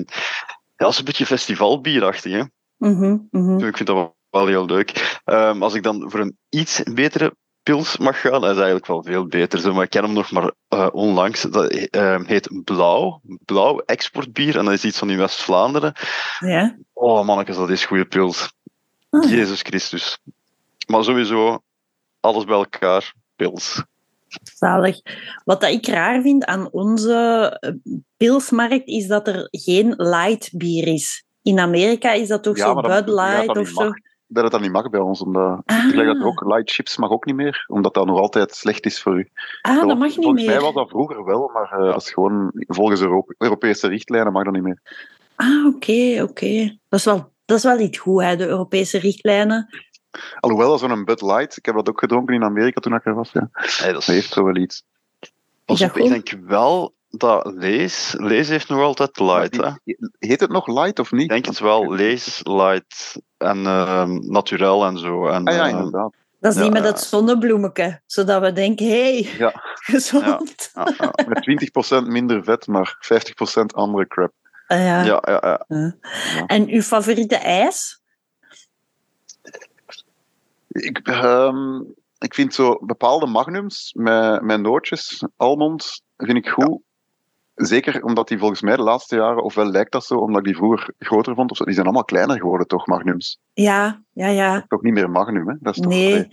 [0.76, 2.43] ja, dat is een beetje festivalbierachtig, hè.
[2.76, 3.64] mhm, mhm.
[3.64, 5.20] Ik vind dat wel- wel heel leuk.
[5.24, 9.03] Ehm, als ik dan voor een iets betere pils mag gaan, dat is eigenlijk wel
[9.03, 9.59] veel beter.
[9.59, 11.43] Zo, maar ik ken hem nog maar eh, onlangs.
[11.43, 13.21] Dat ehm, heet Blauw.
[13.45, 14.59] Blauw exportbier.
[14.59, 15.93] En dat is iets van in West-Vlaanderen.
[16.41, 16.77] ja.
[16.93, 18.53] Oh mannetjes, dat is goede pils.
[19.11, 19.31] Ah.
[19.31, 20.19] Jezus Christus.
[20.87, 21.62] Maar sowieso,
[22.21, 23.83] alles bij elkaar, pils.
[24.43, 25.01] Zalig.
[25.45, 27.73] Wat dat ik raar vind aan onze eh,
[28.17, 31.25] pilsmarkt is dat er geen light bier is.
[31.43, 33.85] In Amerika is dat toch Ja, zo Bud Light of zo.
[33.85, 33.95] mag.
[34.35, 35.20] Dat het dat niet mag bij ons.
[35.20, 38.18] Omdat, Ah, ik leg dat ook, light chips mag ook niet meer, omdat dat nog
[38.18, 39.28] altijd slecht is voor u.
[39.62, 40.64] ah, dat mag niet volgens mij meer.
[40.64, 44.62] was dat vroeger wel, maar eh, als gewoon volgens Europe- Europese richtlijnen mag dat niet
[44.62, 44.80] meer.
[45.35, 46.78] Ah, oké, oké.
[46.89, 49.68] Dat, is wel- dat is wel iets goed, hè, de Europese richtlijnen.
[50.41, 53.14] Alhoewel, dat zo'n Bud Light, ik heb dat ook gedronken in Amerika toen ik er
[53.14, 53.30] was.
[53.32, 53.49] Ja.
[53.53, 54.85] Hey, dat, heeft zo wel iets.
[55.64, 58.15] Pas op, ik denk wel dat Lees...
[58.19, 59.71] Lees heeft nog altijd light, hè.
[60.19, 61.23] Heet het nog light of niet?
[61.23, 61.95] Ik denk het wel.
[61.95, 65.27] Lees, light en ehm naturel en zo.
[65.27, 66.12] En, Ah ja, ehm, inderdaad.
[66.41, 68.01] Dat is Ja, die met dat zonnebloemetje.
[68.07, 69.53] Zodat we denken, hé, hey, Ja.
[69.91, 70.71] gezond.
[70.75, 72.97] ja, ja, Met 20% minder vet, maar
[73.62, 74.33] 50% andere crap.
[74.67, 75.03] Ah, ja.
[75.03, 75.97] ja, ja, ja.
[76.47, 78.03] En uw favoriete ijs?
[80.69, 81.81] Ik, ehm,
[82.19, 86.81] ik vind zo bepaalde magnums met, met nootjes, almond, vind ik goed.
[87.55, 90.57] Zeker omdat die volgens mij de laatste jaren, ofwel lijkt dat zo, omdat ik die
[90.57, 93.41] vroeger groter vond, of zo, die zijn allemaal kleiner geworden, toch, magnums?
[93.53, 94.65] Ja, ja, ja.
[94.69, 95.55] Toch niet meer magnum, hè?
[95.61, 96.29] Dat is toch, Nee.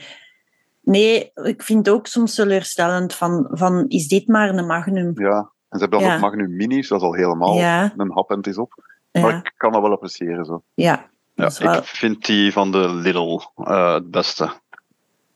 [0.83, 5.11] Nee, ik vind het ook soms teleurstellend van, van is dit maar een magnum?
[5.15, 5.37] Ja,
[5.69, 6.13] en ze hebben dan Ja.
[6.15, 8.73] ook magnum minis, dat is al helemaal Ja, een hap en het is op.
[9.11, 10.63] Maar ja, ik kan dat wel appreciëren, zo.
[10.73, 11.09] ja.
[11.35, 14.51] Ja, wel ik vind die van de Lidl eh, het beste.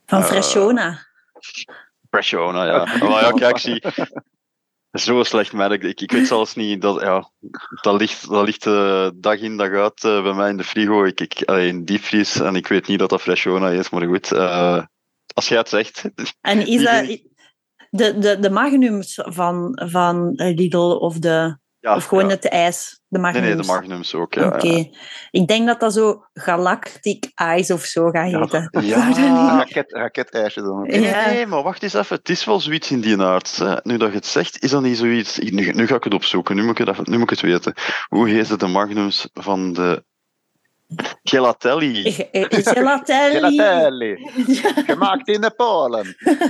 [0.06, 1.00] van eh, Freshona.
[2.10, 2.78] Pressiona, ja.
[3.10, 3.84] Maar ja, kijk, zie.
[4.96, 5.84] Zo slecht merk.
[5.84, 7.02] Ik, ik weet zelfs niet dat.
[7.02, 7.32] Ja,
[7.82, 11.04] dat ligt, dat ligt eh, dag in dag uit eh, bij mij in de frigo.
[11.06, 12.40] Ik, ik, allee, in diepvries.
[12.40, 14.32] En ik weet niet dat dat Freshona is, maar goed.
[14.32, 14.84] eh,
[15.34, 16.04] als jij het zegt.
[16.42, 17.20] En is dat
[17.90, 22.30] de, de, de magnums van, van Lidl of, de, Ja, of gewoon ja.
[22.30, 23.00] het ijs?
[23.16, 23.56] De Nee, magnums?
[23.56, 24.34] nee, de Magnums ook.
[24.34, 24.68] Ja, Oké.
[24.68, 24.86] ja.
[25.32, 28.40] Ik denk dat dat zo Galactic Ice of zo gaat Ja.
[28.40, 28.70] heten.
[28.82, 28.96] Ja.
[29.10, 29.28] Dat niet?
[29.28, 30.92] Raket, raketijsje dan ook.
[30.92, 31.00] Ja.
[31.26, 32.16] Nee, nee, maar wacht eens even.
[32.18, 33.58] Het is wel zoiets in die aard.
[33.58, 33.76] Hè.
[33.84, 35.38] Nu dat je het zegt, is dat niet zoiets...
[35.40, 36.56] Nu, nu ga ik het opzoeken.
[36.56, 37.74] Nu moet ik het, nu moet ik het weten.
[38.08, 40.04] Hoe heet de Magnums van de...
[41.24, 42.04] Gelatelli.
[42.04, 43.40] Eh, eh, Gelatelli.
[43.58, 44.30] Gelatelli,
[44.86, 46.16] gemaakt in de Polen.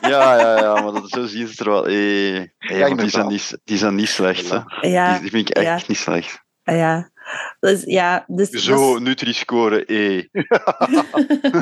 [0.00, 1.86] Ja, ja, ja, maar dat, zo zien ze er wel.
[1.86, 2.48] Eh, eh,
[2.88, 4.50] want die, zijn niet, die zijn niet slecht.
[4.50, 4.58] Hè.
[4.88, 5.86] Ja, Die, die vind ik echt ja.
[5.86, 6.42] niet slecht.
[6.62, 7.10] ja.
[7.60, 10.28] Dus, ja, dus, Zo, dat Nutri-score E.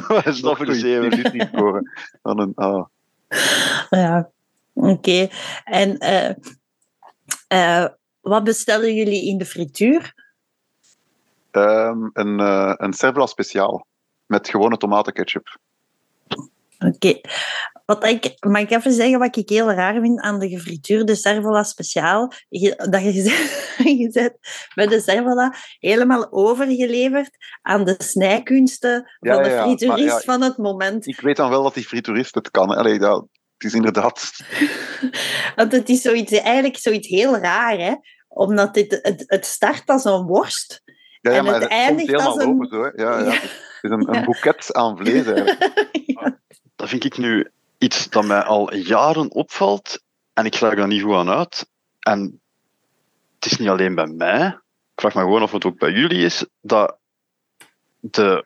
[0.09, 1.11] Wat is dat voor zoiets, zeven?
[1.11, 1.91] die niet scoren.
[2.22, 2.87] Dan een, ah.
[3.28, 4.30] is- ja.
[4.74, 5.28] Oké.
[5.64, 6.35] En eh,
[7.49, 7.89] eh,
[8.20, 10.24] wat bestellen jullie in de frituur?
[11.55, 13.86] Ehm, een, eh een Servola speciaal.
[14.26, 15.59] Met gewone tomatenketchup.
[16.78, 17.20] Oké.
[17.86, 21.62] Wat ik, mag ik even zeggen wat ik heel raar vind aan de gefrituurde cervola
[21.62, 22.32] speciaal?
[22.48, 23.12] Je- Dat je,
[24.00, 24.32] je bent
[24.74, 27.30] met de cervola helemaal overgeleverd
[27.62, 31.07] aan de snijkunsten Ja, van de ja, frituurist ja, van het moment.
[31.07, 32.68] Ik weet dan wel dat die frituurist het kan.
[32.70, 33.26] Allee, dat,
[33.57, 34.30] het is inderdaad...
[35.57, 37.94] Want het is zoiets, eigenlijk zoiets heel raar, hè?
[38.28, 40.82] Omdat dit, het, het start als een worst.
[41.25, 42.83] Ja, ja En maar het het, eindigt komt helemaal als een- open zo.
[42.83, 43.03] Hè.
[43.03, 43.25] Ja, ja.
[43.25, 43.31] Ja.
[43.33, 45.25] Het is een, een boeket aan vlees.
[46.77, 50.03] Dat vind ik nu iets dat mij al jaren opvalt
[50.33, 51.68] en ik raak daar niet goed aan uit.
[52.01, 52.41] En
[53.35, 54.47] het is niet alleen bij mij,
[54.95, 56.97] ik vraag me gewoon of het ook bij jullie is, dat
[58.01, 58.45] de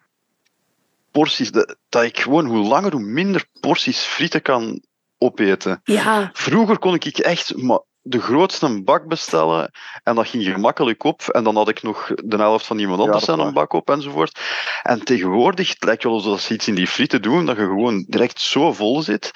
[1.10, 4.82] porties, de, dat ik gewoon hoe langer hoe minder porties frieten kan
[5.18, 5.80] opeten.
[5.84, 9.70] Ja, Vroeger kon ik echt maar de grootste bak bestellen
[10.02, 11.20] en dat ging gemakkelijk op.
[11.22, 13.72] En dan had ik nog de helft van iemand Ja, anders is aan een bak
[13.72, 14.40] op enzovoort.
[14.82, 18.04] En tegenwoordig, het lijkt wel alsof ze iets in die frieten doen, dat je gewoon
[18.08, 19.30] direct zo vol zit.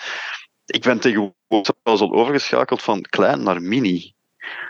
[0.66, 4.14] Ik ben tegenwoordig zelfs al overgeschakeld van klein naar mini.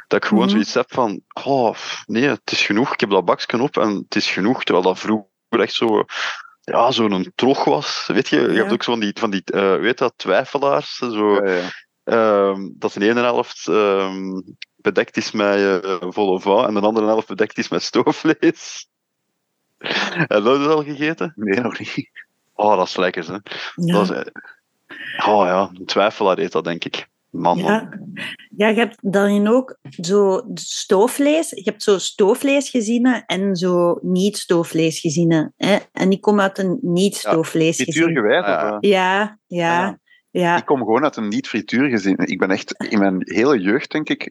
[0.09, 0.53] Dat ik gewoon Mhm.
[0.53, 1.77] zoiets heb van, oh,
[2.07, 2.93] nee, het is genoeg.
[2.93, 4.65] Ik heb dat bakje op en het is genoeg.
[4.65, 6.05] Terwijl dat vroeger echt zo,
[6.61, 8.05] ja, zo'n trog was.
[8.07, 8.55] Weet je, je Ja.
[8.55, 10.97] hebt ook zo van die, van die eh, weet dat, twijfelaars.
[10.97, 11.69] Zo, Ja, ja.
[12.05, 14.41] Ehm, dat de ene helft ehm,
[14.77, 18.89] bedekt is met uh, vol en de andere helft bedekt is met stoofvlees.
[19.79, 21.33] Heb je dat al gegeten?
[21.37, 22.11] Nee, nog niet.
[22.55, 23.33] Oh, dat is lekker, hè.
[23.75, 23.93] ja.
[23.93, 27.11] Dat is, eh, oh ja, een twijfelaar eet dat, denk ik.
[27.31, 27.73] Man, man.
[27.73, 27.89] Ja.
[28.57, 31.51] ja, je hebt dan ook zo stoofvlees.
[31.51, 35.55] Je hebt zo stoofvleesgezinnen en zo niet-stoofvleesgezinnen.
[35.57, 35.79] Hè?
[35.93, 38.13] En ik kom uit een niet-stoofvleesgezin.
[38.13, 38.77] Ja.
[38.81, 39.99] Ja, ja,
[40.33, 40.57] ja.
[40.57, 42.17] Ik kom gewoon uit een niet-frituurgezin.
[42.19, 44.31] Ik ben echt in mijn hele jeugd, denk ik,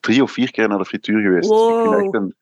[0.00, 1.50] drie of vier keer naar de frituur geweest.
[1.50, 2.34] Ik vind echt een,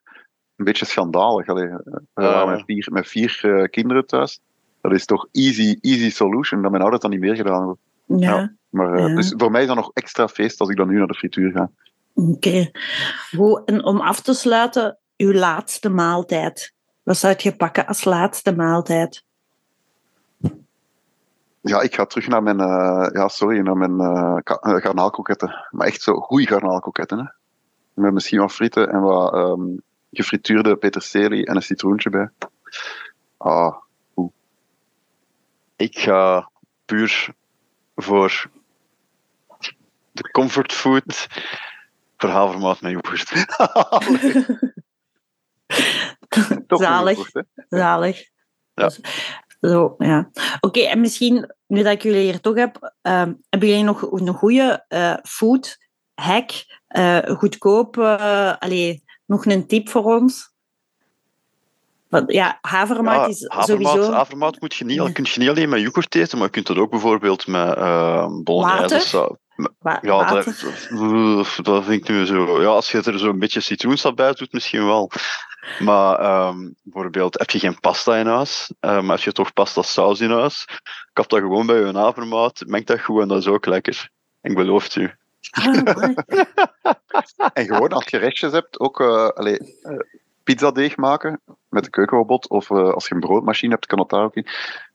[0.56, 1.46] een beetje schandalig.
[1.46, 1.68] Allee,
[2.14, 2.44] waren Ja.
[2.44, 4.40] met vier, met vier eh, kinderen thuis.
[4.80, 7.58] Dat is toch easy, easy solution, dat mijn ouders dat niet meer gedaan
[8.06, 8.20] hebben.
[8.20, 8.56] ja.
[8.68, 9.16] Maar, eh.
[9.16, 11.50] Dus voor mij is dat nog extra feest als ik dan nu naar de frituur
[11.52, 11.70] ga.
[12.14, 12.70] Oké.
[13.36, 16.72] Goed, En om af te sluiten, uw laatste maaltijd.
[17.02, 19.24] Wat zou je pakken als laatste maaltijd?
[21.60, 24.00] Ja, ik ga terug naar mijn, eh, ja, sorry, naar mijn
[24.82, 25.66] garnaalkroketten.
[25.70, 27.18] Maar echt zo goede garnaalkroketten.
[27.18, 27.24] Hè.
[28.02, 29.76] Met misschien wat frieten en wat ehm,
[30.12, 32.30] gefrituurde peterselie en een citroentje bij.
[33.36, 33.76] Ah,
[35.76, 36.50] Ik ga
[36.84, 37.28] puur
[37.96, 38.50] voor
[40.12, 41.26] de comfortfood,
[42.16, 43.28] voor havermout met yoghurt.
[46.66, 47.18] Zalig.
[47.68, 48.22] Zalig.
[48.74, 48.90] Ja.
[49.60, 50.30] Zo, ja.
[50.60, 54.34] Oké, en misschien, nu dat ik jullie hier toch heb, ehm, hebben jullie nog een
[54.34, 55.78] goede eh, food
[56.14, 56.50] hack?
[56.88, 60.52] eh, goedkoop, eh, allee, nog een tip voor ons?
[62.08, 64.12] Want, ja, havermout Ja, is havermout, sowieso...
[64.12, 66.76] havermout moet je niet, kun je niet alleen met yoghurt eten, maar je kunt dat
[66.76, 68.28] ook bijvoorbeeld met uh,
[68.86, 69.37] saus.
[69.78, 70.44] Wa- Ja, dat,
[71.62, 72.60] dat vind ik nu zo.
[72.62, 75.10] Ja, als je er zo'n beetje citroensap bij doet, misschien wel.
[75.78, 79.82] Maar ehm, bijvoorbeeld, heb je geen pasta in huis, eh, maar heb je toch pasta
[79.82, 80.64] saus in huis,
[81.12, 84.08] kap dat gewoon bij je havermout, meng dat goed en dat is ook lekker.
[84.42, 85.12] Ik beloof het u.
[85.50, 86.08] Ah.
[87.52, 89.58] En gewoon als je restjes hebt, ook eh eh,
[90.44, 92.48] pizzadeeg maken met de keukenrobot.
[92.48, 94.46] Of eh, als je een broodmachine hebt, kan dat daar ook in.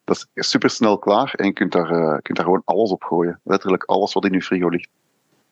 [0.04, 3.04] Dat is super snel klaar en je kunt daar, eh, kunt daar gewoon alles op
[3.04, 3.40] gooien.
[3.44, 4.90] Letterlijk alles wat in je frigo ligt.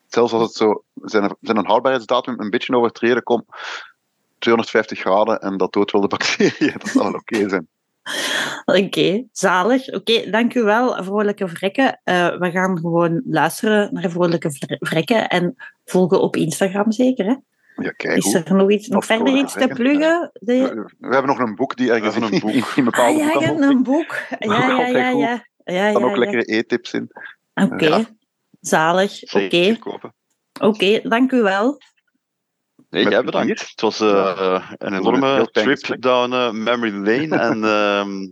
[0.06, 3.44] Zelfs als het zo zijn, zijn een houdbaarheidsdatum een beetje overtreden, kom
[4.38, 6.72] 250 graden en dat doodt wel de bacteriën.
[6.78, 7.68] Dat zou wel oké zijn.
[8.64, 9.88] Oké, zalig.
[9.92, 12.00] Oké, dank u wel, Vrolijke Vrekken.
[12.04, 17.34] Eh, we gaan gewoon luisteren naar Vrolijke Vre- Vrekken en volgen op Instagram zeker, hè?
[17.76, 20.30] Ja, kijk, Is er nog, iets, nog verder iets te pluggen?
[20.32, 20.54] De...
[20.54, 22.50] We, we hebben nog een boek die ergens een boek.
[22.76, 24.16] in, bepaalde Ah, ja, hebt een boek.
[24.38, 25.46] Ja, ja, ja, ja.
[25.64, 26.18] ja, staan ja, ook ja.
[26.18, 27.10] lekkere e-tips in.
[27.54, 28.04] Oké, Ja.
[28.60, 29.34] zalig.
[29.34, 29.78] Oké,
[30.60, 31.80] oké, dank u wel.
[32.90, 33.60] Nee, jij bedankt.
[33.70, 37.36] Het was eh, eh, een enorme trip down eh, memory lane.
[37.36, 38.30] en ehm,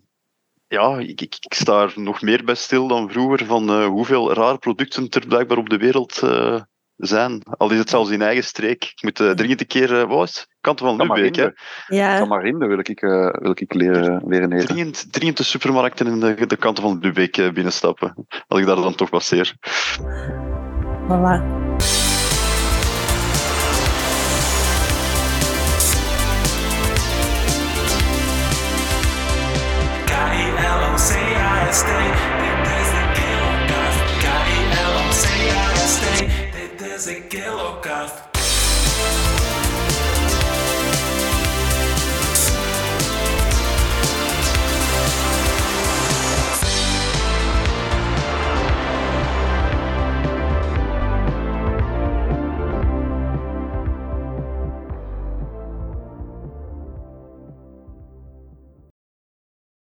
[0.70, 4.32] ja, ik, ik, ik sta er nog meer bij stil dan vroeger van eh, hoeveel
[4.32, 6.60] rare producten er blijkbaar op de wereld eh,
[7.01, 7.43] zijn.
[7.56, 8.85] Al is het zelfs in eigen streek.
[8.85, 10.48] Ik moet uh, dringend een keer, uh, het?
[10.60, 11.48] Kanten van Lubeek, hè?
[11.86, 12.18] Ja.
[12.18, 14.66] Tamarinde wil ik, uh, wil ik leren, leren eten.
[14.66, 18.27] Dringend, dringend de supermarkten in de, de kanten van Lubeek uh, binnenstappen.
[18.48, 19.55] Als ik daar dan toch passeer.
[21.09, 21.69] Voilà.